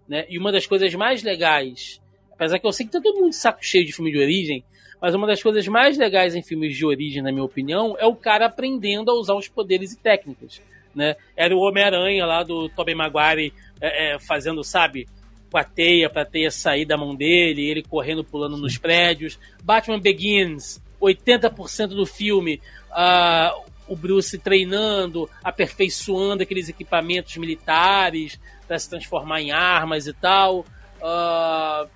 [0.08, 0.26] né?
[0.30, 3.36] E uma das coisas mais legais, apesar que eu sei que tá todo mundo de
[3.36, 4.64] saco cheio de filme de origem,
[5.02, 8.16] mas uma das coisas mais legais em filmes de origem, na minha opinião, é o
[8.16, 10.62] cara aprendendo a usar os poderes e técnicas.
[10.94, 11.16] Né?
[11.36, 13.52] Era o Homem-Aranha lá do Tobey Maguire
[13.82, 15.08] é, é, fazendo, sabe,
[15.52, 19.40] com a teia pra teia sair da mão dele, ele correndo, pulando nos prédios.
[19.64, 22.62] Batman Begins, 80% do filme,
[22.92, 30.60] uh, o Bruce treinando, aperfeiçoando aqueles equipamentos militares para se transformar em armas e tal.
[31.02, 31.90] Uh,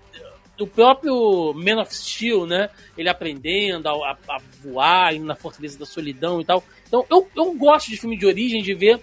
[0.59, 2.69] o próprio Man of Steel, né?
[2.97, 6.63] Ele aprendendo a, a, a, voar, indo na Fortaleza da Solidão e tal.
[6.87, 9.01] Então, eu, eu gosto de filme de origem, de ver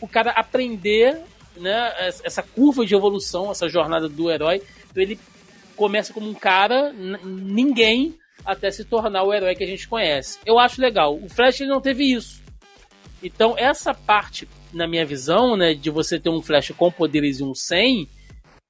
[0.00, 1.20] o cara aprender,
[1.56, 1.92] né?
[2.24, 4.62] Essa curva de evolução, essa jornada do herói.
[4.90, 5.18] Então, ele
[5.76, 6.92] começa como um cara,
[7.24, 8.14] ninguém,
[8.44, 10.38] até se tornar o herói que a gente conhece.
[10.44, 11.16] Eu acho legal.
[11.16, 12.42] O Flash ele não teve isso.
[13.22, 17.44] Então, essa parte, na minha visão, né, de você ter um Flash com poderes e
[17.44, 18.08] um sem,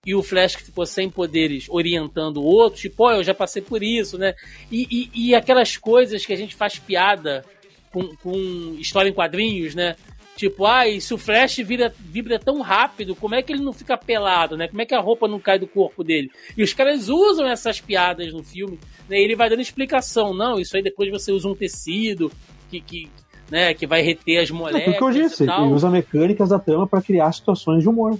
[0.05, 3.62] e o Flash que ficou sem poderes orientando o outro, tipo, oh, eu já passei
[3.62, 4.35] por isso, né?
[4.70, 7.45] E, e, e aquelas coisas que a gente faz piada
[7.93, 9.95] com, com história em quadrinhos, né?
[10.35, 13.73] Tipo, ah, e se o Flash vira, vibra tão rápido, como é que ele não
[13.73, 14.66] fica pelado, né?
[14.66, 16.33] Como é que a roupa não cai do corpo dele?
[16.57, 19.20] E os caras usam essas piadas no filme, né?
[19.20, 20.35] E ele vai dando explicação.
[20.35, 22.33] Não, isso aí depois você usa um tecido
[22.69, 23.09] que, que,
[23.49, 24.89] né, que vai reter as moléculas.
[24.89, 28.19] É o que eu disse, ele usa mecânicas da trama para criar situações de humor.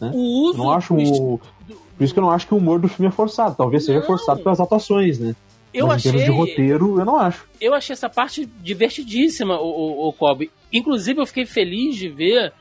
[0.00, 0.10] Né?
[0.14, 0.58] O uso.
[0.58, 1.38] Não acho o...
[1.96, 3.56] Por isso que eu não acho que o humor do filme é forçado.
[3.56, 4.06] Talvez seja Não.
[4.06, 5.34] forçado pelas atuações, né?
[5.74, 6.20] Eu Mas em achei.
[6.20, 7.46] termos de roteiro, eu não acho.
[7.60, 10.50] eu achei essa parte divertidíssima, o, o, o Kobe.
[10.72, 12.52] Inclusive, eu fiquei feliz de ver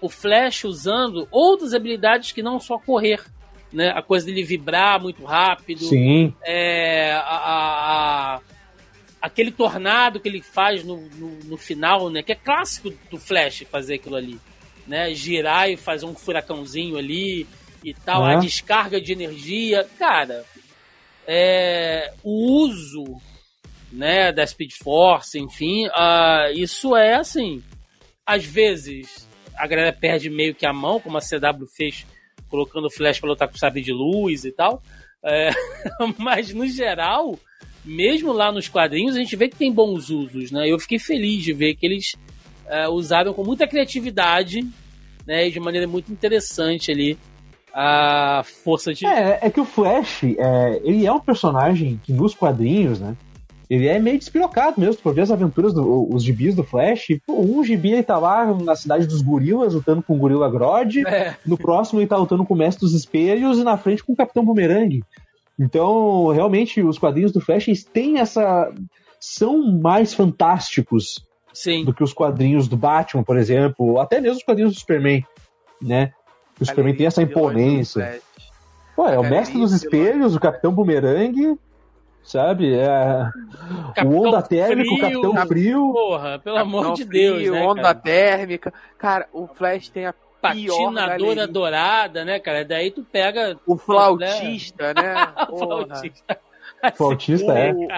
[0.00, 3.20] o Flash usando outras habilidades que não só correr.
[3.72, 3.90] Né?
[3.90, 5.80] A coisa dele vibrar muito rápido.
[5.84, 6.32] Sim.
[6.44, 8.40] É, a, a- a-
[9.20, 12.22] aquele tornado que ele faz no, no, no final, né?
[12.22, 14.38] Que é clássico do Flash fazer aquilo ali.
[14.86, 15.14] Né?
[15.14, 17.46] Girar e fazer um furacãozinho ali
[17.82, 18.26] e tal.
[18.26, 18.34] É.
[18.34, 19.86] A descarga de energia.
[19.98, 20.44] Cara,
[21.26, 23.04] é, o uso
[23.92, 27.62] né, da Speed Force, enfim, ah, isso é assim.
[28.26, 32.04] Às vezes a galera perde meio que a mão, como a CW fez,
[32.48, 34.82] colocando o Flash pra lutar com o sabre de luz e tal.
[35.22, 35.50] É,
[36.18, 37.38] mas no geral,
[37.84, 40.68] mesmo lá nos quadrinhos, a gente vê que tem bons usos, né?
[40.68, 42.12] Eu fiquei feliz de ver que eles
[42.68, 44.66] é, usaram com muita criatividade,
[45.26, 47.18] né, e de maneira muito interessante ali
[47.74, 49.04] a força de.
[49.04, 53.16] É, é que o Flash, é, ele é um personagem que nos quadrinhos, né?
[53.68, 57.06] Ele é meio despirocado mesmo, por ver as aventuras, do, os gibis do Flash.
[57.26, 60.98] Pô, um gibi ele tá lá na cidade dos gorilas, lutando com o gorila Grodd.
[61.06, 61.34] É.
[61.44, 64.16] No próximo ele tá lutando com o Mestre dos Espelhos e na frente com o
[64.16, 65.02] Capitão Boomerang.
[65.58, 68.70] Então, realmente, os quadrinhos do Flash eles têm essa.
[69.18, 71.24] são mais fantásticos
[71.54, 71.84] Sim.
[71.84, 75.24] do que os quadrinhos do Batman, por exemplo, ou até mesmo os quadrinhos do Superman,
[75.80, 76.12] né?
[76.60, 78.20] O Superman tem essa imponência.
[78.94, 81.58] Pô, é o Galeria Mestre dos Espelhos, o Capitão Boomerang,
[82.22, 82.74] sabe?
[82.74, 83.28] É...
[84.04, 85.92] o Onda Térmico, o Capitão Frio.
[85.92, 87.94] Porra, pelo amor Capitão de Deus, Frio, né, onda cara?
[87.94, 88.74] térmica.
[88.98, 91.48] Cara, o Flash tem a Patinadora galeria.
[91.48, 92.64] dourada, né, cara?
[92.64, 95.26] Daí tu pega O flautista, né?
[95.48, 95.86] Porra.
[95.86, 96.38] flautista.
[96.96, 97.72] Flautista é.
[97.72, 97.88] O-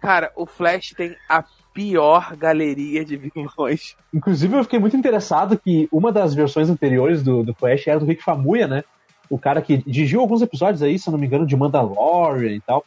[0.00, 1.42] Cara, o Flash tem a
[1.76, 3.94] pior galeria de vilões.
[4.12, 8.06] Inclusive, eu fiquei muito interessado que uma das versões anteriores do, do Flash era do
[8.06, 8.84] Rick Famuyiwa, né?
[9.28, 12.60] O cara que dirigiu alguns episódios aí, se eu não me engano, de Mandalorian e
[12.60, 12.82] tal.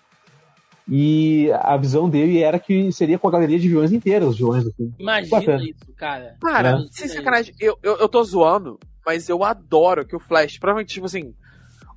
[0.88, 4.64] E a visão dele era que seria com a galeria de vilões inteira, os vilões
[4.64, 4.91] do filme.
[4.98, 5.64] Imagina Bacana.
[5.64, 6.36] isso, cara.
[6.41, 10.57] Cara, Imagina sem sacanagem, eu, eu, eu tô zoando, mas eu adoro que o Flash,
[10.57, 11.36] provavelmente, tipo assim,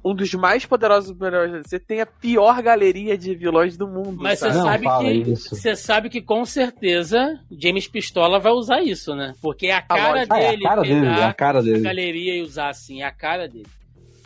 [0.04, 4.18] um dos mais poderosos super-heróis da DC, tem a pior galeria de vilões do mundo.
[4.20, 4.86] Mas você sabe?
[5.24, 9.34] Que você sabe que com certeza James Pistola vai usar isso, né?
[9.40, 10.02] Porque é a cara.
[10.14, 11.80] Ah, é a dele cara dele, é a cara a dele.
[11.80, 13.66] galeria e usar assim, é a cara dele.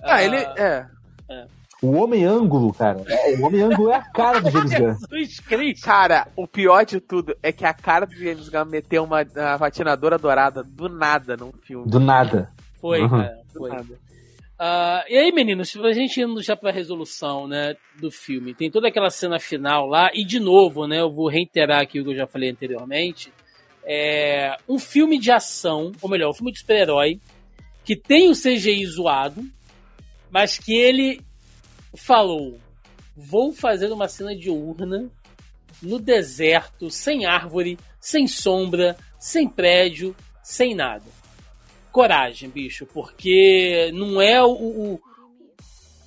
[0.02, 0.36] Ah, ele.
[0.36, 0.86] É.
[1.82, 3.02] O Homem Ângulo, cara.
[3.38, 4.94] O Homem Ângulo é a cara do James Gunn.
[5.10, 5.84] Jesus Cristo.
[5.84, 9.58] Cara, o pior de tudo é que a cara do James Gunn meteu uma, uma
[9.58, 11.86] patinadora dourada do nada num filme.
[11.86, 12.50] Do nada.
[12.80, 13.08] Foi, Uhum.
[13.10, 13.70] cara, Do foi.
[13.70, 14.05] nada.
[14.58, 18.54] Ah, e aí, meninos, a gente indo já pra resolução, né, do filme.
[18.54, 22.04] Tem toda aquela cena final lá, e de novo, né, eu vou reiterar aqui o
[22.04, 23.30] que eu já falei anteriormente.
[23.84, 27.20] É um filme de ação, ou melhor, um filme de super-herói,
[27.84, 29.44] que tem o CGI zoado,
[30.30, 31.20] mas que ele
[31.94, 32.58] falou:
[33.14, 35.08] vou fazer uma cena de urna
[35.82, 41.15] no deserto, sem árvore, sem sombra, sem prédio, sem nada
[41.96, 45.00] coragem, bicho, porque não é o, o,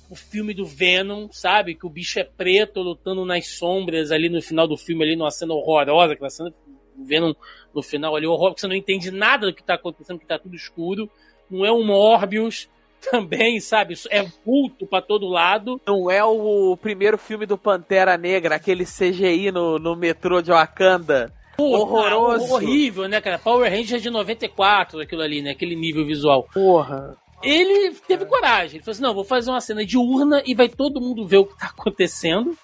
[0.08, 1.74] o filme do Venom, sabe?
[1.74, 5.32] Que o bicho é preto lutando nas sombras ali no final do filme, ali numa
[5.32, 6.50] cena horrorosa, aquela cena
[6.94, 7.34] do Venom
[7.74, 10.38] no final ali, horror, que você não entende nada do que tá acontecendo, que tá
[10.38, 11.10] tudo escuro.
[11.50, 12.68] Não é um Morbius
[13.10, 13.94] também, sabe?
[14.10, 15.80] É vulto pra todo lado.
[15.84, 21.34] Não é o primeiro filme do Pantera Negra, aquele CGI no, no metrô de Wakanda.
[21.60, 22.54] Pô, Horroroso.
[22.54, 23.38] horrível, né, cara?
[23.38, 25.50] Power Ranger de 94, aquilo ali, né?
[25.50, 26.48] Aquele nível visual.
[26.52, 27.16] Porra.
[27.42, 28.76] ele teve coragem.
[28.76, 31.38] Ele falou assim: não, vou fazer uma cena de urna e vai todo mundo ver
[31.38, 32.56] o que tá acontecendo.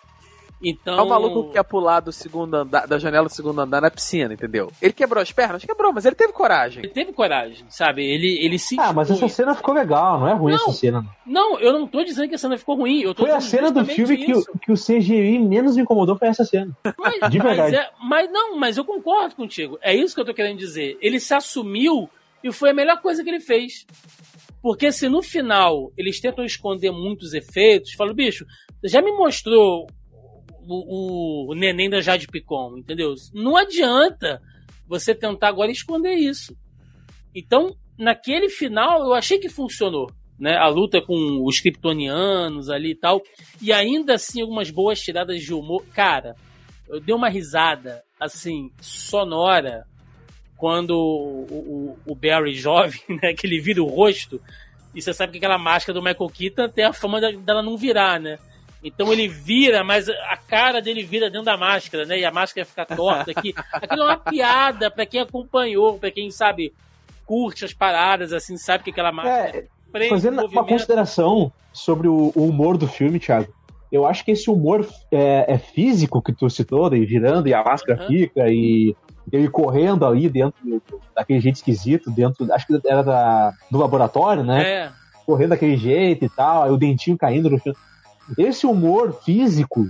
[0.62, 0.98] Então.
[0.98, 3.90] É o maluco que quer pular do segundo andar, da janela do segundo andar na
[3.90, 4.72] piscina, entendeu?
[4.80, 5.62] Ele quebrou as pernas?
[5.64, 6.82] Quebrou, mas ele teve coragem.
[6.82, 8.02] Ele teve coragem, sabe?
[8.04, 8.74] Ele, ele se.
[8.80, 10.62] Ah, mas essa cena ficou legal, não é ruim Não.
[10.62, 11.04] essa cena.
[11.26, 13.02] Não, eu não tô dizendo que a cena ficou ruim.
[13.02, 14.50] Eu tô Foi a cena do filme que, isso.
[14.62, 16.74] que o CGI menos me incomodou foi essa cena.
[16.98, 17.76] Mas, De mas verdade.
[17.76, 19.78] é- mas não, mas eu concordo contigo.
[19.82, 20.96] É isso que eu tô querendo dizer.
[21.02, 22.08] Ele se assumiu
[22.42, 23.84] e foi a melhor coisa que ele fez.
[24.62, 28.44] Porque se no final eles tentam esconder muitos efeitos, falo, bicho,
[28.82, 29.86] já me mostrou
[30.66, 33.14] o, o, neném da Jade Picon, entendeu?
[33.32, 34.40] Não adianta
[34.86, 36.56] você tentar agora esconder isso.
[37.34, 40.10] Então, naquele final, eu achei que funcionou.
[40.38, 43.22] Né, a luta com os kryptonianos ali e tal.
[43.60, 45.82] E ainda assim, algumas boas tiradas de humor.
[45.94, 46.36] Cara,
[46.86, 49.86] eu dei uma risada, assim, sonora,
[50.56, 54.38] quando o, o, o Barry jovem, né, que ele vira o rosto,
[54.94, 58.18] e você sabe que aquela máscara do Michael Keaton tem a fama dela não virar,
[58.18, 58.38] né?
[58.82, 62.20] Então ele vira, mas a cara dele vira dentro da máscara, né?
[62.20, 63.54] E a máscara fica torta aqui.
[63.72, 66.72] Aquilo é uma piada para quem acompanhou, para quem sabe
[67.24, 69.66] curte as paradas, assim, sabe que aquela máscara.
[69.92, 73.52] É, fazendo uma consideração sobre o, o, humor do filme, Thiago.
[73.90, 77.62] Eu acho que esse humor é, é físico que tu citou, daí virando e a
[77.62, 78.08] máscara uhum.
[78.08, 78.94] fica e
[79.32, 80.82] ele correndo ali dentro
[81.14, 84.62] daquele jeito esquisito, dentro, acho que era da, do laboratório, né?
[84.62, 84.90] É.
[85.24, 87.76] Correndo daquele jeito e tal, aí o dentinho caindo no filme.
[88.36, 89.86] Esse humor físico,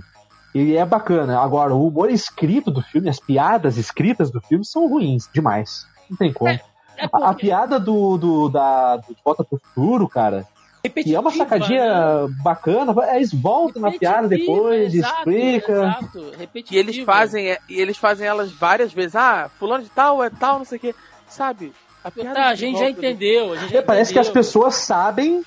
[0.53, 1.39] ele é bacana.
[1.39, 5.87] Agora, o humor escrito do filme, as piadas escritas do filme são ruins demais.
[6.09, 6.49] Não tem como.
[6.49, 6.61] É,
[6.97, 7.25] é porque...
[7.25, 10.47] a, a, piada do, do, da, do Volta pro Futuro, cara,
[10.89, 12.35] que é uma sacadinha né?
[12.43, 15.73] bacana, eles voltam na piada depois, exato, explica.
[15.73, 16.31] Exato,
[16.71, 19.15] e eles fazem, é, e eles fazem elas várias vezes.
[19.15, 20.95] Ah, fulano de tal é tal, não sei o que.
[21.27, 21.73] Sabe?
[22.03, 23.53] A, tá, a gente já entendeu.
[23.53, 24.23] A gente já Parece entendeu.
[24.23, 25.43] que as pessoas sabem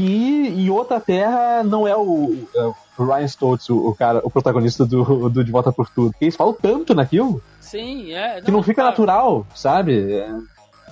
[0.00, 4.30] que em outra terra não é o, é o Ryan Stoltz, o, o, cara, o
[4.30, 6.14] protagonista do, do De Volta por Tudo.
[6.18, 7.42] Eles falam tanto naquilo.
[7.60, 8.36] Sim, é.
[8.36, 10.12] Não, que não fica natural, sabe?
[10.12, 10.28] É.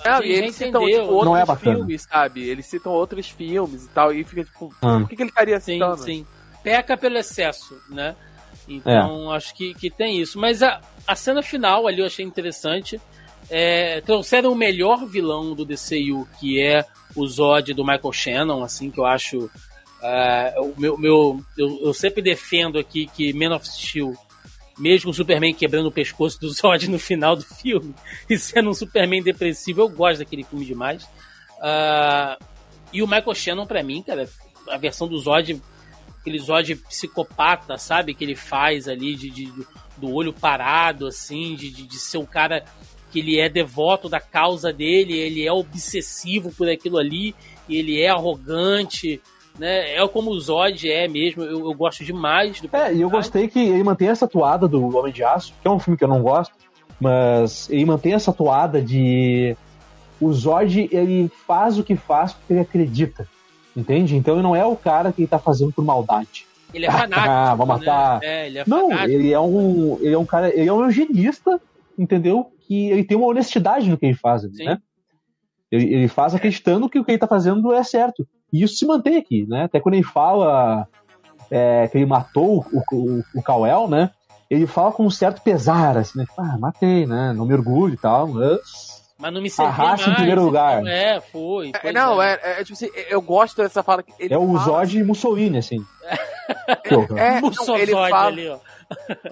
[0.05, 2.47] Não, e eles citam tipo, outros é filmes, sabe?
[2.47, 5.01] Eles citam outros filmes e tal, e fica tipo, hum.
[5.01, 5.97] por que, que ele estaria citando?
[5.97, 6.27] Sim, sim.
[6.63, 8.15] Peca pelo excesso, né?
[8.69, 9.37] Então, é.
[9.37, 10.39] acho que, que tem isso.
[10.39, 13.01] Mas a, a cena final ali eu achei interessante.
[13.51, 16.85] É, trouxeram o melhor vilão do DCU, que é
[17.17, 19.51] o Zod do Michael Shannon, assim, que eu acho.
[20.01, 24.15] Uh, o meu, meu eu, eu, sempre defendo aqui que Man of Steel,
[24.79, 27.93] mesmo o Superman quebrando o pescoço do Zod no final do filme
[28.31, 31.03] e sendo um Superman depressivo, eu gosto daquele filme demais.
[31.59, 32.45] Uh,
[32.93, 34.29] e o Michael Shannon, para mim, cara,
[34.69, 35.61] a versão do Zod,
[36.21, 38.15] aquele Zod psicopata, sabe?
[38.15, 39.53] Que ele faz ali de, de
[39.97, 42.65] do olho parado, assim, de, de, de ser um cara
[43.11, 47.35] que ele é devoto da causa dele, ele é obsessivo por aquilo ali,
[47.69, 49.21] ele é arrogante,
[49.59, 49.95] né?
[49.95, 53.49] É como o Zod é mesmo, eu, eu gosto demais do É, e eu gostei
[53.49, 56.09] que ele mantém essa toada do Homem de Aço, que é um filme que eu
[56.09, 56.55] não gosto,
[57.01, 59.57] mas ele mantém essa toada de
[60.21, 63.29] o Zod, ele faz o que faz porque ele acredita,
[63.77, 64.17] entende?
[64.17, 66.47] Então ele não é o cara que ele tá fazendo por maldade.
[66.75, 67.29] Ele é fanático.
[67.31, 68.21] ah, vou matar.
[68.21, 68.27] Né?
[68.27, 71.61] É, ele é não, ele é um, ele é um cara, ele é um eugenista,
[71.99, 72.51] entendeu?
[72.69, 74.79] Que ele tem uma honestidade no que ele faz, né?
[75.71, 78.27] Ele, ele, faz acreditando que o que ele está fazendo é certo.
[78.53, 79.65] E isso se mantém aqui, né?
[79.65, 80.87] Até quando ele fala
[81.51, 84.11] é, que ele matou o, o, o Cauel, né?
[84.51, 86.27] Ele fala com um certo pesar, assim, né?
[86.39, 87.33] Ah, matei, né?
[87.35, 88.88] Não me orgulho e tal, mas...
[89.19, 90.87] Mas não me servia Arraste mais, em primeiro lugar.
[90.87, 91.73] É, foi.
[91.83, 92.39] É, não, é.
[92.41, 94.05] É, é, tipo assim, eu gosto dessa fala.
[94.19, 94.65] é o fala...
[94.65, 95.03] Zod assim.
[95.03, 95.85] Mussolini, assim.
[97.17, 98.27] é, é, não, ele fala...
[98.27, 98.59] ali, ó.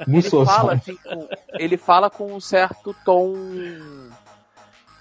[0.06, 3.34] ele fala, assim, com, ele fala com um certo tom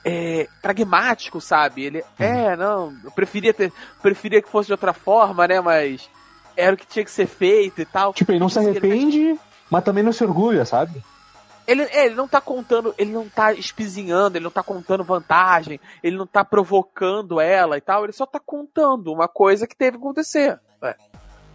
[0.05, 1.83] é, pragmático, sabe?
[1.83, 2.55] Ele, é, uhum.
[2.55, 5.59] não, eu preferia, ter, preferia que fosse de outra forma, né?
[5.59, 6.07] Mas
[6.55, 8.13] era o que tinha que ser feito e tal.
[8.13, 9.39] Tipo, ele não se arrepende, ele...
[9.69, 11.03] mas também não se orgulha, sabe?
[11.67, 15.79] Ele, é, ele não tá contando, ele não tá espizinhando, ele não tá contando vantagem,
[16.03, 19.97] ele não tá provocando ela e tal, ele só tá contando uma coisa que teve
[19.97, 20.59] que acontecer.
[20.83, 20.95] É.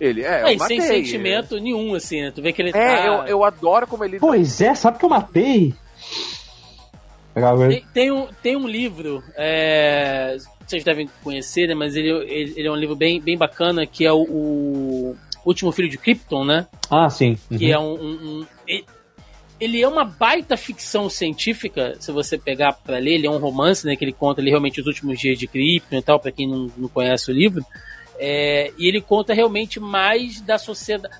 [0.01, 0.81] Ele é, é eu matei.
[0.81, 2.33] sem sentimento nenhum, assim, né?
[2.35, 2.81] Tu vê que ele é, tá...
[2.81, 4.19] É, eu, eu adoro como ele...
[4.19, 5.75] Pois é, sabe que eu matei?
[7.69, 11.75] Tem, tem, um, tem um livro, é, vocês devem conhecer, né?
[11.75, 15.71] Mas ele, ele, ele, é um livro bem, bem bacana, que é o, o Último
[15.71, 16.67] Filho de Krypton, né?
[16.91, 17.39] Ah, sim.
[17.51, 17.59] Uhum.
[17.59, 18.85] Que é um, um, um ele
[19.61, 23.95] é uma baita ficção científica, se você pegar para ler, ele é um romance, né,
[23.95, 26.71] que ele conta ali realmente os últimos dias de Krypton e tal, para quem não,
[26.77, 27.65] não conhece o livro.
[28.19, 31.15] É, e ele conta realmente mais da sociedade.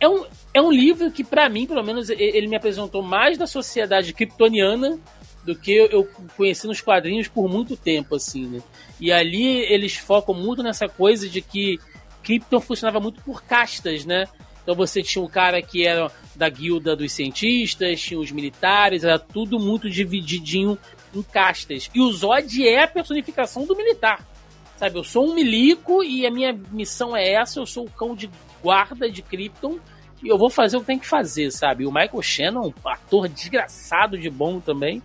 [0.00, 0.24] É um,
[0.54, 4.98] é um livro que, para mim, pelo menos, ele me apresentou mais da sociedade kryptoniana
[5.44, 6.06] do que eu
[6.36, 8.60] conheci nos quadrinhos por muito tempo, assim, né?
[9.00, 11.78] E ali eles focam muito nessa coisa de que
[12.22, 14.26] Krypton funcionava muito por castas, né?
[14.68, 19.18] Então você tinha um cara que era da guilda dos cientistas, tinha os militares, era
[19.18, 20.76] tudo muito divididinho
[21.14, 21.90] em castas.
[21.94, 24.28] E o Zod é a personificação do militar.
[24.76, 28.14] Sabe, eu sou um milico e a minha missão é essa, eu sou o cão
[28.14, 28.28] de
[28.62, 29.78] guarda de Krypton
[30.22, 31.86] e eu vou fazer o que tem que fazer, sabe?
[31.86, 35.02] O Michael Shannon, um ator desgraçado de bom também,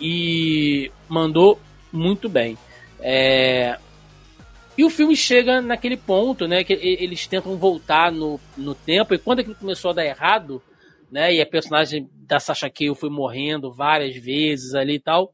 [0.00, 1.60] e mandou
[1.92, 2.56] muito bem.
[2.98, 3.78] É...
[4.76, 6.62] E o filme chega naquele ponto, né?
[6.62, 10.62] Que eles tentam voltar no, no tempo, e quando aquilo começou a dar errado,
[11.10, 11.34] né?
[11.34, 15.32] E a personagem da Sasha Cale foi morrendo várias vezes ali e tal.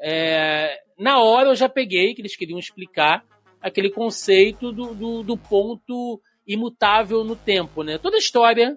[0.00, 3.24] É, na hora eu já peguei que eles queriam explicar
[3.60, 7.98] aquele conceito do, do, do ponto imutável no tempo, né?
[7.98, 8.76] Toda história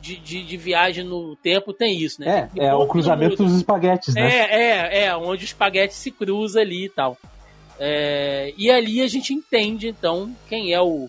[0.00, 2.48] de, de, de, viagem no tempo tem isso, né?
[2.56, 4.22] É, é o cruzamento dos espaguetes, né?
[4.22, 7.18] É, é, é, onde o espaguete se cruza ali e tal.
[7.78, 11.08] É, e ali a gente entende, então, quem é o.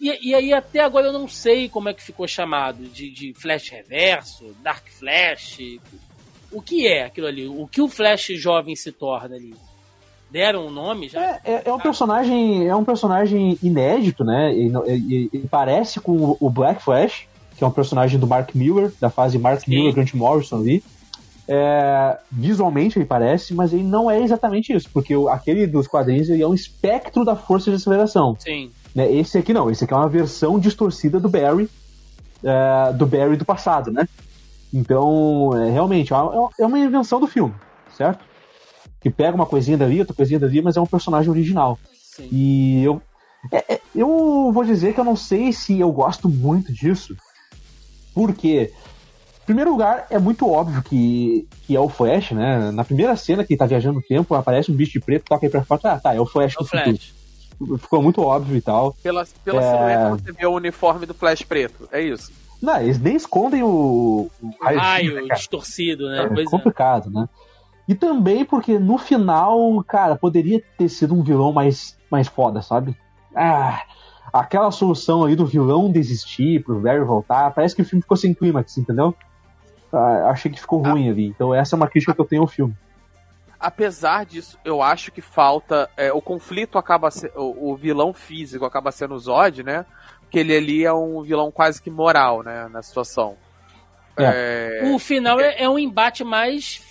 [0.00, 3.32] E, e, aí até agora eu não sei como é que ficou chamado, de, de
[3.34, 5.58] Flash Reverso, Dark Flash.
[6.52, 7.46] O que é aquilo ali?
[7.46, 9.54] O que o Flash jovem se torna ali?
[10.30, 11.22] deram um nome já?
[11.22, 14.52] É, é, é, um personagem, é um personagem inédito, né?
[14.52, 19.38] Ele, parece com o Black Flash, que é um personagem do Mark Miller, da fase
[19.38, 19.70] Mark Sim.
[19.70, 20.82] Miller, Grant Morrison ali.
[21.48, 26.28] É, visualmente ele parece, mas ele não é exatamente isso, porque o, aquele dos quadrinhos
[26.28, 28.36] ele é um espectro da força de aceleração.
[28.38, 28.70] Sim.
[28.94, 29.12] Né?
[29.12, 31.68] Esse aqui não, esse aqui é uma versão distorcida do Barry,
[32.42, 34.08] é, do Barry do passado, né?
[34.74, 37.54] Então, é, realmente, é uma, é uma invenção do filme,
[37.96, 38.24] certo?
[39.06, 41.78] que pega uma coisinha dali, outra coisinha dali, mas é um personagem original.
[41.94, 42.28] Sim.
[42.32, 43.00] E eu,
[43.52, 47.16] é, é, eu vou dizer que eu não sei se eu gosto muito disso,
[48.12, 48.72] porque,
[49.46, 52.70] primeiro lugar, é muito óbvio que, que é o Flash, né?
[52.72, 55.46] Na primeira cena que ele tá viajando no tempo, aparece um bicho de preto, toca
[55.46, 57.14] aí pra fora, ah, tá, é o Flash é o Flash.
[57.78, 58.94] Ficou muito óbvio e tal.
[59.02, 59.70] Pela, pela é...
[59.70, 62.30] silhueta você vê o uniforme do Flash preto, é isso.
[62.60, 66.28] Não, eles nem escondem o, o raio, raio né, distorcido, né?
[66.36, 67.28] É, é complicado, né?
[67.88, 72.96] E também porque no final, cara, poderia ter sido um vilão mais, mais foda, sabe?
[73.34, 73.82] Ah,
[74.32, 78.34] aquela solução aí do vilão desistir pro Barry voltar, parece que o filme ficou sem
[78.34, 79.14] clímax, entendeu?
[79.92, 81.12] Ah, achei que ficou ruim ah.
[81.12, 81.26] ali.
[81.26, 82.74] Então essa é uma crítica que eu tenho ao filme.
[83.58, 85.88] Apesar disso, eu acho que falta.
[85.96, 89.86] É, o conflito acaba se, o, o, vilão físico acaba sendo o Zod, né?
[90.20, 92.68] Porque ele ali é um vilão quase que moral, né?
[92.68, 93.36] Na situação.
[94.16, 94.82] É.
[94.82, 94.90] É...
[94.92, 96.82] O final é, é um embate mais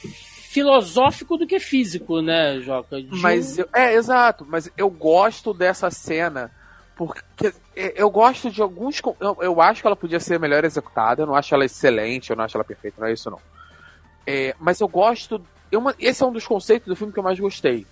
[0.55, 3.01] filosófico do que físico, né, Joca?
[3.01, 6.49] De mas eu, é, exato, mas eu gosto dessa cena
[6.95, 9.01] porque eu gosto de alguns.
[9.19, 12.35] Eu, eu, acho que ela podia ser melhor executada, eu não acho ela excelente, eu
[12.35, 13.39] não acho ela perfeita, não é isso não.
[14.25, 15.41] É, mas eu gosto.
[15.71, 17.85] Eu, esse é um dos conceitos do filme que eu mais gostei.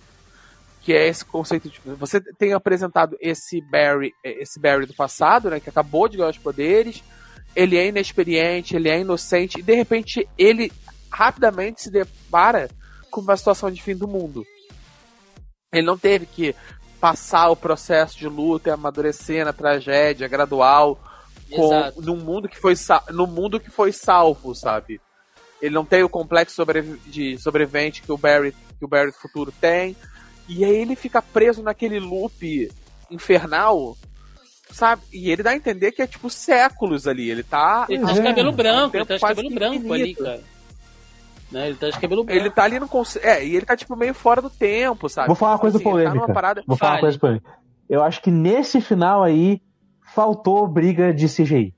[0.80, 1.80] Que é esse conceito de.
[1.84, 5.60] Você tem apresentado esse Barry, esse Barry do passado, né?
[5.60, 7.02] Que acabou de ganhar os poderes.
[7.54, 10.72] Ele é inexperiente, ele é inocente, e de repente ele
[11.10, 12.68] rapidamente se depara
[13.10, 14.44] com uma situação de fim do mundo.
[15.72, 16.54] Ele não teve que
[17.00, 20.98] passar o processo de luta e amadurecer na tragédia gradual
[21.50, 22.74] com, num mundo que foi
[23.10, 25.00] no mundo que foi salvo, sabe?
[25.60, 29.18] Ele não tem o complexo sobrevi de sobrevivente que o Barry que o Barry do
[29.18, 29.96] futuro tem.
[30.48, 32.70] E aí ele fica preso naquele loop
[33.10, 33.96] infernal,
[34.70, 35.02] sabe?
[35.12, 37.30] E ele dá a entender que é tipo séculos ali.
[37.30, 37.86] Ele tá.
[37.88, 40.42] Ele tá de cabelo branco, ele tá de cabelo branco ali, cara.
[41.54, 41.68] Né?
[41.68, 42.40] Ele tá de cabelo branco.
[42.40, 43.24] Ele tá ali no conceito.
[43.24, 45.28] É, e ele tá tipo meio fora do tempo, sabe?
[45.28, 46.26] Vou falar uma coisa assim, polêmica.
[46.26, 46.64] Tá parada...
[46.66, 47.48] Vou falar uma coisa polêmica.
[47.88, 49.62] Eu acho que nesse final aí
[50.14, 51.72] faltou briga de CGI.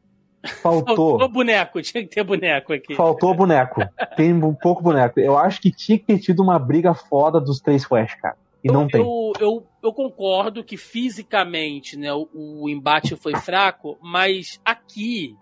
[0.62, 1.19] Faltou.
[1.19, 2.94] Faltou boneco, tinha que ter boneco aqui.
[2.94, 3.82] Faltou boneco.
[4.16, 5.20] Tem um pouco boneco.
[5.20, 8.36] Eu acho que tinha que ter tido uma briga foda dos três Flash, cara.
[8.65, 9.01] E eu, não tem.
[9.01, 15.36] Eu, eu, eu, concordo que fisicamente né, o, o embate foi fraco, mas aqui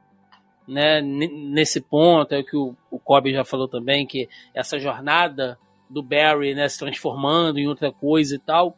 [0.67, 5.59] né, nesse ponto, é o que o, o Kobe já falou também, que essa jornada
[5.89, 8.77] do Barry né, se transformando em outra coisa e tal.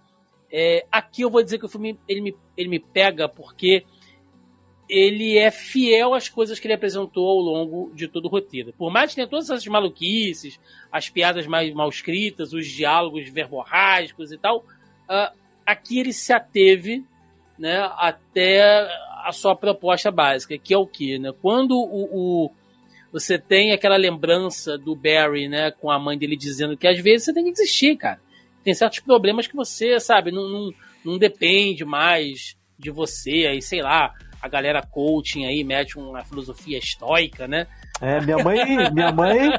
[0.53, 3.85] É, aqui eu vou dizer que o filme ele me, ele me pega porque
[4.89, 8.73] ele é fiel às coisas que ele apresentou ao longo de todo o roteiro.
[8.73, 10.61] Por mais que tenha todas essas maluquices,
[10.93, 17.05] as piadas mais mal escritas, os diálogos verborrágicos e tal, uh, aqui ele se ateve
[17.59, 18.89] né, até
[19.27, 21.33] a sua proposta básica, que é o que, né?
[21.43, 22.51] Quando o, o,
[23.13, 27.25] você tem aquela lembrança do Barry, né, com a mãe dele dizendo que às vezes
[27.25, 28.21] você tem que desistir, cara.
[28.63, 30.71] Tem certos problemas que você, sabe, não, não,
[31.05, 36.79] não depende mais de você, aí sei lá, a galera coaching aí mete uma filosofia
[36.79, 37.67] estoica, né?
[38.01, 38.59] É, minha mãe,
[38.93, 39.51] minha mãe,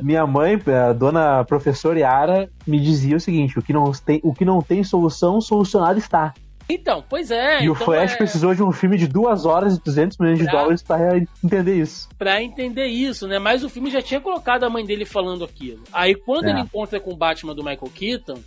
[0.00, 4.34] minha mãe, a dona professora Yara, me dizia o seguinte: o que não tem, o
[4.34, 6.34] que não tem solução, solucionado está.
[6.68, 7.60] Então, pois é.
[7.60, 8.16] E então o Flash é...
[8.16, 10.46] precisou de um filme de duas horas e 200 milhões pra...
[10.46, 12.08] de dólares para entender isso.
[12.18, 13.38] Para entender isso, né?
[13.38, 15.82] Mas o filme já tinha colocado a mãe dele falando aquilo.
[15.92, 16.50] Aí quando é.
[16.50, 18.40] ele encontra com o Batman do Michael Keaton,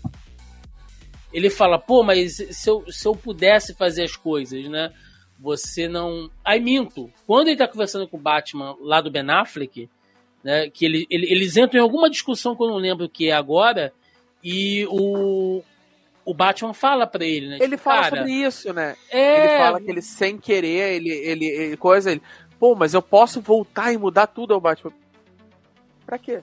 [1.31, 4.91] ele fala: pô, mas se eu, se eu pudesse fazer as coisas, né?
[5.39, 6.31] Você não.
[6.44, 7.11] Aí minto.
[7.27, 9.88] Quando ele tá conversando com o Batman lá do Ben Affleck,
[10.44, 10.69] né?
[10.69, 13.34] Que ele, ele, eles entram em alguma discussão que eu não lembro o que é
[13.34, 13.94] agora.
[14.44, 15.61] E o,
[16.28, 17.58] o Batman fala pra ele, né?
[17.62, 18.98] Ele fala cara, sobre isso, né?
[19.10, 19.40] É...
[19.40, 22.22] Ele fala que ele, sem querer, ele, ele, ele, coisa, ele,
[22.60, 24.91] pô, mas eu posso voltar e mudar tudo ao Batman.
[26.06, 26.41] Pra quê?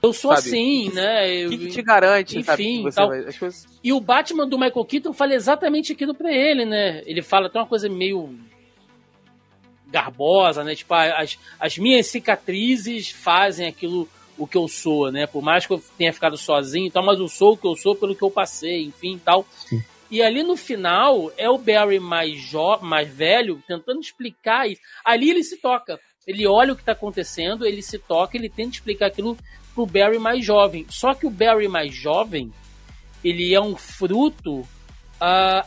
[0.00, 0.48] Eu sou sabe?
[0.48, 1.46] assim, né?
[1.46, 3.22] O que, que, te garante, Enfim, sabe.
[3.22, 3.32] Vai...
[3.32, 3.66] Coisas...
[3.82, 7.02] E o Batman do Michael Keaton fala exatamente aquilo pra ele, né?
[7.04, 8.38] Ele fala até uma coisa meio
[9.88, 10.76] garbosa, né?
[10.76, 14.08] Tipo, as, as minhas cicatrizes fazem aquilo
[14.42, 15.24] o que eu sou, né?
[15.24, 17.76] Por mais que eu tenha ficado sozinho e tal, mas eu sou o que eu
[17.76, 19.46] sou pelo que eu passei, enfim, tal.
[19.68, 19.80] Sim.
[20.10, 22.50] E ali no final é o Barry mais
[22.80, 24.80] mais velho, tentando explicar isso.
[25.04, 26.00] Ali ele se toca.
[26.26, 29.38] Ele olha o que está acontecendo, ele se toca, ele tenta explicar aquilo
[29.76, 30.84] pro Barry mais jovem.
[30.90, 32.52] Só que o Barry mais jovem,
[33.22, 34.66] ele é um fruto uh,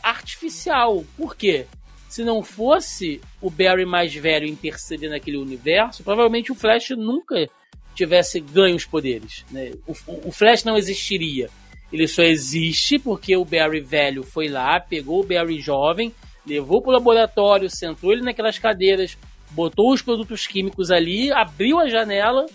[0.02, 1.02] artificial.
[1.16, 1.66] Por quê?
[2.10, 7.48] Se não fosse o Barry mais velho interceder naquele universo, provavelmente o Flash nunca
[7.96, 9.44] tivesse ganho os poderes.
[9.50, 9.72] Né?
[9.86, 9.94] O,
[10.28, 11.48] o, Flash não existiria.
[11.92, 16.12] Ele só existe porque o Barry velho foi lá, pegou o Barry jovem,
[16.46, 19.16] levou pro laboratório, sentou ele naquelas cadeiras,
[19.50, 22.46] botou os produtos químicos ali, abriu a janela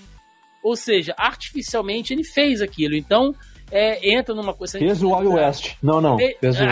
[0.63, 2.95] ou seja, artificialmente ele fez aquilo.
[2.95, 3.33] Então,
[3.71, 4.77] é, entra numa coisa.
[4.77, 5.75] Fez o Wild West.
[5.81, 6.17] Não, não.
[6.17, 6.63] Fez o...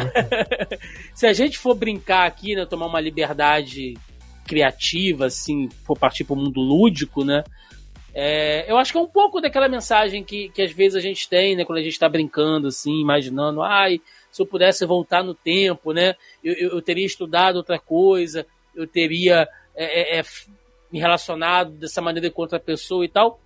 [1.13, 3.95] Se a gente for brincar aqui, né, tomar uma liberdade
[4.45, 7.43] criativa, assim, for partir para o mundo lúdico, né?
[8.13, 11.29] É, eu acho que é um pouco daquela mensagem que, que às vezes a gente
[11.29, 11.63] tem, né?
[11.63, 16.15] Quando a gente está brincando, assim, imaginando, ai, se eu pudesse voltar no tempo, né?
[16.43, 18.45] Eu, eu, eu teria estudado outra coisa,
[18.75, 20.23] eu teria é, é, é
[20.91, 23.39] me relacionado dessa maneira com outra pessoa e tal.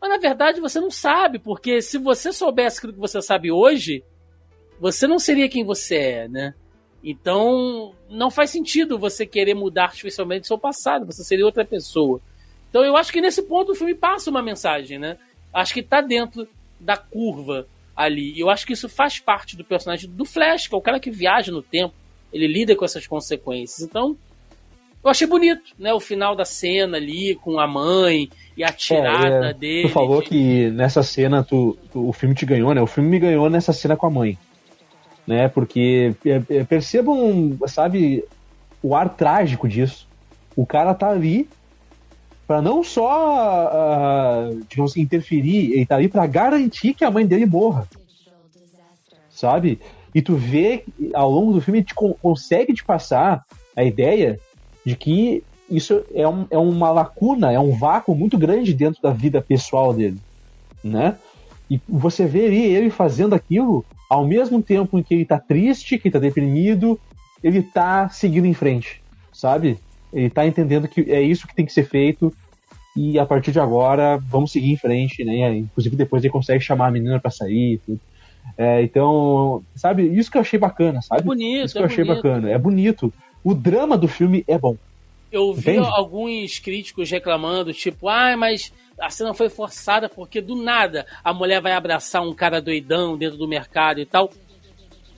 [0.00, 4.02] Mas na verdade você não sabe, porque se você soubesse aquilo que você sabe hoje,
[4.78, 6.54] você não seria quem você é, né?
[7.02, 12.20] Então não faz sentido você querer mudar artificialmente seu passado, você seria outra pessoa.
[12.72, 15.18] Então eu acho que nesse ponto o filme passa uma mensagem, né?
[15.52, 16.48] Acho que tá dentro
[16.80, 18.32] da curva ali.
[18.32, 20.98] E eu acho que isso faz parte do personagem do Flash, que é o cara
[20.98, 21.92] que viaja no tempo,
[22.32, 23.86] ele lida com essas consequências.
[23.86, 24.16] Então,
[25.04, 25.92] eu achei bonito, né?
[25.92, 29.88] O final da cena ali com a mãe e a tirada é, é, dele.
[29.88, 30.30] Tu falou de...
[30.30, 32.80] que nessa cena tu, tu, o filme te ganhou, né?
[32.80, 34.38] O filme me ganhou nessa cena com a mãe.
[35.26, 35.46] Né?
[35.48, 38.24] Porque é, é, percebam, sabe,
[38.82, 40.08] o ar trágico disso.
[40.56, 41.46] O cara tá ali
[42.46, 47.46] para não só, uh, digamos, interferir, ele tá ali para garantir que a mãe dele
[47.46, 47.88] morra.
[49.30, 49.80] Sabe?
[50.14, 53.44] E tu vê ao longo do filme, te consegue te passar
[53.74, 54.38] a ideia
[54.84, 59.10] de que isso é, um, é uma lacuna, é um vácuo muito grande dentro da
[59.10, 60.18] vida pessoal dele,
[60.84, 61.16] né?
[61.70, 66.08] E você vê ele fazendo aquilo ao mesmo tempo em que ele tá triste, que
[66.08, 67.00] ele tá deprimido,
[67.42, 69.02] ele tá seguindo em frente,
[69.32, 69.78] sabe?
[70.12, 72.32] Ele tá entendendo que é isso que tem que ser feito
[72.96, 75.56] e a partir de agora vamos seguir em frente, né?
[75.56, 78.00] Inclusive depois ele consegue chamar a menina para sair, tudo.
[78.58, 81.22] É, então, sabe, isso que eu achei bacana, sabe?
[81.22, 82.22] É bonito, isso que eu é achei bonito.
[82.22, 82.50] bacana.
[82.50, 83.12] É bonito.
[83.42, 84.76] O drama do filme é bom.
[85.30, 85.88] Eu vi Entende?
[85.88, 91.60] alguns críticos reclamando, tipo, ah, mas a cena foi forçada porque do nada a mulher
[91.60, 94.30] vai abraçar um cara doidão dentro do mercado e tal.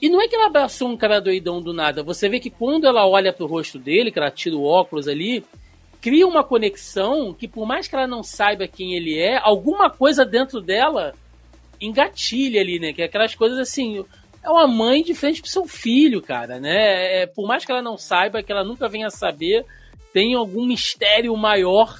[0.04, 2.02] E não é que ela abraçou um cara doidão do nada.
[2.02, 5.42] Você vê que quando ela olha pro rosto dele, que ela tira o óculos ali,
[5.98, 10.22] cria uma conexão que, por mais que ela não saiba quem ele é, alguma coisa
[10.22, 11.14] dentro dela
[11.80, 12.92] engatilha ali, né?
[12.92, 14.04] Que é aquelas coisas assim.
[14.42, 17.22] É uma mãe de frente pro seu filho, cara, né?
[17.22, 19.64] É, por mais que ela não saiba, que ela nunca venha saber,
[20.12, 21.98] tem algum mistério maior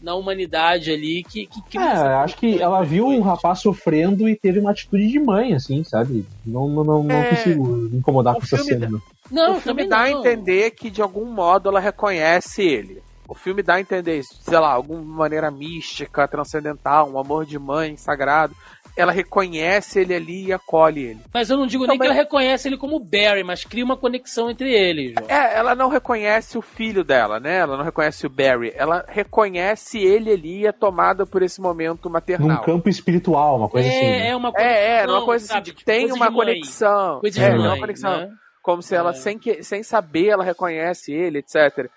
[0.00, 1.46] na humanidade ali que.
[1.46, 5.18] que, que é, acho que ela viu um rapaz sofrendo e teve uma atitude de
[5.18, 6.24] mãe, assim, sabe?
[6.44, 7.30] Não, não, não, não é...
[7.30, 8.88] consigo me incomodar o com essa cena.
[8.88, 8.98] Dá...
[9.30, 10.04] Não, o filme dá não.
[10.04, 13.02] a entender que de algum modo ela reconhece ele.
[13.28, 17.58] O filme dá a entender isso, sei lá, alguma maneira mística, transcendental, um amor de
[17.58, 18.54] mãe sagrado
[18.96, 21.20] ela reconhece ele ali e acolhe ele.
[21.32, 24.50] Mas eu não digo nem que ela reconhece ele como Barry, mas cria uma conexão
[24.50, 25.12] entre eles.
[25.12, 25.26] João.
[25.28, 27.58] É, ela não reconhece o filho dela, né?
[27.58, 28.72] Ela não reconhece o Barry.
[28.74, 32.48] Ela reconhece ele ali e é tomada por esse momento maternal.
[32.48, 34.06] Num campo espiritual, uma coisa é, assim.
[34.06, 34.28] Né?
[34.28, 34.72] É, uma conexão.
[34.72, 37.20] É, é, uma coisa assim, tipo, tem uma conexão.
[37.20, 38.16] Coisa é, mãe, uma conexão.
[38.18, 38.30] Né?
[38.62, 39.12] Como se ela, é.
[39.12, 41.90] sem, que, sem saber, ela reconhece ele, etc.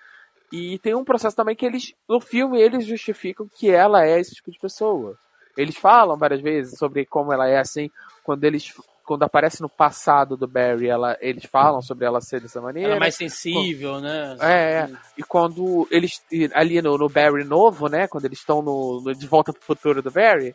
[0.52, 4.34] E tem um processo também que eles, no filme, eles justificam que ela é esse
[4.34, 5.16] tipo de pessoa.
[5.60, 7.90] Eles falam várias vezes sobre como ela é assim,
[8.24, 8.72] quando eles
[9.10, 12.90] quando aparece no passado do Barry, ela, eles falam sobre ela ser dessa maneira.
[12.90, 14.36] Ela é mais sensível, quando, né?
[14.40, 14.88] É, é,
[15.18, 16.22] e quando eles,
[16.54, 20.00] ali no, no Barry novo, né, quando eles estão no, no, De Volta pro Futuro
[20.00, 20.54] do Barry,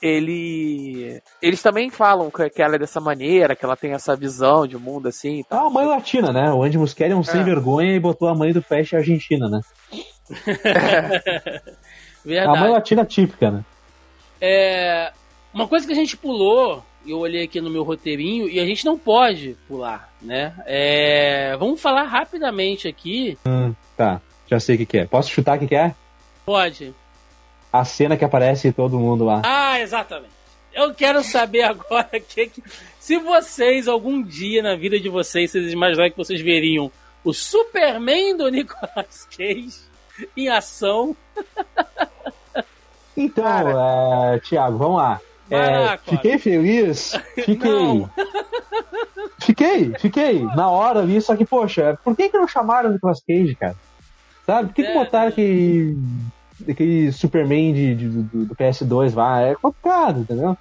[0.00, 4.68] ele, eles também falam que, que ela é dessa maneira, que ela tem essa visão
[4.68, 5.44] de mundo assim.
[5.50, 6.52] Ah, a mãe latina, né?
[6.52, 7.24] O Andy Muschietti é um é.
[7.24, 9.60] sem vergonha e botou a mãe do Flash Argentina, né?
[12.24, 12.56] Verdade.
[12.56, 13.64] A mãe latina típica, né?
[14.40, 15.12] É,
[15.52, 18.84] uma coisa que a gente pulou, eu olhei aqui no meu roteirinho, e a gente
[18.84, 20.54] não pode pular, né?
[20.66, 23.36] É, vamos falar rapidamente aqui.
[23.46, 25.06] Hum, tá, já sei o que, que, é.
[25.06, 25.94] Posso chutar o que, que é?
[26.44, 26.94] Pode.
[27.72, 29.42] A cena que aparece todo mundo lá.
[29.44, 30.40] Ah, exatamente.
[30.72, 32.62] Eu quero saber agora que, que,
[32.98, 36.90] se vocês, algum dia na vida de vocês, vocês imaginarem que vocês veriam
[37.24, 39.80] o Superman do Nicolas Cage
[40.36, 41.16] em ação.
[43.16, 45.20] Então, é, Thiago, vamos lá.
[45.50, 48.06] É, fiquei feliz, fiquei.
[49.40, 53.20] fiquei, fiquei, na hora ali, só que, poxa, por que, que não chamaram o Nicolas
[53.20, 53.74] Cage, cara?
[54.46, 54.68] Sabe?
[54.68, 55.98] Por que, é, que botaram aquele,
[56.68, 59.40] aquele Superman de, de do, do, PS2 lá?
[59.42, 60.56] É complicado, entendeu?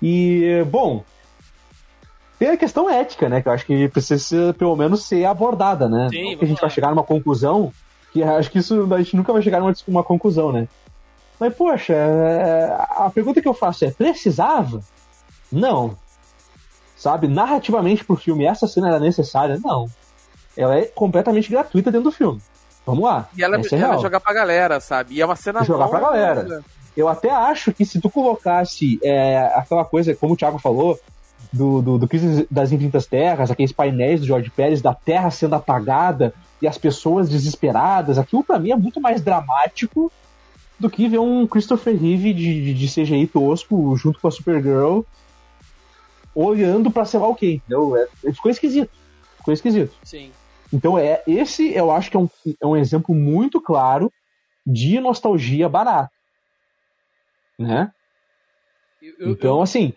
[0.00, 1.04] E, bom,
[2.38, 3.42] tem a questão ética, né?
[3.42, 6.08] Que eu acho que precisa, pelo menos, ser abordada, né?
[6.10, 6.62] Sim, que a gente lá.
[6.62, 7.72] vai chegar numa conclusão,
[8.12, 10.68] que acho que isso a gente nunca vai chegar numa uma conclusão, né?
[11.38, 14.80] Mas, poxa, é, a pergunta que eu faço é: precisava?
[15.50, 15.96] Não.
[16.96, 19.60] Sabe, narrativamente pro filme, essa cena era necessária?
[19.62, 19.86] Não.
[20.56, 22.40] Ela é completamente gratuita dentro do filme.
[22.86, 23.28] Vamos lá.
[23.36, 25.14] E ela, é, ela é jogar pra galera, sabe?
[25.14, 26.64] E é uma cena Jogar pra galera.
[26.96, 30.98] Eu até acho que se tu colocasse é, aquela coisa, como o Thiago falou,
[31.52, 35.54] do, do, do Crise das Infinitas Terras, aqueles painéis do George Pérez, da Terra sendo
[35.54, 40.10] apagada e as pessoas desesperadas, aquilo para mim é muito mais dramático
[40.78, 45.00] do que ver um Christopher Reeve de, de, CGI tosco junto com a Supergirl
[46.34, 47.96] olhando para sei lá o que, entendeu?
[47.96, 48.90] É, ficou esquisito.
[49.38, 49.94] Ficou esquisito.
[50.04, 50.30] Sim.
[50.72, 52.28] Então é esse eu acho que é um,
[52.60, 54.12] é um exemplo muito claro
[54.66, 56.10] de nostalgia barata.
[57.58, 57.90] Né?
[59.00, 59.94] Eu, eu, então, assim.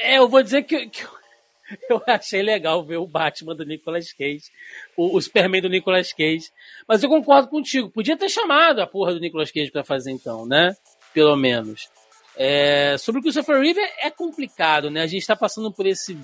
[0.00, 1.17] É, eu vou dizer que, que eu
[2.06, 4.44] achei legal ver o Batman do Nicolas Cage,
[4.96, 6.50] o, o Superman do Nicolas Cage.
[6.86, 10.46] Mas eu concordo contigo, podia ter chamado a porra do Nicolas Cage para fazer então,
[10.46, 10.76] né?
[11.12, 11.88] Pelo menos.
[12.36, 15.02] É, sobre o Christopher Reeve é complicado, né?
[15.02, 16.16] A gente está passando por esse.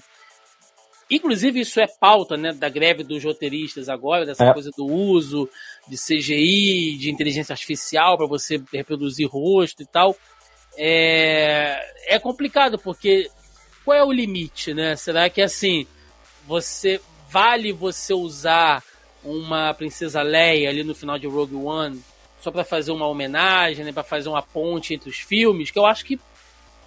[1.11, 4.53] Inclusive, isso é pauta né, da greve dos roteiristas agora, dessa é.
[4.53, 5.51] coisa do uso
[5.87, 10.16] de CGI, de inteligência artificial para você reproduzir rosto e tal.
[10.77, 13.29] É, é complicado, porque
[13.85, 14.97] qual é o limite, né?
[14.97, 15.86] Será que assim,
[16.47, 17.01] você
[17.31, 18.82] vale você usar
[19.23, 22.02] uma princesa Leia ali no final de Rogue One
[22.40, 25.86] só para fazer uma homenagem, né, para fazer uma ponte entre os filmes, que eu
[25.86, 26.20] acho que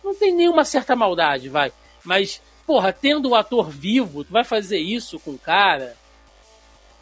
[0.03, 1.73] não tem nenhuma certa maldade, vai.
[2.03, 5.97] Mas, porra, tendo o ator vivo, tu vai fazer isso com o cara?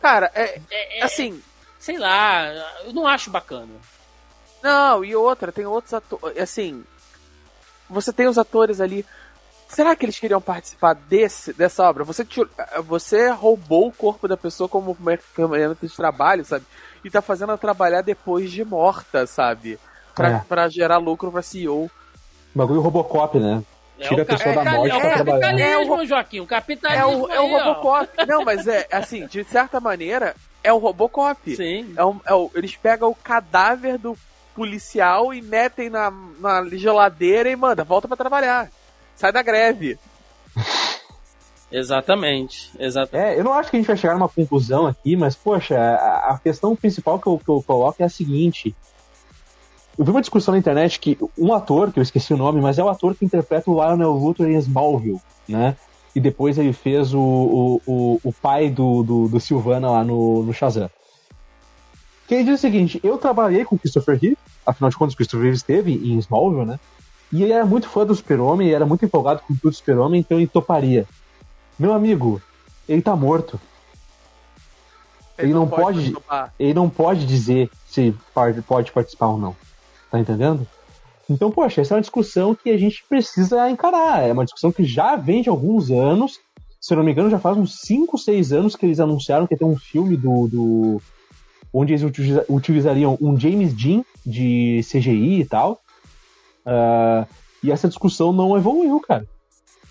[0.01, 1.41] Cara, é, é, é assim,
[1.77, 2.47] sei lá,
[2.85, 3.73] eu não acho bacana.
[4.63, 6.83] Não, e outra, tem outros atores, assim,
[7.89, 9.05] você tem os atores ali
[9.75, 12.05] Será que eles queriam participar desse, dessa obra?
[12.05, 12.25] Você,
[12.85, 14.97] você roubou o corpo da pessoa como
[15.33, 16.63] ferramenta de trabalho, sabe?
[17.03, 19.77] E tá fazendo ela trabalhar depois de morta, sabe?
[20.15, 20.41] Pra, é.
[20.47, 21.91] Pra gerar lucro pra CEO.
[22.55, 23.61] Bagulho Robocop, né?
[23.99, 25.59] É Tira a pessoa é, da morte é, pra é, trabalhar.
[25.59, 27.03] É o Joaquim, o capitalismo.
[27.03, 28.25] É o, é o Robocop.
[28.25, 31.53] Não, mas é assim, de certa maneira, é o Robocop.
[31.53, 31.93] Sim.
[31.97, 34.17] É o, é o, eles pegam o cadáver do
[34.55, 38.69] policial e metem na, na geladeira e manda, volta para trabalhar
[39.15, 39.97] sai da greve.
[41.71, 43.35] Exatamente, exatamente.
[43.35, 46.33] É, eu não acho que a gente vai chegar numa conclusão aqui, mas, poxa, a,
[46.33, 48.73] a questão principal que eu, que eu coloco é a seguinte.
[49.97, 52.77] Eu vi uma discussão na internet que um ator, que eu esqueci o nome, mas
[52.77, 55.19] é o ator que interpreta o Lionel Luthor em Smallville,
[55.49, 55.75] né?
[56.15, 60.43] E depois ele fez o, o, o, o pai do, do, do Silvana lá no,
[60.43, 60.89] no Shazam.
[62.27, 65.43] Que ele diz o seguinte, eu trabalhei com Christopher Reeve, afinal de contas o Christopher
[65.43, 66.79] Reeve esteve em Smallville, né?
[67.35, 70.37] E ele era muito fã do Super-Homem, era muito empolgado com tudo do Super-Homem, então
[70.37, 71.05] ele toparia.
[71.77, 72.41] Meu amigo,
[72.87, 73.59] ele tá morto.
[75.37, 79.53] Ele, ele não, pode, pode ele não pode dizer se pode, pode participar ou não.
[80.09, 80.65] Tá entendendo?
[81.29, 84.23] Então, poxa, essa é uma discussão que a gente precisa encarar.
[84.23, 86.39] É uma discussão que já vem de alguns anos.
[86.79, 89.55] Se eu não me engano, já faz uns 5, 6 anos que eles anunciaram que
[89.55, 90.47] ia ter um filme do.
[90.47, 91.01] do
[91.73, 92.03] onde eles
[92.47, 95.81] utilizariam um James Dean de CGI e tal.
[96.65, 97.27] Uh,
[97.63, 99.27] e essa discussão não evoluiu, cara.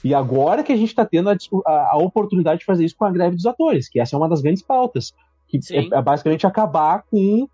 [0.03, 1.37] E agora que a gente está tendo a,
[1.67, 4.29] a, a, oportunidade de fazer isso com a greve dos atores, que essa é uma
[4.29, 5.15] das grandes pautas.
[5.49, 7.49] Que é, é, basicamente acabar com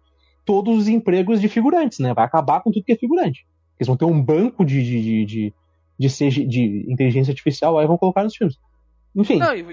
[0.45, 2.13] todos os empregos de figurantes, né?
[2.13, 3.47] Vai acabar com tudo que é figurante.
[3.79, 5.55] Eles vão ter um banco de, de, de,
[5.99, 8.59] de, de, de inteligência artificial aí vão colocar nos filmes.
[9.15, 9.39] Enfim.
[9.39, 9.65] Não, e,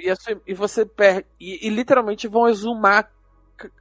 [0.45, 1.25] e, você perde.
[1.39, 3.11] E, e, literalmente vão exumar.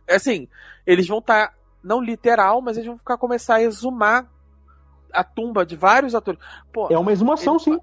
[0.09, 0.49] Assim,
[0.87, 1.49] eles vão estar.
[1.49, 4.29] Tá, não literal, mas eles vão ficar começar a exumar
[5.13, 6.41] a tumba de vários atores.
[6.73, 7.79] Pô, é uma exumação, eles, sim.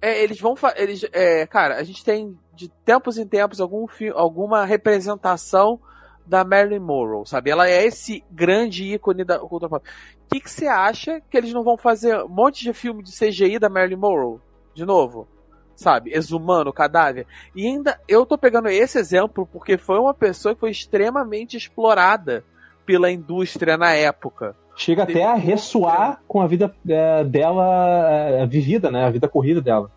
[0.00, 0.54] É, eles vão.
[0.76, 5.80] Eles, é, cara, a gente tem de tempos em tempos algum alguma representação
[6.26, 7.50] da Marilyn Monroe, sabe?
[7.50, 9.88] Ela é esse grande ícone da cultura pop.
[10.26, 13.58] O que você acha que eles não vão fazer um monte de filme de CGI
[13.58, 14.38] da Marilyn Monroe?
[14.72, 15.26] De novo?
[15.74, 16.12] Sabe?
[16.14, 17.26] Exumando o cadáver.
[17.54, 22.44] E ainda, eu tô pegando esse exemplo porque foi uma pessoa que foi extremamente explorada
[22.86, 24.54] pela indústria na época.
[24.82, 29.04] Chega até a ressoar com a vida é, dela é, vivida, né?
[29.04, 29.90] A vida corrida dela.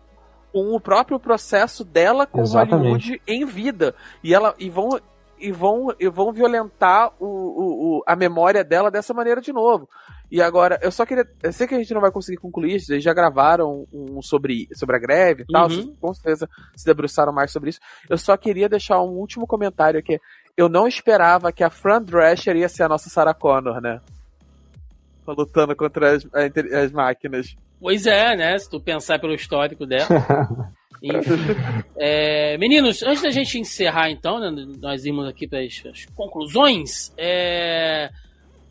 [0.52, 2.76] Com o próprio processo dela com Exatamente.
[3.08, 3.94] Hollywood em vida.
[4.22, 4.90] E, ela, e, vão,
[5.40, 9.88] e, vão, e vão violentar o, o, o- a memória dela dessa maneira de novo.
[10.30, 11.26] E agora, eu só queria.
[11.42, 14.68] Eu sei que a gente não vai conseguir concluir isso, eles já gravaram um sobre,
[14.74, 15.94] sobre a greve e tal, Uhum.
[15.98, 16.46] com certeza
[16.76, 17.80] se debruçaram mais sobre isso.
[18.10, 20.20] Eu só queria deixar um último comentário aqui.
[20.56, 24.00] Eu não esperava que a Fran Drescher ia ser a nossa Sarah Connor, né?
[25.26, 26.26] Lutando contra as,
[26.72, 27.56] as máquinas.
[27.80, 28.58] Pois é, né?
[28.58, 30.08] Se tu pensar pelo histórico dela.
[31.02, 31.34] Enfim.
[31.96, 37.12] É, meninos, antes da gente encerrar, então, né, nós irmos aqui para as conclusões.
[37.18, 38.10] é,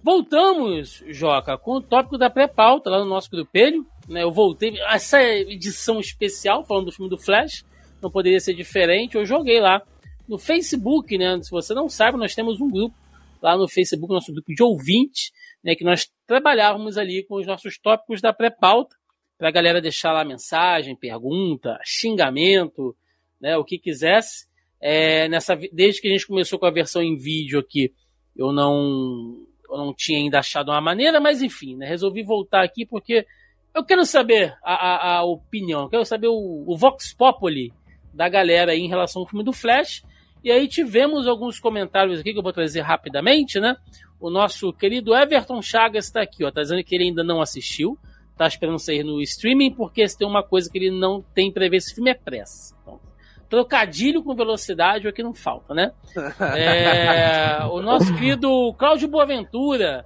[0.04, 3.86] voltamos, Joca, com o tópico da pré-pauta lá no nosso grupelho.
[4.08, 4.74] Né, eu voltei.
[4.90, 7.64] Essa edição especial, falando do filme do Flash,
[8.02, 9.16] não poderia ser diferente.
[9.16, 9.82] Eu joguei lá
[10.28, 11.40] no Facebook, né?
[11.42, 12.96] Se você não sabe, nós temos um grupo
[13.42, 15.32] lá no Facebook, nosso grupo de ouvintes,
[15.64, 18.96] né, que nós trabalhávamos ali com os nossos tópicos da pré-pauta
[19.38, 22.96] para a galera deixar lá mensagem, pergunta, xingamento,
[23.40, 24.48] né, o que quisesse.
[24.82, 27.94] É, nessa, desde que a gente começou com a versão em vídeo aqui,
[28.36, 32.84] eu não, eu não tinha ainda achado uma maneira, mas enfim, né, resolvi voltar aqui
[32.84, 33.28] porque
[33.76, 37.72] eu quero saber a, a, a opinião, eu quero saber o, o Vox Populi
[38.12, 40.04] da galera aí em relação ao filme do Flash.
[40.44, 43.78] E aí tivemos alguns comentários aqui que eu vou trazer rapidamente, né?
[44.24, 48.00] O nosso querido Everton Chagas está aqui, ó, tá dizendo que ele ainda não assistiu,
[48.38, 51.68] tá esperando sair no streaming, porque se tem uma coisa que ele não tem pra
[51.68, 52.74] ver esse filme é pressa.
[52.82, 53.02] Então,
[53.50, 55.92] trocadilho com velocidade é o que não falta, né?
[56.56, 60.06] É, o nosso querido Cláudio Boaventura,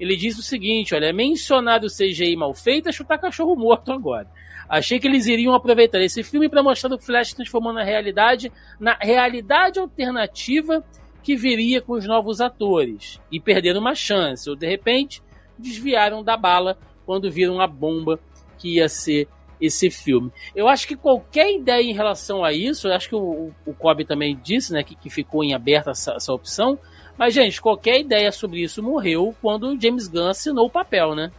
[0.00, 4.30] ele diz o seguinte, olha, mencionado o CGI mal feito é chutar cachorro morto agora.
[4.66, 8.50] Achei que eles iriam aproveitar esse filme para mostrar o Flash transformando a realidade
[8.80, 10.82] na realidade alternativa
[11.22, 15.22] que viria com os novos atores e perderam uma chance, ou de repente
[15.58, 18.18] desviaram da bala quando viram a bomba
[18.58, 19.28] que ia ser
[19.60, 20.30] esse filme.
[20.54, 24.04] Eu acho que qualquer ideia em relação a isso, eu acho que o, o Kobe
[24.04, 26.78] também disse, né, que, que ficou em aberta essa, essa opção,
[27.18, 31.32] mas, gente, qualquer ideia sobre isso morreu quando o James Gunn assinou o papel, né?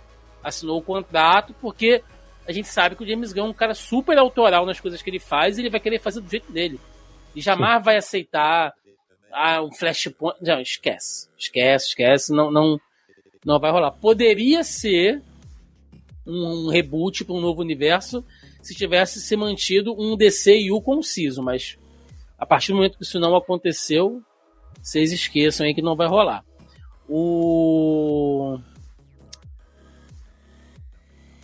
[0.43, 2.03] Assinou o contrato, porque
[2.45, 5.10] a gente sabe que o James Gunn é um cara super autoral nas coisas que
[5.10, 6.77] ele faz e ele vai querer fazer do jeito dele.
[7.34, 8.73] E jamais vai aceitar
[9.31, 10.38] ah, um flashpoint.
[10.41, 11.30] Não, esquece.
[11.38, 12.34] Esquece, esquece.
[12.34, 12.80] Não, não,
[13.45, 13.91] não vai rolar.
[13.91, 15.22] Poderia ser
[16.26, 18.23] um, um reboot para um novo universo
[18.61, 21.77] se tivesse se mantido um DCU conciso, mas
[22.38, 24.22] a partir do momento que isso não aconteceu,
[24.81, 26.43] vocês esqueçam aí que não vai rolar.
[27.07, 28.60] O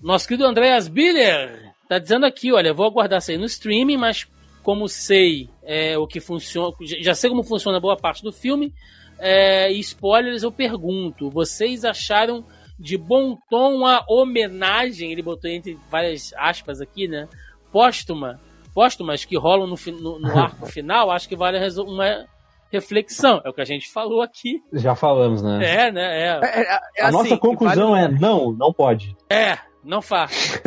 [0.02, 4.28] nosso querido Andreas Biller tá dizendo aqui, olha, vou aguardar sair no streaming, mas
[4.66, 8.74] como sei é, o que funciona, já sei como funciona boa parte do filme,
[9.20, 12.44] é, e spoilers eu pergunto, vocês acharam
[12.78, 17.30] de bom tom a homenagem, ele botou entre várias aspas aqui, né?
[17.72, 18.42] Póstuma,
[18.74, 22.26] póstumas que rolam no, no- no arco final, acho que vale uma
[22.72, 23.40] reflexão.
[23.46, 24.62] É o que a gente falou aqui.
[24.74, 25.60] Já falamos, né?
[25.88, 26.22] É, né?
[26.22, 29.16] É, É, é- é a assim, nossa conclusão vale- é não, não pode.
[29.30, 30.60] é não faz.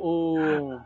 [0.00, 0.78] O,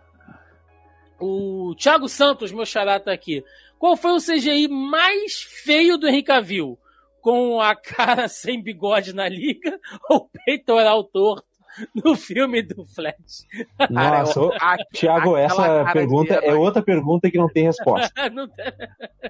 [1.21, 3.45] o Thiago Santos, meu xará, tá aqui.
[3.79, 6.79] Qual foi o CGI mais feio do Henrique Cavill?
[7.21, 9.79] Com a cara sem bigode na liga
[10.09, 11.48] ou peitoral torto
[12.05, 13.47] no filme do Flash?
[13.91, 18.09] Nossa, ô, a- Thiago, essa pergunta é outra pergunta que não tem resposta.
[18.31, 18.65] Não tem-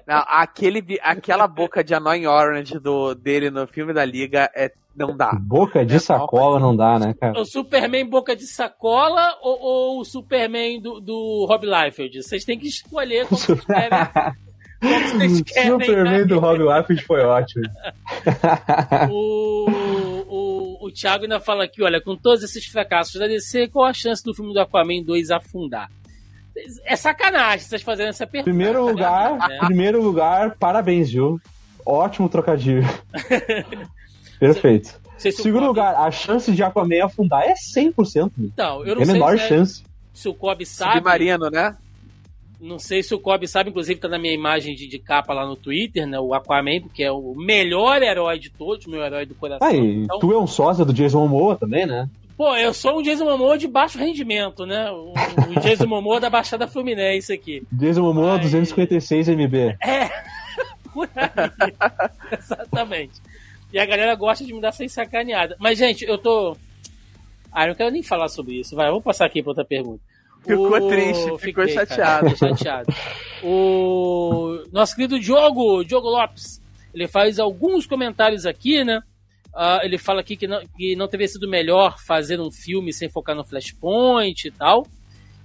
[0.07, 5.15] Não, aquele, aquela boca de Annoying Orange do, dele no filme da Liga é, não
[5.15, 5.31] dá.
[5.33, 7.39] Boca de É, sacola não dá, né, cara?
[7.39, 12.21] o Superman boca de sacola ou, ou o Superman do, do Rob Liefeld?
[12.23, 13.89] Vocês têm que escolher como vocês querem.
[14.81, 17.65] Como vocês querem Superman do Rob Liefeld foi ótimo.
[19.11, 23.85] O, o, o Thiago ainda fala aqui, olha, com todos esses fracassos da DC, qual
[23.85, 25.89] a chance do filme do Aquaman 2 afundar?
[26.85, 28.49] É sacanagem vocês fazerem essa pergunta.
[28.49, 29.59] Primeiro lugar, É.
[29.65, 31.39] primeiro lugar, parabéns, viu?
[31.85, 32.83] Ótimo trocadilho.
[34.39, 34.99] Perfeito.
[35.17, 38.31] Se o Segundo Kobe- lugar, a chance de Aquaman afundar é 100%.
[38.37, 38.47] meu.
[38.47, 39.83] Então, eu não É a sei menor se, é- chance.
[40.13, 40.93] se o Kobe sabe.
[40.95, 41.75] Submarino, né?
[42.59, 45.45] Não sei se o Kobe sabe, inclusive tá na minha imagem de, de capa lá
[45.45, 46.19] no Twitter, né?
[46.19, 49.65] O Aquaman, que é o melhor herói de todos, meu herói do coração.
[49.65, 52.09] Ah, e Então, tu é um sósia do Jason Momoa também, né?
[52.35, 54.89] Pô, eu sou um Jason Momoa de baixo rendimento, né?
[54.91, 57.63] O, o Jason Momoa da Baixada Fluminense aqui.
[57.71, 58.39] Jason Momoa Ai.
[58.39, 59.77] 256 MB.
[60.93, 61.73] Por aí.
[62.37, 63.21] Exatamente.
[63.71, 65.55] E a galera gosta de me dar sem sacaneada.
[65.59, 66.57] Mas, gente, eu tô.
[67.51, 68.75] Ah, eu não quero nem falar sobre isso.
[68.75, 70.01] Vai, vamos passar aqui pra outra pergunta.
[70.45, 72.29] Ficou O- triste, ficou Fiquei, cara, chateado.
[72.31, 72.93] fiquei chateado.
[73.43, 76.61] O nosso querido Diogo, Diogo Lopes,
[76.93, 79.01] ele faz alguns comentários aqui, né?
[79.53, 83.09] Uh, ele fala aqui que não, que não teria sido melhor fazer um filme sem
[83.09, 84.85] focar no Flashpoint e tal.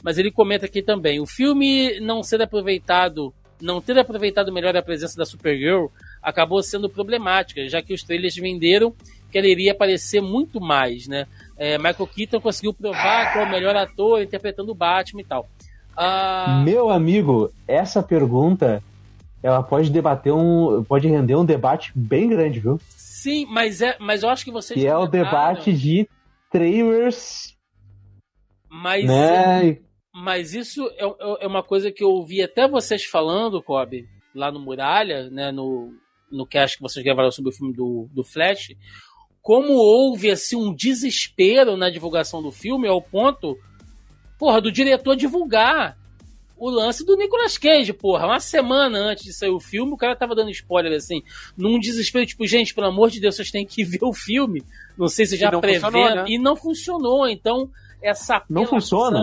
[0.02, 4.82] Mas ele comenta aqui também: o filme não ser aproveitado, não ter aproveitado melhor a
[4.82, 5.86] presença da Supergirl
[6.22, 8.94] acabou sendo problemática, já que os trailers venderam
[9.30, 11.26] que ela iria aparecer muito mais, né?
[11.56, 15.48] É, Michael Keaton conseguiu provar que é o melhor ator interpretando o Batman e tal.
[15.96, 16.64] Uh...
[16.64, 18.82] Meu amigo, essa pergunta
[19.44, 20.82] ela pode debater um.
[20.82, 22.80] pode render um debate bem grande, viu?
[22.88, 24.80] Sim, mas, é, mas eu acho que vocês.
[24.80, 26.08] Que é o debate de
[26.50, 27.54] trailers.
[28.70, 29.78] Mas, né?
[30.14, 34.50] mas isso é, é, é, uma coisa que eu ouvi até vocês falando, Kobe, lá
[34.50, 35.52] no Muralha, né?
[35.52, 35.92] No,
[36.32, 38.74] no cast que vocês gravaram sobre o filme do, do Flash.
[39.44, 43.58] Como houve assim um desespero na divulgação do filme ao ponto,
[44.38, 45.98] porra, do diretor divulgar
[46.56, 48.24] o lance do Nicolas Cage, porra.
[48.24, 51.22] Uma semana antes de sair o filme, o cara tava dando spoiler assim,
[51.58, 54.64] num desespero, tipo, gente, pelo amor de Deus, vocês têm que ver o filme.
[54.96, 55.92] Não sei se já prevendo.
[55.92, 56.24] Né?
[56.28, 57.28] E não funcionou.
[57.28, 57.68] Então,
[58.00, 58.62] essa apelação.
[58.62, 59.20] Não funciona.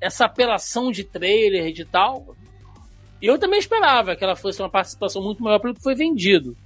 [0.00, 2.34] Essa apelação de trailer e de tal.
[3.20, 6.56] Eu também esperava que ela fosse uma participação muito maior pelo que foi vendido.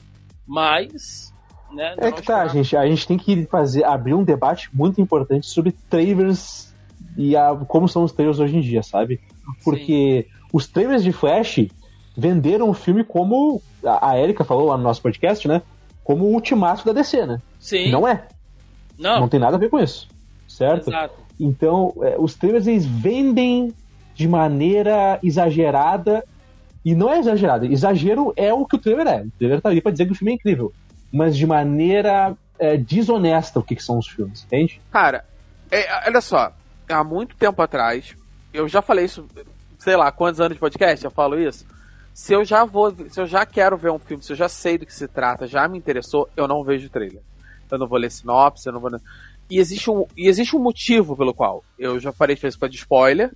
[0.47, 1.34] Mas.
[1.75, 2.77] Né, é que tá, gente.
[2.77, 6.73] A gente tem que fazer, abrir um debate muito importante sobre trailers
[7.17, 9.21] e a, como são os trailers hoje em dia, sabe?
[9.63, 10.47] Porque Sim.
[10.53, 11.67] os trailers de Flash
[12.17, 13.61] venderam o filme como.
[13.85, 15.63] A Erika falou lá no nosso podcast, né?
[16.03, 17.41] Como o ultimato da DC, né?
[17.59, 17.91] Sim.
[17.91, 18.27] Não é.
[18.99, 19.21] Não.
[19.21, 20.09] Não tem nada a ver com isso.
[20.49, 20.89] Certo?
[20.89, 21.15] Exato.
[21.39, 23.73] Então, é, os trailers eles vendem
[24.15, 26.25] de maneira exagerada.
[26.85, 27.65] E não é exagerado.
[27.65, 29.23] Exagero é o que o trailer é.
[29.23, 30.73] O trailer tá ali pra dizer que o filme é incrível.
[31.15, 34.81] Mas de maneira é, desonesta o que, que, são os filmes, entende?
[34.91, 35.25] Cara,
[35.71, 36.53] é, olha só.
[36.89, 38.17] Há muito tempo atrás,
[38.53, 39.25] eu já falei isso,
[39.79, 41.65] sei lá, quantos anos de podcast eu falo isso.
[42.13, 44.77] Se eu já vou, se eu já quero ver um filme, se eu já sei
[44.77, 47.23] do que se trata, já me interessou, eu não vejo trailer.
[47.71, 48.91] Eu não vou ler sinopse, eu não vou.
[49.49, 52.77] E existe um, e existe um motivo pelo qual eu já parei de fazer de
[52.77, 53.33] spoiler,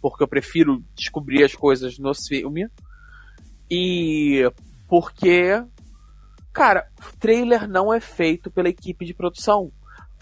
[0.00, 2.68] porque eu prefiro descobrir as coisas no filme.
[3.70, 4.50] E
[4.88, 5.62] porque,
[6.52, 6.86] cara,
[7.18, 9.72] trailer não é feito pela equipe de produção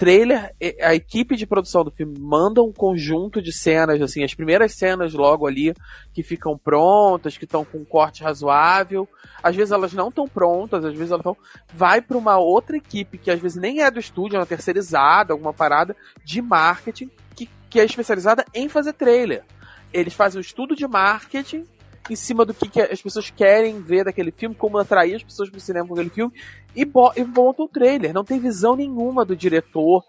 [0.00, 4.72] trailer, a equipe de produção do filme manda um conjunto de cenas, assim, as primeiras
[4.72, 5.74] cenas logo ali
[6.14, 9.06] que ficam prontas, que estão com um corte razoável.
[9.42, 11.36] Às vezes elas não estão prontas, às vezes elas estão.
[11.74, 15.34] Vai para uma outra equipe que às vezes nem é do estúdio, é uma terceirizada,
[15.34, 15.94] alguma parada
[16.24, 19.44] de marketing que, que é especializada em fazer trailer.
[19.92, 21.66] Eles fazem o um estudo de marketing
[22.08, 25.50] em cima do que, que, as pessoas querem ver daquele filme, como atrair as pessoas
[25.50, 26.32] para o cinema com aquele filme,
[26.74, 28.14] e, bo e monta o trailer.
[28.14, 30.02] Não tem visão nenhuma do diretor.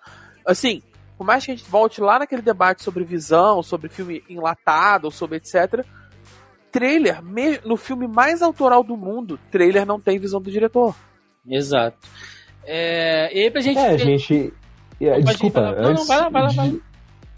[0.45, 0.81] Assim,
[1.17, 5.37] por mais que a gente volte lá naquele debate sobre visão, sobre filme enlatado, sobre
[5.37, 5.85] etc.
[6.71, 7.21] Trailer,
[7.65, 10.95] no filme mais autoral do mundo, trailer não tem visão do diretor.
[11.45, 11.97] Exato.
[12.63, 13.79] É, e aí pra gente.
[13.79, 13.99] É, ver...
[13.99, 14.53] gente.
[14.99, 16.71] É, desculpa, antes, não, vai lá, vai lá, vai lá.
[16.71, 16.81] De,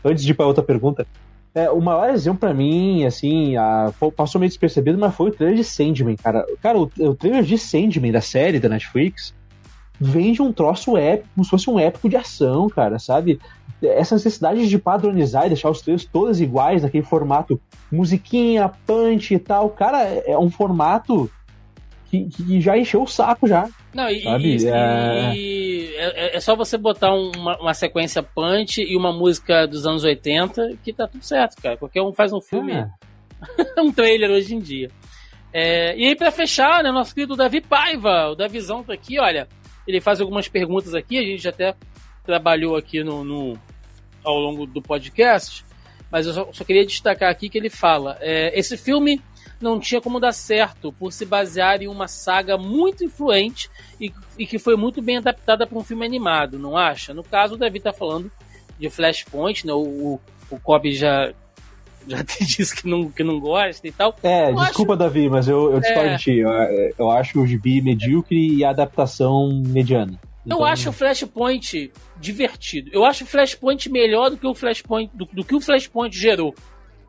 [0.03, 1.07] antes de ir pra outra pergunta,
[1.55, 5.57] é, o maior exemplo para mim, assim, a, passou meio despercebido, mas foi o trailer
[5.57, 6.45] de Sandman, cara.
[6.61, 9.35] Cara, o, o trailer de Sandman, da série da Netflix,
[9.99, 13.39] vem de um troço épico, como se fosse um épico de ação, cara, sabe?
[13.81, 17.59] Essa necessidade de padronizar e deixar os trailers todos iguais, naquele formato
[17.91, 21.29] musiquinha, punch e tal, cara, é, é um formato
[22.13, 23.67] que, que já encheu o saco já.
[23.93, 25.33] Não, e, e, é...
[25.35, 30.03] e é, é, só você botar uma, uma, sequência punch e uma música dos anos
[30.03, 31.77] 80 que tá tudo certo, cara.
[31.77, 32.87] Qualquer um faz um filme, é.
[33.81, 34.91] um trailer hoje em dia.
[35.51, 39.47] É, e aí, pra fechar, né, nosso querido Davi Paiva, o Davizão tá aqui, olha,
[39.87, 41.75] ele faz algumas perguntas aqui, a gente até
[42.25, 43.59] trabalhou aqui no, no
[44.23, 45.63] ao longo do podcast,
[46.11, 49.21] mas eu só, só, queria destacar aqui que ele fala: é, esse filme
[49.61, 53.69] não tinha como dar certo por se basear em uma saga muito influente
[53.99, 57.13] e, e que foi muito bem adaptada para um filme animado, não acha?
[57.13, 58.31] No caso, o Davi está falando
[58.79, 59.73] de Flashpoint, né?
[59.73, 61.31] O, o, o Kobe já,
[62.07, 64.15] já te disse que não, que não gosta e tal.
[64.23, 64.99] É, eu desculpa, acho...
[64.99, 66.15] Davi, mas eu, eu discordo é...
[66.15, 66.37] de ti.
[66.37, 66.51] Eu,
[66.97, 70.19] eu acho o gibi medíocre e a adaptação mediana.
[70.45, 70.59] Então...
[70.59, 72.89] Eu acho o Flashpoint divertido.
[72.93, 76.53] Eu acho o Flashpoint melhor do que o Flashpoint do, do que o Flashpoint gerou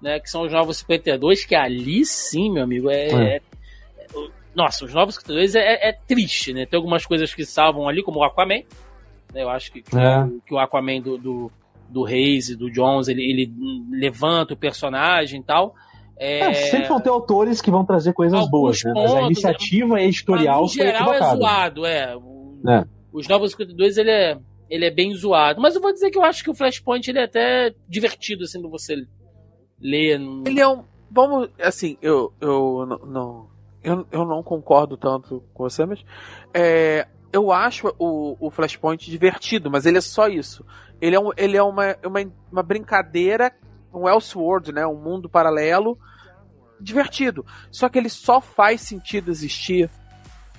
[0.05, 0.21] né?
[0.21, 3.07] Que são os Novos 52, que ali sim, meu amigo, é.
[3.07, 3.37] é.
[3.37, 3.41] é
[4.55, 6.67] nossa, os Novos 52 é, é, é, triste, né?
[6.67, 8.63] Tem algumas coisas que salvam ali, como o Aquaman.
[9.33, 9.43] Né?
[9.43, 10.21] Eu acho que, que, é.
[10.21, 11.53] o, que o Aquaman do, do,
[11.89, 13.53] do Reis e do Jones, ele, ele
[13.91, 15.75] levanta o personagem e tal.
[16.19, 16.41] É...
[16.41, 18.93] É, sempre vão ter autores que vão trazer coisas Alguns boas, né?
[18.95, 20.05] Mas a iniciativa né?
[20.05, 22.15] editorial Mas, no geral é zoado, é.
[22.15, 22.85] O, é.
[23.11, 25.61] Os Novos 52, ele é, ele é bem zoado.
[25.61, 28.61] Mas eu vou dizer que eu acho que o Flashpoint ele é até divertido, assim,
[28.61, 28.95] de você
[29.85, 30.19] ler.
[30.47, 30.83] Ele é um.
[31.11, 31.51] Vamos.
[31.61, 32.33] Assim, eu.
[32.41, 33.47] eu não,
[33.83, 36.03] eu, eu não concordo tanto com você, mas
[36.55, 40.65] é, eu acho o, o Flashpoint divertido, mas ele é só isso.
[41.01, 42.21] Ele é, um, ele é uma, uma,
[42.51, 43.53] uma brincadeira,
[43.93, 44.87] um Elseworld, né?
[44.87, 45.99] Um mundo paralelo
[46.81, 47.45] divertido.
[47.71, 49.91] Só que ele só faz sentido existir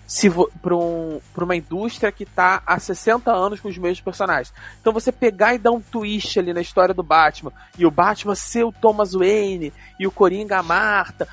[0.05, 0.29] se
[0.61, 4.53] para um, uma indústria que está há 60 anos com os mesmos personagens.
[4.79, 8.35] Então você pegar e dar um twist ali na história do Batman, e o Batman
[8.35, 11.27] ser o Thomas Wayne, e o Coringa a Marta.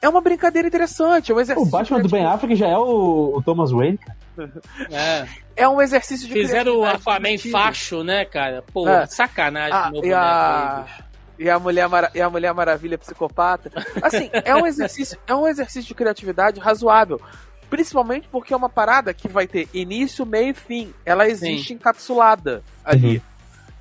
[0.00, 1.30] É uma brincadeira interessante.
[1.30, 3.98] É um o Batman do Ben Affleck já é o, o Thomas Wayne,
[4.90, 5.26] É.
[5.56, 8.62] é um exercício de Fizeram o Aquaman facho, né, cara?
[8.72, 9.06] Pô, é.
[9.06, 9.72] sacanagem.
[9.72, 10.86] Ah, e, a...
[11.38, 12.10] e, a Mulher Mara...
[12.14, 13.70] e a Mulher Maravilha psicopata.
[14.02, 17.20] Assim, é um exercício, é um exercício de criatividade razoável.
[17.72, 20.92] Principalmente porque é uma parada que vai ter início, meio e fim.
[21.06, 21.74] Ela existe Sim.
[21.76, 23.16] encapsulada ali.
[23.16, 23.22] Uhum.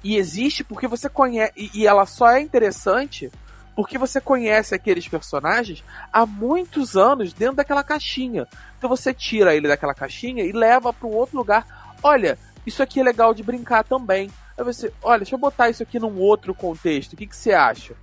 [0.02, 1.52] E existe porque você conhece.
[1.58, 3.30] E, ela só é interessante
[3.76, 8.48] porque você conhece aqueles personagens há muitos anos dentro daquela caixinha.
[8.78, 11.94] Então você tira ele daquela caixinha e leva para um outro lugar.
[12.02, 14.32] Olha, isso aqui é legal de brincar também.
[14.58, 17.12] Aí você, olha, deixa eu botar isso aqui num outro contexto.
[17.12, 17.94] O que, que você acha?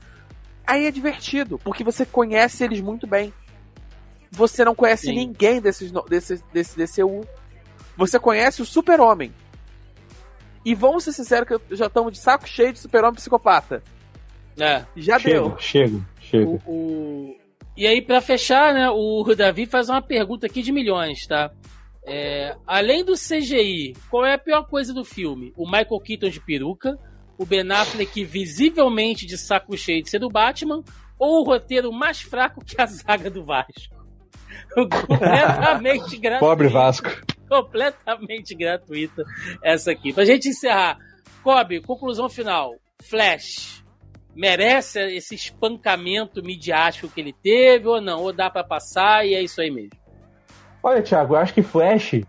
[0.66, 3.32] Aí é divertido, porque você conhece eles muito bem
[4.30, 5.14] você não conhece Sim.
[5.14, 7.26] ninguém desses, desse, desse DCU.
[7.96, 9.32] Você conhece o Super-Homem.
[10.64, 13.82] E vamos ser sinceros que já estamos de saco cheio de Super-Homem psicopata.
[14.58, 14.84] É.
[14.96, 15.58] Já chega, deu.
[15.58, 16.46] Chega, chega.
[16.46, 17.36] O, o...
[17.76, 21.50] E aí, para fechar, né, o Davi faz uma pergunta aqui de milhões, tá?
[22.04, 25.52] É, além do CGI, qual é a pior coisa do filme?
[25.56, 26.98] O Michael Keaton de peruca,
[27.36, 30.82] o Ben Affleck visivelmente de saco cheio de ser do Batman,
[31.18, 33.97] ou o roteiro mais fraco que a zaga do Vasco?
[34.74, 36.38] Completamente gratuita.
[36.40, 37.08] Pobre Vasco.
[37.48, 39.24] Completamente gratuita
[39.62, 40.12] essa aqui.
[40.12, 40.98] Pra gente encerrar,
[41.42, 42.74] Kobe, conclusão final.
[43.02, 43.84] Flash
[44.34, 48.22] merece esse espancamento midiático que ele teve ou não?
[48.22, 49.90] Ou dá para passar e é isso aí mesmo?
[50.82, 52.20] Olha, Thiago, eu acho que Flash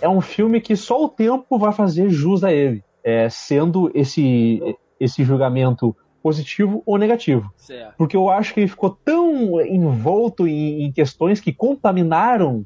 [0.00, 2.84] é um filme que só o tempo vai fazer jus a ele.
[3.02, 4.60] É, sendo esse,
[4.98, 7.52] esse julgamento positivo ou negativo.
[7.56, 7.94] Certo.
[7.96, 12.64] Porque eu acho que ele ficou tão envolto em, em, questões que contaminaram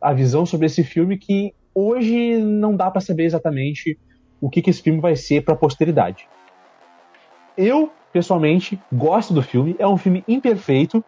[0.00, 3.98] a visão sobre esse filme que hoje não dá para saber exatamente
[4.40, 6.28] o que, que esse filme vai ser para a posteridade.
[7.56, 9.74] Eu, pessoalmente, gosto do filme.
[9.78, 11.04] É um filme imperfeito,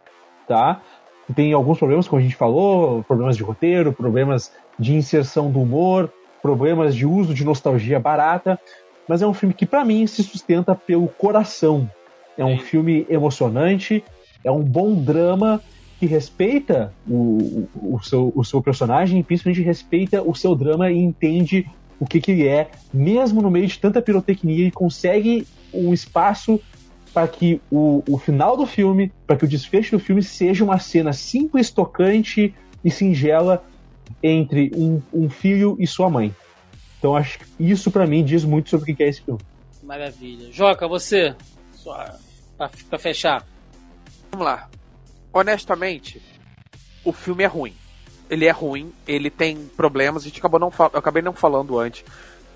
[0.46, 0.80] tá?
[1.34, 6.12] Tem alguns problemas, como a gente falou, problemas de roteiro, problemas de inserção do humor,
[6.42, 8.58] problemas de uso de nostalgia barata,
[9.10, 11.90] mas é um filme que para mim se sustenta pelo coração.
[12.38, 12.64] É um Sim.
[12.64, 14.04] filme emocionante,
[14.44, 15.60] é um bom drama
[15.98, 20.96] que respeita o, o, o, seu, o seu personagem, principalmente respeita o seu drama e
[20.96, 21.68] entende
[21.98, 26.60] o que, que ele é, mesmo no meio de tanta pirotecnia, e consegue um espaço
[27.12, 30.78] para que o, o final do filme, para que o desfecho do filme seja uma
[30.78, 32.54] cena simples, tocante
[32.84, 33.64] e singela
[34.22, 36.32] entre um, um filho e sua mãe.
[37.00, 39.40] Então acho que isso para mim diz muito sobre o que é esse filme.
[39.82, 40.52] Maravilha.
[40.52, 41.34] Joca, você,
[41.72, 42.14] só
[42.56, 43.44] pra, fechar.
[44.30, 44.68] Vamos lá.
[45.32, 46.20] Honestamente,
[47.02, 47.74] o filme é ruim.
[48.28, 52.04] Ele é ruim, ele tem problemas, a gente acabou não eu acabei não falando antes.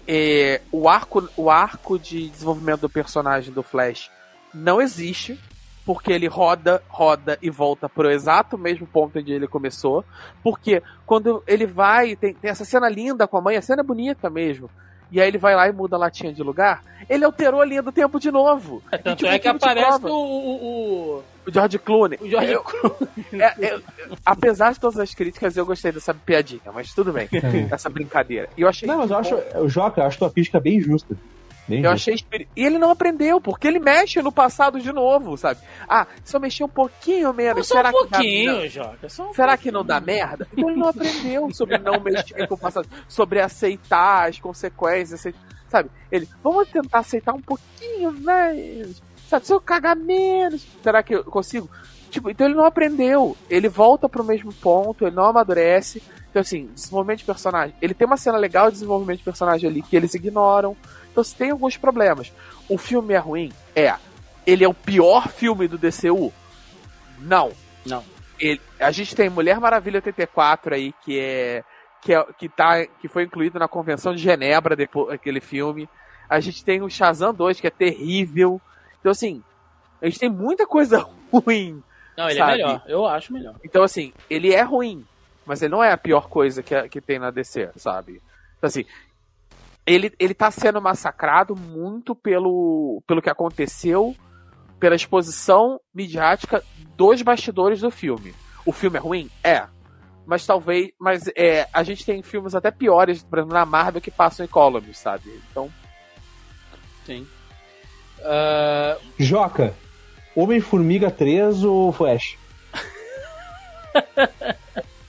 [0.06, 4.10] É, o, arco, o arco de desenvolvimento do personagem do Flash
[4.52, 5.40] não existe
[5.84, 10.04] porque ele roda, roda e volta pro exato mesmo ponto onde ele começou.
[10.42, 13.84] Porque quando ele vai, tem, tem essa cena linda com a mãe, a cena é
[13.84, 14.70] bonita mesmo.
[15.12, 16.82] E aí ele vai lá e muda a latinha de lugar.
[17.08, 18.82] Ele alterou a linha do tempo de novo.
[18.90, 22.18] É, tanto e, tipo, é que aparece o, o, o, George Clooney.
[22.20, 23.08] O George eu, Clooney.
[23.34, 23.80] É, é,
[24.24, 27.28] apesar de todas as críticas, eu gostei dessa piadinha, mas tudo bem.
[27.70, 28.48] essa brincadeira.
[28.56, 28.88] E eu achei.
[28.88, 31.14] Não, mas eu acho, o Joca, eu acho tua crítica bem justa.
[31.66, 32.14] Bem eu achei
[32.54, 35.60] E ele não aprendeu, porque ele mexe no passado de novo, sabe?
[35.88, 38.68] Ah, se eu mexer um pouquinho menos, só será um pouquinho, que dá...
[38.68, 39.62] Joga, só um será pouquinho.
[39.62, 40.46] que não dá merda?
[40.52, 45.34] Então ele não aprendeu sobre não mexer com o passado, sobre aceitar as consequências,
[45.68, 45.90] sabe?
[46.12, 49.46] Ele, vamos tentar aceitar um pouquinho mais, sabe?
[49.46, 51.70] Se eu cagar menos, será que eu consigo?
[52.10, 53.36] Tipo, então ele não aprendeu.
[53.50, 56.00] Ele volta pro mesmo ponto, ele não amadurece.
[56.30, 57.74] Então, assim, desenvolvimento de personagem.
[57.82, 60.76] Ele tem uma cena legal de desenvolvimento de personagem ali que eles ignoram.
[61.14, 62.32] Então você tem alguns problemas.
[62.68, 63.52] O filme é ruim?
[63.74, 63.94] É.
[64.44, 66.32] Ele é o pior filme do DCU?
[67.20, 67.52] Não.
[67.86, 68.02] Não.
[68.36, 71.62] Ele, a gente tem Mulher Maravilha 84 aí, que é.
[72.02, 75.88] Que, é, que, tá, que foi incluído na Convenção de Genebra, depois, aquele filme.
[76.28, 78.60] A gente tem o Shazam 2, que é terrível.
[78.98, 79.42] Então, assim,
[80.02, 80.98] a gente tem muita coisa
[81.32, 81.80] ruim.
[82.18, 82.52] Não, ele é sabe?
[82.52, 82.82] é melhor.
[82.88, 83.54] Eu acho melhor.
[83.64, 85.06] Então, assim, ele é ruim.
[85.46, 88.20] Mas ele não é a pior coisa que, que tem na DC, sabe?
[88.58, 88.84] Então, assim,
[89.86, 94.14] ele, ele tá sendo massacrado muito pelo, pelo que aconteceu,
[94.80, 96.62] pela exposição midiática
[96.96, 98.34] dos bastidores do filme.
[98.64, 99.30] O filme é ruim?
[99.42, 99.66] É.
[100.26, 100.90] Mas talvez.
[100.98, 104.48] Mas é, a gente tem filmes até piores, por exemplo, na Marvel que passam em
[104.48, 105.40] columns, sabe?
[105.50, 105.70] Então.
[107.04, 107.26] Sim.
[108.20, 108.98] Uh...
[109.18, 109.74] Joca,
[110.34, 112.38] Homem-Formiga 3 ou Flash?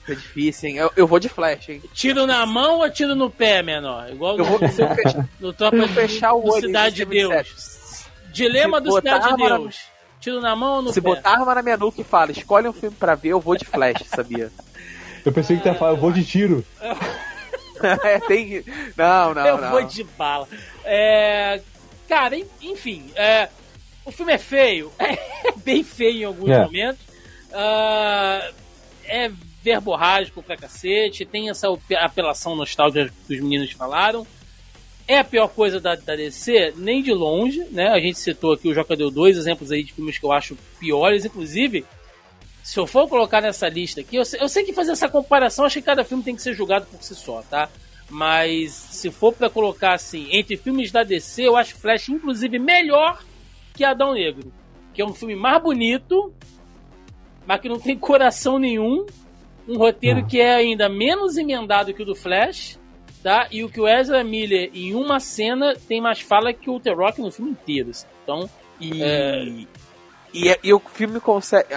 [0.08, 0.78] É difícil, hein?
[0.78, 1.82] Eu, eu, vou de flash, hein?
[1.94, 4.10] Tiro na mão ou tiro no pé, menor?
[4.12, 8.06] Igual eu vou, se eu fechar, no Tropa eu fechar o olho Cidade de Deus.
[8.32, 9.76] Dilema do Cidade de Deus.
[9.76, 9.96] Na...
[10.20, 11.10] Tiro na mão ou no se pé?
[11.10, 13.58] Se botar arma na minha nuca e fala, escolhe um filme pra ver, eu vou
[13.58, 14.52] de flash, sabia?
[15.26, 16.64] Eu pensei que tu ia falar, eu vou de tiro.
[18.04, 18.64] é, tem.
[18.96, 19.46] Não, não.
[19.46, 19.72] Eu não.
[19.72, 20.48] vou de bala.
[20.84, 21.60] É.
[22.08, 23.12] Cara, enfim.
[23.16, 23.50] É...
[24.06, 24.92] O filme é feio.
[25.00, 26.64] É bem feio em alguns é.
[26.64, 27.02] momentos.
[27.52, 28.54] Uh...
[29.08, 29.32] É
[29.66, 31.26] verborrágico pra cacete.
[31.26, 31.68] Tem essa
[32.00, 34.26] apelação nostálgica que os meninos falaram.
[35.08, 36.74] É a pior coisa da, da DC?
[36.78, 37.90] Nem de longe, né?
[37.90, 40.56] A gente citou aqui, o Joca deu dois exemplos aí de filmes que eu acho
[40.80, 41.84] piores, inclusive
[42.64, 45.66] se eu for colocar nessa lista aqui, eu sei, eu sei, que fazer essa comparação,
[45.66, 47.70] acho que cada filme tem que ser julgado por si só, tá?
[48.10, 53.24] Mas se for para colocar assim, entre filmes da DC, eu acho Flash inclusive melhor
[53.76, 54.52] que Adão Negro,
[54.96, 56.34] que é um filme mais bonito,
[57.46, 59.06] mas que não tem coração nenhum,
[59.68, 60.28] um roteiro hum.
[60.28, 62.80] que é ainda menos emendado que o do Flash,
[63.24, 63.48] tá?
[63.52, 66.94] E o que o Ezra Miller em uma cena tem mais fala que o The
[66.94, 67.90] Rock no filme inteiro.
[67.92, 68.08] Assim.
[68.24, 69.02] Então, e...
[69.02, 69.66] É
[70.36, 71.70] e, e, o filme consegue.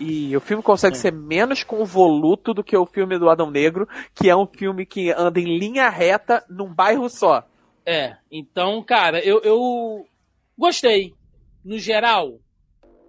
[0.00, 0.98] E, e o filme consegue é.
[0.98, 5.12] ser menos convoluto do que o filme do Adão Negro, que é um filme que
[5.12, 7.46] anda em linha reta num bairro só.
[7.86, 10.04] É, então, cara, eu, eu
[10.58, 11.14] gostei.
[11.64, 12.40] No geral.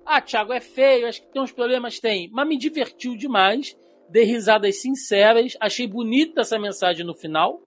[0.05, 2.29] Ah, Thiago, é feio, acho que tem uns problemas, tem.
[2.31, 3.75] Mas me divertiu demais.
[4.13, 5.57] Dei risadas sinceras.
[5.59, 7.59] Achei bonita essa mensagem no final.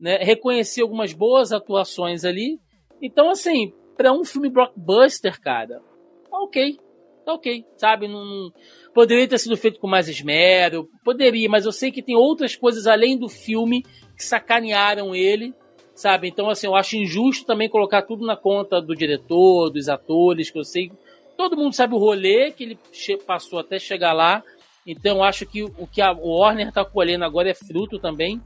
[0.00, 0.16] Né?
[0.16, 2.58] Reconheci algumas boas atuações ali.
[3.02, 5.82] Então, assim, para um filme blockbuster, cara,
[6.30, 6.78] tá ok.
[7.22, 8.08] Tá ok, sabe?
[8.08, 8.50] Não,
[8.94, 12.86] poderia ter sido feito com mais esmero, poderia, mas eu sei que tem outras coisas
[12.86, 13.82] além do filme
[14.16, 15.52] que sacanearam ele,
[15.94, 16.28] sabe?
[16.28, 20.58] Então, assim, eu acho injusto também colocar tudo na conta do diretor, dos atores, que
[20.58, 20.90] eu sei.
[21.36, 22.78] Todo mundo sabe o rolê que ele
[23.26, 24.42] passou até chegar lá.
[24.86, 28.40] Então, acho que o que a Warner tá colhendo agora é fruto também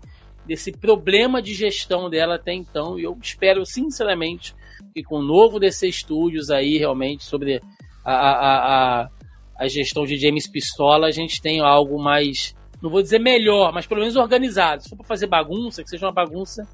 [0.46, 2.98] desse problema de gestão dela até então.
[2.98, 4.54] E eu espero, sinceramente,
[4.92, 7.62] que com o novo DC Studios aí, realmente, sobre
[8.04, 9.10] a, a, a,
[9.58, 13.86] a gestão de James Pistola, a gente tem algo mais, não vou dizer melhor, mas
[13.86, 14.82] pelo menos organizado.
[14.82, 16.68] Se for para fazer bagunça, que seja uma bagunça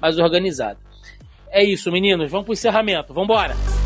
[0.00, 0.78] mais organizada.
[1.48, 2.30] É isso, meninos.
[2.30, 3.14] Vamos pro encerramento.
[3.14, 3.85] Vamos embora.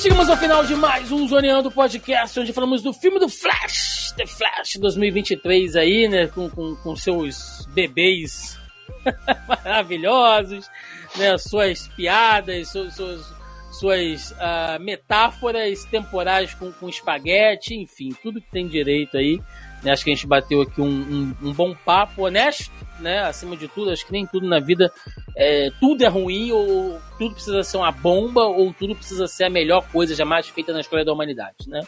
[0.00, 4.26] Chegamos ao final de mais um Zoneando Podcast, onde falamos do filme do Flash, The
[4.26, 8.58] Flash 2023 aí, né, com, com, com seus bebês
[9.46, 10.70] maravilhosos,
[11.16, 11.36] né?
[11.36, 13.34] Suas piadas, suas, suas,
[13.72, 19.38] suas uh, metáforas temporais com, com espaguete, enfim, tudo que tem direito aí.
[19.82, 19.92] Né?
[19.92, 23.20] Acho que a gente bateu aqui um, um, um, bom papo honesto, né?
[23.20, 24.92] Acima de tudo, acho que nem tudo na vida
[25.36, 29.50] é, tudo é ruim, ou tudo precisa ser uma bomba, ou tudo precisa ser a
[29.50, 31.80] melhor coisa jamais feita na história da humanidade, né?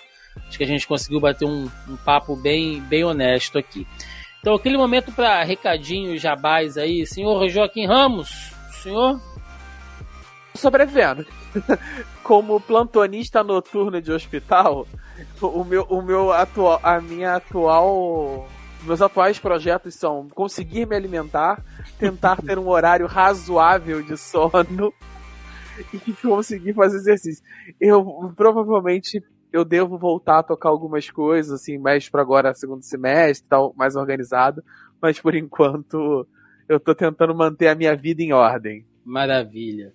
[0.49, 3.87] Acho que a gente conseguiu bater um, um papo bem, bem honesto aqui.
[4.41, 8.53] Então, aquele momento para recadinhos jabás aí, senhor Joaquim Ramos,
[8.83, 9.21] senhor?
[10.55, 11.25] Sobrevivendo.
[12.23, 14.87] Como plantonista noturno de hospital,
[15.41, 18.49] o meu, o meu atual, a minha atual,
[18.85, 21.65] meus atuais projetos são conseguir me alimentar,
[21.99, 24.93] tentar ter um horário razoável de sono
[25.93, 27.45] e conseguir fazer exercício.
[27.81, 29.23] Eu provavelmente
[29.53, 33.95] eu devo voltar a tocar algumas coisas, assim, mais para agora, segundo semestre, tal, mais
[33.95, 34.65] organizado.
[35.01, 36.27] Mas por enquanto,
[36.69, 38.87] eu tô tentando manter a minha vida em ordem.
[39.05, 39.93] Maravilha.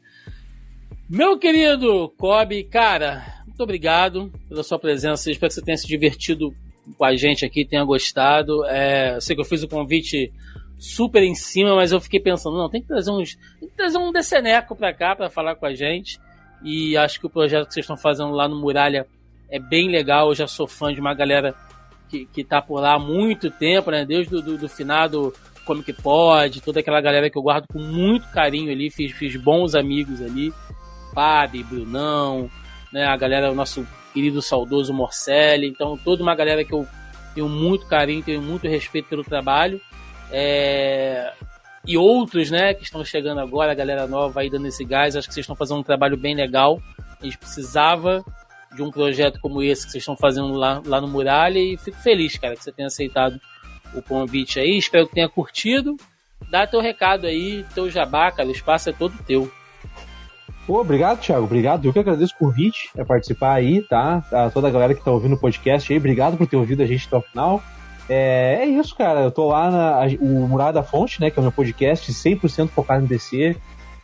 [1.10, 5.32] Meu querido Kobe, cara, muito obrigado pela sua presença.
[5.32, 6.54] Espero que você tenha se divertido
[6.96, 8.66] com a gente aqui, tenha gostado.
[8.66, 10.32] É, sei que eu fiz o convite
[10.78, 13.36] super em cima, mas eu fiquei pensando, não, tem que trazer uns.
[13.60, 16.20] Tem que trazer um deceneco pra cá para falar com a gente.
[16.64, 19.06] E acho que o projeto que vocês estão fazendo lá no Muralha
[19.50, 20.30] é bem legal.
[20.30, 21.56] Eu já sou fã de uma galera
[22.10, 24.06] que, que tá por lá há muito tempo, né?
[24.06, 25.34] Desde do, do, do finado
[25.66, 28.90] Comic Pod, toda aquela galera que eu guardo com muito carinho ali.
[28.90, 30.54] Fiz, fiz bons amigos ali.
[31.14, 32.50] Fábio, Brunão,
[32.92, 33.06] né?
[33.06, 33.86] A galera, o nosso
[34.18, 35.68] querido saudoso Morcelli.
[35.68, 36.88] Então, toda uma galera que eu
[37.36, 39.80] tenho muito carinho, tenho muito respeito pelo trabalho.
[40.32, 41.32] É...
[41.86, 45.16] E outros, né, que estão chegando agora, a galera nova aí dando esse gás.
[45.16, 46.82] Acho que vocês estão fazendo um trabalho bem legal.
[47.22, 48.26] A gente precisava
[48.76, 51.98] de um projeto como esse que vocês estão fazendo lá, lá no Muralha e fico
[51.98, 53.40] feliz, cara, que você tenha aceitado
[53.94, 54.80] o convite aí.
[54.80, 55.96] Espero que tenha curtido.
[56.50, 59.52] Dá teu recado aí, teu jabá, cara, o espaço é todo teu.
[60.68, 61.46] Pô, obrigado, Thiago.
[61.46, 61.86] Obrigado.
[61.86, 64.22] Eu que agradeço o convite a participar aí, tá?
[64.34, 66.86] A toda a galera que tá ouvindo o podcast aí, obrigado por ter ouvido a
[66.86, 67.64] gente até o final.
[68.10, 69.22] É, é isso, cara.
[69.22, 71.32] Eu tô lá na o Muralha da Fonte, né?
[71.32, 73.56] Que é o meu podcast 100% focado em DC.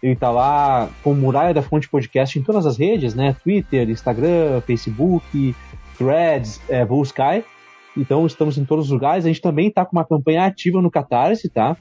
[0.02, 3.36] Ele tá lá com Muralha da Fonte Podcast em todas as redes, né?
[3.44, 5.54] Twitter, Instagram, Facebook,
[5.98, 7.44] Threads, é, Blue Sky.
[7.98, 9.26] Então estamos em todos os lugares.
[9.26, 11.76] A gente também tá com uma campanha ativa no Catarse, tá?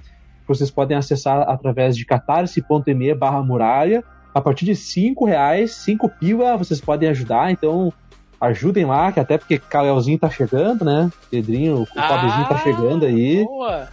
[0.47, 4.03] Vocês podem acessar através de catarse.me barra muralha.
[4.35, 7.51] A partir de 5 reais, 5 pila, vocês podem ajudar.
[7.51, 7.93] Então
[8.41, 11.11] ajudem lá, que até porque Calelzinho tá chegando, né?
[11.31, 13.45] Pedrinho, o ah, pobrezinho tá chegando aí.
[13.45, 13.89] Boa.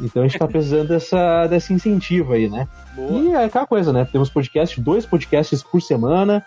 [0.00, 2.66] Então a gente tá precisando dessa, desse incentivo aí, né?
[2.96, 3.20] Boa.
[3.20, 4.04] E é aquela coisa, né?
[4.10, 6.44] Temos podcast, dois podcasts por semana,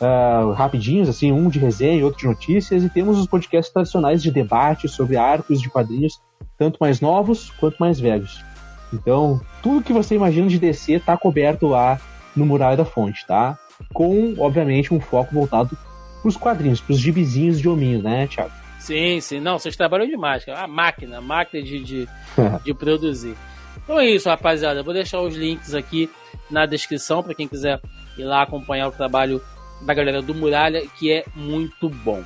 [0.00, 4.22] uh, rapidinhos, assim, um de resenha e outro de notícias, e temos os podcasts tradicionais
[4.22, 6.20] de debate sobre arcos de quadrinhos,
[6.58, 8.44] tanto mais novos quanto mais velhos.
[8.92, 11.98] Então, tudo que você imagina de DC tá coberto lá
[12.36, 13.58] no Muralha da Fonte, tá?
[13.92, 15.76] Com, obviamente, um foco voltado
[16.22, 18.52] pros quadrinhos, pros gibizinhos de hominho, né, Thiago?
[18.78, 19.40] Sim, sim.
[19.40, 20.62] Não, vocês trabalham demais, cara.
[20.62, 22.08] A máquina, a máquina de, de,
[22.64, 23.36] de produzir.
[23.84, 24.80] Então é isso, rapaziada.
[24.80, 26.10] Eu vou deixar os links aqui
[26.50, 27.80] na descrição para quem quiser
[28.16, 29.40] ir lá acompanhar o trabalho
[29.82, 32.22] da galera do Muralha, que é muito bom.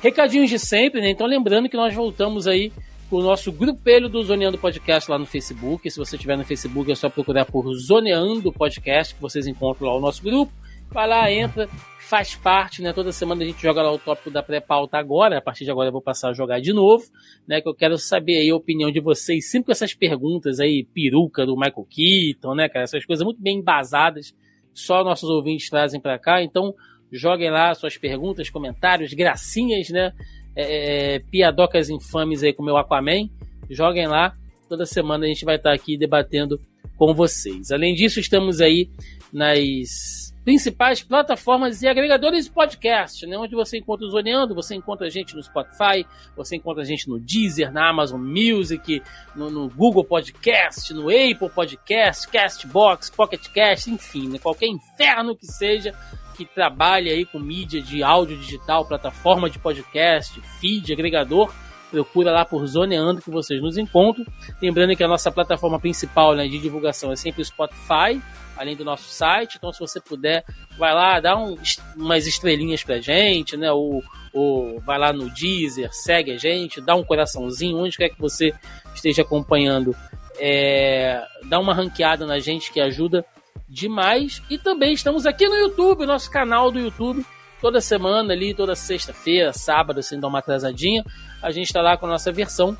[0.00, 1.10] Recadinhos de sempre, né?
[1.10, 2.72] Então lembrando que nós voltamos aí
[3.16, 5.90] o nosso grupelho do Zoneando Podcast lá no Facebook.
[5.90, 9.96] Se você estiver no Facebook, é só procurar por Zoneando Podcast, que vocês encontram lá
[9.96, 10.52] o nosso grupo.
[10.90, 11.68] Vai lá, entra,
[11.98, 12.92] faz parte, né?
[12.92, 15.38] Toda semana a gente joga lá o tópico da pré-pauta agora.
[15.38, 17.04] A partir de agora eu vou passar a jogar de novo,
[17.46, 17.60] né?
[17.60, 21.46] Que eu quero saber aí a opinião de vocês, sempre com essas perguntas aí, peruca
[21.46, 22.84] do Michael Keaton, né, cara?
[22.84, 24.34] Essas coisas muito bem embasadas,
[24.74, 26.42] só nossos ouvintes trazem para cá.
[26.42, 26.74] Então,
[27.10, 30.12] joguem lá suas perguntas, comentários, gracinhas, né?
[30.54, 33.28] É, é, piadocas infames aí com o meu Aquaman.
[33.70, 34.34] Joguem lá.
[34.68, 36.60] Toda semana a gente vai estar aqui debatendo
[36.96, 37.70] com vocês.
[37.70, 38.88] Além disso, estamos aí
[39.32, 43.38] nas principais plataformas e agregadores de podcast, né?
[43.38, 46.04] Onde você encontra o Zoneando, você encontra a gente no Spotify,
[46.36, 49.02] você encontra a gente no Deezer, na Amazon Music,
[49.36, 54.38] no, no Google Podcast, no Apple Podcast, Castbox, Pocket Cast, enfim, né?
[54.38, 55.94] qualquer inferno que seja
[56.44, 61.52] que trabalhe aí com mídia de áudio digital, plataforma de podcast, feed, agregador,
[61.92, 64.24] procura lá por Zoneando que vocês nos encontram.
[64.60, 68.20] Lembrando que a nossa plataforma principal né, de divulgação é sempre o Spotify,
[68.56, 69.56] além do nosso site.
[69.58, 70.42] Então, se você puder,
[70.78, 71.58] vai lá, dá um,
[71.94, 73.70] umas estrelinhas pra gente, né?
[73.70, 74.02] Ou,
[74.32, 78.54] ou vai lá no Deezer, segue a gente, dá um coraçãozinho, onde quer que você
[78.94, 79.94] esteja acompanhando.
[80.40, 83.24] É, dá uma ranqueada na gente que ajuda
[83.68, 84.42] demais.
[84.50, 87.24] E também estamos aqui no YouTube, nosso canal do YouTube.
[87.60, 91.04] Toda semana ali, toda sexta-feira, sábado, assim, dá uma atrasadinha.
[91.40, 92.76] A gente está lá com a nossa versão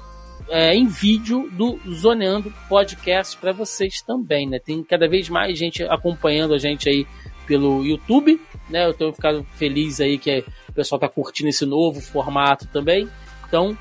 [0.48, 4.58] é, em vídeo do Zoneando Podcast para vocês também, né?
[4.58, 7.06] Tem cada vez mais gente acompanhando a gente aí
[7.46, 8.86] pelo YouTube, né?
[8.86, 13.08] Eu tenho ficado feliz aí que o pessoal tá curtindo esse novo formato também.
[13.46, 13.76] Então,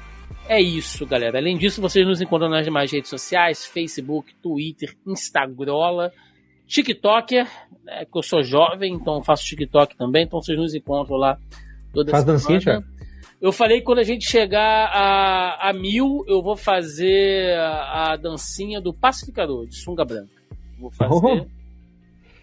[0.48, 1.38] é isso, galera.
[1.38, 6.12] Além disso, vocês nos encontram nas demais redes sociais: Facebook, Twitter, Instagram,
[6.72, 7.48] TikToker,
[7.84, 11.38] né, que eu sou jovem, então faço TikTok também, então vocês nos encontram lá
[11.94, 12.40] toda Faz semana.
[12.40, 12.84] dancinha,
[13.42, 18.16] eu falei que quando a gente chegar a, a mil, eu vou fazer a, a
[18.16, 20.32] dancinha do pacificador, de sunga branca.
[20.80, 21.14] Vou fazer.
[21.14, 21.46] Oh.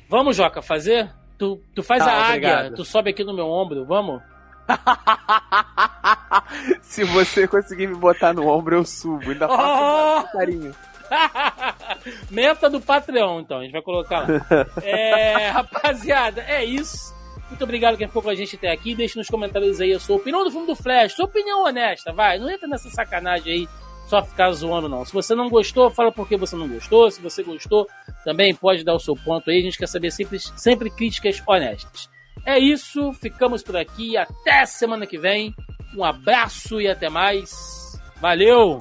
[0.08, 1.08] Vamos, Joca, fazer?
[1.38, 2.74] Tu, tu faz tá, a águia, obrigado.
[2.74, 4.20] tu sobe aqui no meu ombro, vamos?
[6.82, 9.30] Se você conseguir me botar no ombro, eu subo.
[9.30, 9.62] Ainda faço
[10.28, 10.32] oh!
[10.36, 10.74] carinho.
[12.30, 14.66] Meta do Patreon, então, a gente vai colocar lá.
[14.82, 17.16] É, rapaziada, é isso.
[17.48, 18.94] Muito obrigado quem ficou com a gente até aqui.
[18.94, 22.38] Deixe nos comentários aí a sua opinião do filme do Flash, sua opinião honesta, vai.
[22.38, 23.68] Não entra nessa sacanagem aí,
[24.08, 25.04] só ficar zoando, não.
[25.04, 27.10] Se você não gostou, fala por que você não gostou.
[27.10, 27.86] Se você gostou,
[28.24, 29.58] também pode dar o seu ponto aí.
[29.58, 32.08] A gente quer saber sempre, sempre críticas honestas.
[32.44, 34.16] É isso, ficamos por aqui.
[34.16, 35.54] Até semana que vem.
[35.96, 38.00] Um abraço e até mais.
[38.20, 38.78] Valeu!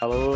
[0.00, 0.34] Falou!